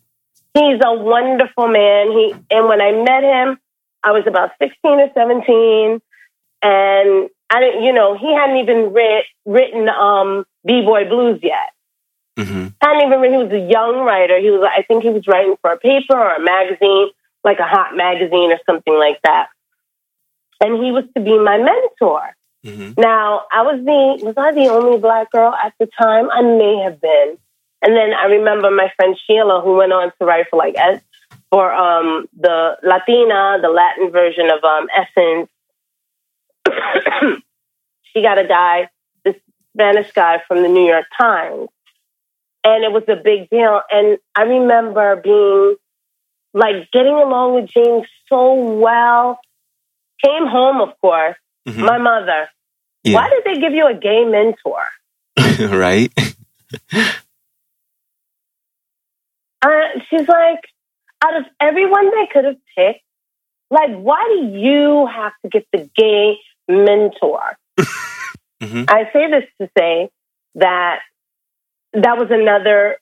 He's 0.54 0.80
a 0.84 0.94
wonderful 0.94 1.68
man. 1.68 2.12
He 2.12 2.34
and 2.50 2.68
when 2.68 2.82
I 2.82 2.92
met 2.92 3.24
him, 3.24 3.60
I 4.04 4.12
was 4.12 4.24
about 4.28 4.52
sixteen 4.60 5.00
or 5.00 5.10
seventeen, 5.14 6.02
and 6.62 7.30
I 7.50 7.60
didn't, 7.60 7.84
you 7.84 7.94
know, 7.94 8.18
he 8.18 8.34
hadn't 8.34 8.58
even 8.58 8.94
writ, 8.94 9.26
written 9.46 9.90
um, 9.90 10.46
B 10.66 10.82
Boy 10.82 11.06
Blues 11.10 11.40
yet. 11.44 11.72
hmm 12.38 12.68
hadn't 12.82 13.08
even 13.08 13.20
written. 13.22 13.40
He 13.40 13.44
was 13.46 13.54
a 13.54 13.72
young 13.72 14.00
writer. 14.06 14.40
He 14.40 14.50
was, 14.50 14.68
I 14.78 14.84
think, 14.84 15.04
he 15.04 15.10
was 15.10 15.28
writing 15.28 15.56
for 15.62 15.72
a 15.72 15.78
paper 15.78 16.18
or 16.18 16.36
a 16.36 16.40
magazine. 16.44 17.10
like 17.44 17.60
a 17.60 17.66
hot 17.68 17.96
magazine 17.96 18.52
or 18.52 18.60
something 18.66 18.94
like 18.94 19.20
that. 19.24 19.48
And 20.62 20.84
he 20.84 20.92
was 20.92 21.06
to 21.16 21.22
be 21.24 21.38
my 21.40 21.58
mentor. 21.58 22.22
hmm 22.64 22.92
Now, 22.98 23.46
I 23.52 23.64
was 23.64 23.80
the 23.84 24.26
was 24.26 24.36
I 24.38 24.52
the 24.54 24.70
only 24.70 25.00
black 25.00 25.32
girl 25.32 25.54
at 25.54 25.74
the 25.80 25.88
time? 26.00 26.30
I 26.32 26.42
may 26.42 26.82
have 26.84 27.02
been. 27.02 27.38
And 27.84 27.96
then 27.96 28.14
I 28.14 28.26
remember 28.26 28.70
my 28.70 28.92
friend 28.96 29.18
Sheila, 29.26 29.62
who 29.62 29.74
went 29.78 29.92
on 29.92 30.12
to 30.20 30.26
write 30.26 30.46
for 30.50 30.58
like 30.58 30.76
S 30.78 31.02
for 31.50 31.74
um, 31.74 32.28
the 32.40 32.78
Latina, 32.84 33.58
the 33.62 33.70
Latin 33.70 34.12
version 34.12 34.48
of 34.56 34.64
um, 34.64 34.88
Essence. 34.96 35.50
She 38.04 38.22
got 38.22 38.38
a 38.38 38.48
guy, 38.48 38.90
this 39.24 39.36
Spanish 39.74 40.12
guy 40.12 40.42
from 40.48 40.62
the 40.62 40.70
New 40.70 40.86
York 40.86 41.06
Times, 41.20 41.68
and 42.64 42.84
it 42.84 42.92
was 42.92 43.04
a 43.08 43.16
big 43.16 43.50
deal. 43.50 43.82
And 43.90 44.18
I 44.36 44.44
remember 44.44 45.16
being 45.18 45.76
like 46.54 46.92
getting 46.92 47.14
along 47.14 47.56
with 47.56 47.70
James 47.70 48.08
so 48.28 48.54
well. 48.54 49.40
Came 50.24 50.46
home, 50.46 50.82
of 50.82 50.90
course. 51.02 51.36
Mhm. 51.68 51.86
My 51.86 51.98
mother. 51.98 52.50
Yeah. 53.04 53.16
Why 53.16 53.30
did 53.30 53.44
they 53.44 53.60
give 53.60 53.74
you 53.74 53.88
a 53.88 53.96
gay 53.96 54.24
mentor? 54.26 54.88
right? 55.78 56.12
Uh, 59.64 60.00
she's 60.10 60.28
like, 60.28 60.60
out 61.24 61.38
of 61.38 61.44
everyone 61.60 62.06
they 62.06 62.28
could 62.32 62.46
have 62.46 62.58
picked, 62.76 63.04
like, 63.70 63.92
why 63.96 64.26
do 64.30 64.58
you 64.58 65.06
have 65.06 65.34
to 65.44 65.50
get 65.50 65.68
the 65.72 65.90
gay 65.96 66.38
mentor? 66.68 67.58
hmm 68.62 68.84
I 68.88 69.10
say 69.12 69.30
this 69.30 69.46
to 69.60 69.70
say 69.78 70.10
that 70.56 71.00
that 71.94 72.18
was 72.18 72.28
another 72.30 72.98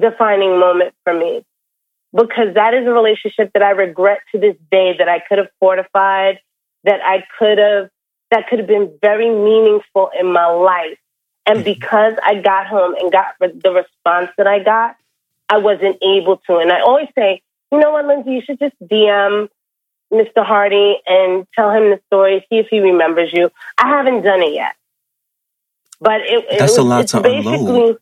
defining 0.00 0.58
moment 0.58 0.94
for 1.04 1.12
me 1.12 1.44
because 2.14 2.54
that 2.54 2.74
is 2.74 2.86
a 2.86 2.90
relationship 2.90 3.52
that 3.54 3.62
I 3.62 3.70
regret 3.70 4.20
to 4.32 4.40
this 4.40 4.56
day 4.70 4.94
that 4.98 5.08
I 5.08 5.20
could 5.20 5.38
have 5.38 5.48
fortified, 5.60 6.40
that 6.84 7.00
I 7.04 7.24
could 7.38 7.58
have, 7.58 7.90
that 8.30 8.48
could 8.48 8.60
have 8.60 8.68
been 8.68 8.98
very 9.02 9.28
meaningful 9.30 10.10
in 10.18 10.32
my 10.32 10.46
life. 10.46 10.98
And 11.46 11.58
Mhm. 11.58 11.64
because 11.64 12.14
I 12.22 12.36
got 12.36 12.66
home 12.66 12.94
and 12.98 13.12
got 13.12 13.34
the 13.38 13.72
response 13.72 14.30
that 14.38 14.46
I 14.46 14.60
got, 14.60 14.96
I 15.48 15.58
wasn't 15.58 15.98
able 16.02 16.38
to. 16.48 16.56
And 16.58 16.72
I 16.72 16.80
always 16.80 17.08
say, 17.14 17.42
you 17.70 17.78
know 17.78 17.90
what, 17.90 18.06
Lindsay, 18.06 18.32
you 18.32 18.42
should 18.42 18.58
just 18.58 18.76
DM 18.82 19.48
Mr. 20.14 20.44
Hardy 20.44 20.96
and 21.06 21.46
tell 21.54 21.70
him 21.70 21.90
the 21.90 22.00
story, 22.06 22.46
see 22.48 22.58
if 22.58 22.68
he 22.70 22.80
remembers 22.80 23.30
you. 23.32 23.50
I 23.78 23.88
haven't 23.88 24.22
done 24.22 24.42
it 24.42 24.54
yet. 24.54 24.76
But 26.00 26.22
it, 26.22 26.44
it 26.50 26.58
That's 26.58 26.72
was, 26.72 26.78
a 26.78 26.82
lot 26.82 27.00
it's 27.02 27.12
to 27.12 27.20
basically, 27.20 27.58
unload. 27.58 27.98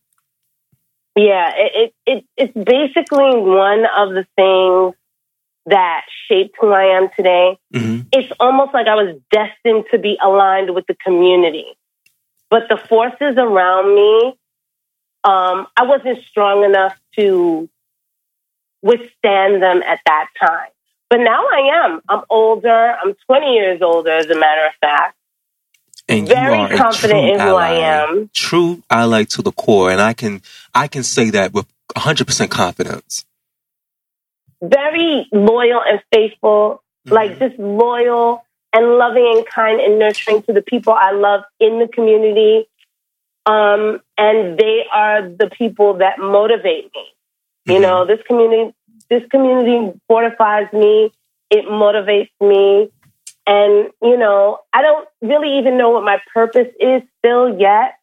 Yeah, 1.17 1.53
it, 1.57 1.73
it, 1.75 1.95
it 2.07 2.25
it's 2.37 2.55
basically 2.55 3.39
one 3.39 3.85
of 3.97 4.11
the 4.11 4.27
things 4.37 4.95
that 5.67 6.03
shaped 6.29 6.57
who 6.61 6.71
I 6.71 6.97
am 6.97 7.09
today. 7.17 7.59
hmm 7.73 8.01
It's 8.13 8.33
almost 8.41 8.75
like 8.75 8.87
I 8.87 8.95
was 8.95 9.17
destined 9.31 9.85
to 9.93 9.99
be 9.99 10.19
aligned 10.23 10.75
with 10.75 10.87
the 10.87 10.97
community. 11.05 11.67
But 12.51 12.65
the 12.69 12.77
forces 12.77 13.37
around 13.39 13.95
me, 13.95 14.35
um, 15.25 15.67
I 15.77 15.85
wasn't 15.85 16.19
strong 16.29 16.65
enough 16.65 16.99
to 17.17 17.69
withstand 18.83 19.63
them 19.63 19.83
at 19.83 20.01
that 20.05 20.27
time. 20.45 20.72
But 21.13 21.21
now 21.21 21.45
I 21.45 21.85
am. 21.85 22.01
I'm 22.09 22.23
older. 22.31 22.71
I'm 23.05 23.13
20 23.27 23.53
years 23.53 23.83
older, 23.83 24.13
as 24.13 24.31
a 24.31 24.35
matter 24.35 24.65
of 24.67 24.73
fact. 24.81 25.15
And 26.09 26.27
you 26.27 26.35
Very 26.35 26.59
are 26.59 26.75
confident 26.75 27.35
in 27.35 27.39
who 27.39 27.55
I 27.55 27.73
am. 27.81 28.31
True 28.33 28.83
ally 28.89 29.25
to 29.25 29.43
the 29.43 29.53
core, 29.53 29.91
and 29.91 30.01
I 30.01 30.15
can 30.15 30.41
I 30.75 30.89
can 30.89 31.03
say 31.03 31.29
that 31.29 31.53
with 31.53 31.67
100 31.97 32.27
percent 32.27 32.51
confidence. 32.51 33.27
Very 34.63 35.29
loyal 35.33 35.83
and 35.87 36.01
faithful 36.11 36.83
like 37.11 37.39
just 37.39 37.59
loyal 37.59 38.47
and 38.73 38.97
loving 38.97 39.35
and 39.37 39.47
kind 39.47 39.81
and 39.83 39.99
nurturing 39.99 40.43
to 40.45 40.55
the 40.55 40.63
people 40.63 40.95
I 40.95 41.13
love 41.13 41.43
in 41.61 41.79
the 41.79 41.89
community. 41.89 42.71
Um, 43.45 44.01
and 44.17 44.57
they 44.57 44.85
are 44.91 45.29
the 45.29 45.51
people 45.59 45.99
that 45.99 46.19
motivate 46.19 46.91
me. 46.95 47.05
You 47.67 47.81
Mhm. 47.81 47.83
know, 47.83 48.07
this 48.07 48.21
community, 48.27 48.75
this 49.13 49.23
community 49.31 49.93
fortifies 50.09 50.73
me. 50.73 51.13
It 51.51 51.67
motivates 51.67 52.31
me. 52.41 52.91
And, 53.47 53.91
you 54.01 54.17
know, 54.17 54.61
I 54.73 54.81
don't 54.81 55.07
really 55.21 55.59
even 55.59 55.77
know 55.77 55.91
what 55.91 56.03
my 56.03 56.19
purpose 56.33 56.69
is 56.81 57.03
still 57.19 57.61
yet. 57.61 57.99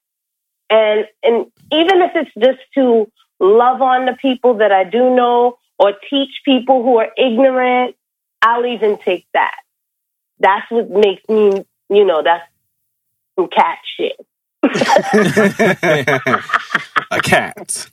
And, 0.69 1.07
and 1.23 1.47
even 1.71 2.03
if 2.03 2.11
it's 2.13 2.29
just 2.37 2.59
to 2.75 3.11
love 3.39 3.81
on 3.81 4.05
the 4.05 4.15
people 4.21 4.59
that 4.59 4.71
I 4.71 4.83
do 4.83 5.15
know 5.15 5.57
or 5.79 5.93
teach 6.11 6.29
people 6.45 6.83
who 6.83 6.97
are 6.97 7.09
ignorant, 7.17 7.95
I'll 8.43 8.67
even 8.67 8.99
take 8.99 9.25
that. 9.33 9.55
That's 10.39 10.69
what 10.69 10.91
makes 10.91 11.27
me, 11.27 11.65
you 11.89 12.05
know, 12.05 12.21
that's 12.21 12.47
some 13.35 13.47
cat 13.47 13.79
shit. 13.97 14.15
a 17.11 17.19
cat. 17.23 17.89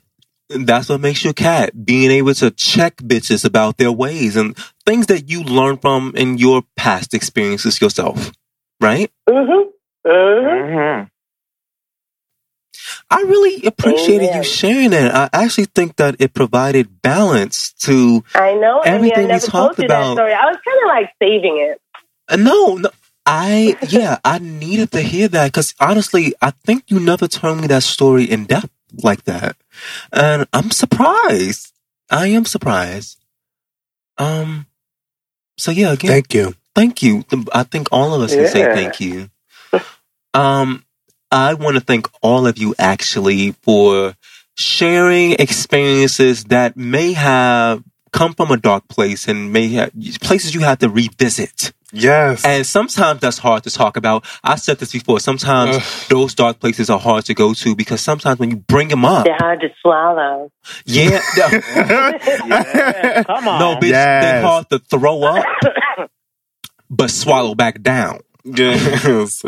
That's 0.48 0.88
what 0.88 1.00
makes 1.00 1.24
you 1.24 1.30
a 1.30 1.34
cat. 1.34 1.84
Being 1.84 2.10
able 2.12 2.34
to 2.34 2.50
check 2.52 2.96
bitches 2.98 3.44
about 3.44 3.78
their 3.78 3.90
ways 3.90 4.36
and 4.36 4.56
things 4.84 5.06
that 5.06 5.28
you 5.28 5.42
learn 5.42 5.78
from 5.78 6.12
in 6.16 6.38
your 6.38 6.62
past 6.76 7.14
experiences 7.14 7.80
yourself. 7.80 8.30
Right? 8.80 9.10
Mm-hmm. 9.28 9.70
Mm-hmm. 10.08 10.72
Mm-hmm. 10.72 11.04
I 13.10 13.20
really 13.22 13.66
appreciated 13.66 14.28
Amen. 14.28 14.36
you 14.38 14.44
sharing 14.44 14.90
that. 14.90 15.14
I 15.14 15.28
actually 15.44 15.66
think 15.74 15.96
that 15.96 16.16
it 16.20 16.34
provided 16.34 17.02
balance 17.02 17.72
to 17.80 18.22
I 18.34 18.54
know. 18.54 18.82
I 18.84 18.84
mean, 18.84 18.92
I 18.92 18.96
Everything 18.96 19.28
we 19.28 19.32
talked 19.40 19.46
told 19.46 19.78
you 19.78 19.84
about- 19.86 20.14
that 20.14 20.14
story. 20.14 20.32
I 20.32 20.44
was 20.46 20.58
kind 20.64 20.78
of 20.82 20.88
like 20.88 21.10
saving 21.20 21.58
it. 21.70 21.80
Uh, 22.28 22.36
no, 22.36 22.76
no. 22.76 22.90
I 23.28 23.76
yeah, 23.88 24.18
I 24.24 24.38
needed 24.38 24.92
to 24.92 25.00
hear 25.02 25.26
that 25.28 25.46
because 25.52 25.74
honestly, 25.80 26.34
I 26.40 26.52
think 26.64 26.84
you 26.88 27.00
never 27.00 27.26
told 27.26 27.60
me 27.60 27.66
that 27.66 27.82
story 27.82 28.24
in 28.24 28.44
depth 28.44 28.70
like 29.02 29.24
that, 29.24 29.56
and 30.12 30.46
I'm 30.52 30.70
surprised. 30.70 31.72
I 32.10 32.28
am 32.28 32.44
surprised. 32.44 33.18
Um. 34.18 34.66
So 35.58 35.70
yeah, 35.70 35.92
again, 35.92 36.10
Thank 36.10 36.34
you. 36.34 36.54
thank 36.74 37.02
you. 37.02 37.24
I 37.52 37.62
think 37.62 37.88
all 37.90 38.14
of 38.14 38.22
us 38.22 38.34
can 38.34 38.46
say 38.46 38.64
thank 38.64 39.00
you. 39.00 39.30
Um, 40.34 40.84
I 41.30 41.54
want 41.54 41.76
to 41.76 41.80
thank 41.80 42.08
all 42.20 42.46
of 42.46 42.58
you 42.58 42.74
actually 42.78 43.52
for 43.62 44.14
sharing 44.54 45.32
experiences 45.32 46.44
that 46.44 46.76
may 46.76 47.14
have 47.14 47.82
come 48.12 48.34
from 48.34 48.50
a 48.50 48.56
dark 48.56 48.86
place 48.88 49.28
and 49.28 49.52
may 49.52 49.68
have 49.68 49.92
places 50.20 50.54
you 50.54 50.60
have 50.60 50.78
to 50.80 50.88
revisit. 50.88 51.72
Yes. 51.92 52.44
And 52.44 52.66
sometimes 52.66 53.20
that's 53.20 53.38
hard 53.38 53.62
to 53.64 53.70
talk 53.70 53.96
about. 53.96 54.24
I 54.42 54.56
said 54.56 54.78
this 54.78 54.92
before. 54.92 55.20
Sometimes 55.20 55.76
Ugh. 55.76 55.82
those 56.08 56.34
dark 56.34 56.58
places 56.58 56.90
are 56.90 56.98
hard 56.98 57.24
to 57.26 57.34
go 57.34 57.54
to 57.54 57.76
because 57.76 58.00
sometimes 58.00 58.38
when 58.40 58.50
you 58.50 58.56
bring 58.56 58.88
them 58.88 59.04
up, 59.04 59.24
They're 59.24 59.36
hard 59.38 59.60
to 59.60 59.68
swallow. 59.80 60.50
yeah, 60.84 61.20
Yeah, 61.36 63.22
come 63.26 63.48
on. 63.48 63.60
no, 63.60 63.76
bitch, 63.76 63.90
Yes. 63.90 64.22
they're 64.24 64.42
hard 64.42 64.68
to 64.70 64.78
throw 64.80 65.22
up, 65.22 65.44
but 66.90 67.10
swallow 67.10 67.54
back 67.54 67.82
down 67.82 68.20
yes. 68.44 69.42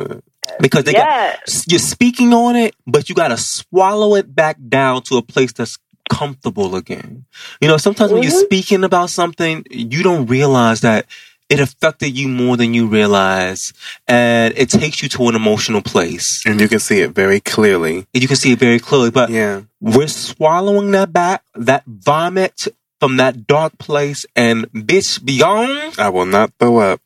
because 0.60 0.85
they 0.85 0.93
got 0.93 1.40
you're 1.69 1.78
speaking 1.81 2.32
on 2.32 2.56
it, 2.56 2.74
but 2.86 3.09
you 3.09 3.15
got 3.15 3.28
to 3.28 3.36
swallow 3.36 4.15
it 4.15 4.32
back 4.35 4.56
down 4.69 5.02
to 5.02 5.16
a 5.16 5.23
place 5.23 5.52
that's 5.52 5.78
comfortable 6.09 6.74
again. 6.74 7.27
You 7.60 7.69
know, 7.69 7.77
sometimes 7.77 8.12
when 8.12 8.23
you're 8.23 8.32
Mhm. 8.32 8.44
speaking 8.44 8.85
about 8.85 9.10
something, 9.10 9.66
you 9.70 10.02
don't 10.02 10.27
realize 10.27 10.81
that 10.81 11.05
it 11.48 11.60
affected 11.60 12.16
you 12.16 12.28
more 12.28 12.56
than 12.56 12.74
you 12.74 12.86
realize, 12.86 13.72
and 14.06 14.52
it 14.56 14.68
takes 14.70 15.02
you 15.02 15.08
to 15.10 15.28
an 15.28 15.34
emotional 15.34 15.80
place. 15.82 16.42
And 16.46 16.60
you 16.60 16.68
can 16.68 16.78
see 16.78 17.00
it 17.00 17.12
very 17.12 17.40
clearly. 17.40 18.06
And 18.12 18.22
you 18.22 18.28
can 18.28 18.36
see 18.36 18.52
it 18.52 18.58
very 18.58 18.78
clearly, 18.78 19.10
but 19.10 19.30
Yeah. 19.30 19.62
we're 19.80 20.08
swallowing 20.08 20.90
that 20.92 21.12
back, 21.12 21.42
that 21.54 21.84
vomit 21.86 22.68
from 23.00 23.16
that 23.16 23.46
dark 23.46 23.78
place, 23.78 24.26
and 24.36 24.70
bitch, 24.72 25.24
beyond. 25.24 25.94
I 25.98 26.08
will 26.10 26.26
not 26.26 26.52
throw 26.58 26.78
up. 26.78 27.00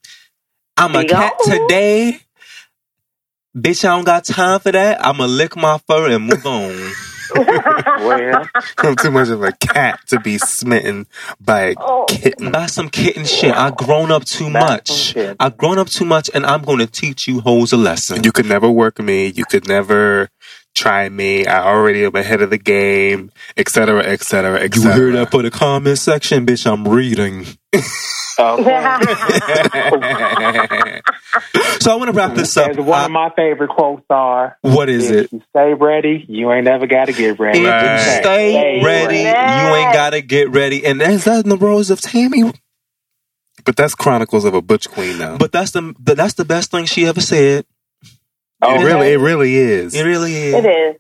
I'm 0.77 0.97
a 0.97 1.03
Be 1.03 1.09
cat 1.09 1.35
today. 1.45 2.21
Bitch, 3.57 3.85
I 3.85 3.95
don't 3.95 4.05
got 4.05 4.25
time 4.25 4.59
for 4.61 4.73
that. 4.73 5.05
I'ma 5.05 5.27
lick 5.27 5.55
my 5.57 5.79
fur 5.87 6.09
and 6.11 6.27
move 6.27 6.47
on. 6.47 6.93
Well, 8.03 8.49
I'm 8.79 8.97
too 8.97 9.11
much 9.11 9.29
of 9.29 9.43
a 9.43 9.53
cat 9.53 10.01
to 10.09 10.19
be 10.21 10.39
smitten 10.39 11.07
by 11.41 11.61
a 11.71 11.75
Oh. 11.79 12.07
kitten. 12.09 12.51
Buy 12.51 12.67
some 12.67 12.89
kitten 12.89 13.25
shit. 13.25 13.55
I've 13.55 13.77
grown 13.77 14.11
up 14.11 14.25
too 14.25 14.51
That's 14.51 15.15
much. 15.15 15.37
I've 15.39 15.57
grown 15.57 15.79
up 15.79 15.89
too 15.89 16.05
much, 16.05 16.31
and 16.35 16.45
I'm 16.45 16.63
gonna 16.63 16.87
teach 16.87 17.29
you 17.29 17.41
hoes 17.41 17.73
a 17.73 17.77
lesson. 17.77 18.25
You 18.25 18.33
could 18.33 18.47
never 18.47 18.71
work 18.71 18.99
me. 18.99 19.27
You 19.27 19.45
could 19.45 19.69
never 19.69 20.29
try 20.75 21.09
me. 21.09 21.47
I 21.47 21.65
already 21.65 22.05
am 22.05 22.15
ahead 22.15 22.43
of 22.43 22.51
the 22.51 22.59
game, 22.59 23.31
et 23.57 23.69
cetera, 23.69 24.03
et 24.05 24.23
cetera, 24.23 24.61
et 24.61 24.75
You 24.75 24.83
cetera. 24.83 24.97
heard 24.99 25.15
that 25.15 25.31
for 25.31 25.43
the 25.43 25.51
comment 25.51 25.99
section, 25.99 26.47
bitch. 26.47 26.67
I'm 26.71 26.87
reading. 26.87 27.47
So 31.81 31.93
I 31.93 31.97
want 31.97 32.11
to 32.11 32.13
wrap 32.17 32.35
this 32.35 32.57
up. 32.57 32.71
As 32.71 32.77
one 32.77 33.05
of 33.05 33.11
my 33.11 33.31
favorite 33.37 33.71
quotes 33.71 34.05
are, 34.11 34.57
what 34.63 34.89
is 34.89 35.11
if 35.11 35.25
it? 35.25 35.33
you 35.33 35.43
stay 35.51 35.75
ready, 35.75 36.25
you 36.29 36.53
ain't 36.53 36.65
never 36.65 36.87
got 36.87 37.07
to 37.07 37.13
get 37.13 37.39
ready. 37.39 37.59
If 37.59 37.65
Right. 37.65 37.83
you 37.83 37.99
stay 38.21 38.51
Stay 38.53 38.83
ready, 38.85 39.25
ready. 39.25 39.53
you 39.53 39.75
ain't 39.75 39.93
gotta 39.93 40.21
get 40.21 40.51
ready. 40.51 40.85
And 40.87 41.03
is 41.03 41.25
that 41.25 41.45
in 41.45 41.51
the 41.51 41.57
rose 41.57 41.91
of 41.91 42.01
Tammy? 42.01 42.53
But 43.65 43.77
that's 43.77 43.95
Chronicles 43.95 44.45
of 44.45 44.55
a 44.55 44.63
Butch 44.63 44.89
Queen, 44.91 45.19
though. 45.19 45.37
But 45.39 45.53
that's 45.53 45.71
the 45.73 45.95
but 45.99 46.17
that's 46.17 46.35
the 46.35 46.45
best 46.45 46.71
thing 46.71 46.85
she 46.87 47.07
ever 47.07 47.21
said. 47.21 47.65
Oh, 48.63 48.75
it 48.75 48.85
really, 48.85 49.13
it 49.13 49.19
really 49.19 49.57
is. 49.57 49.95
It 49.95 50.05
really 50.05 50.35
is. 50.35 50.55
It 50.55 50.67
is. 50.67 50.97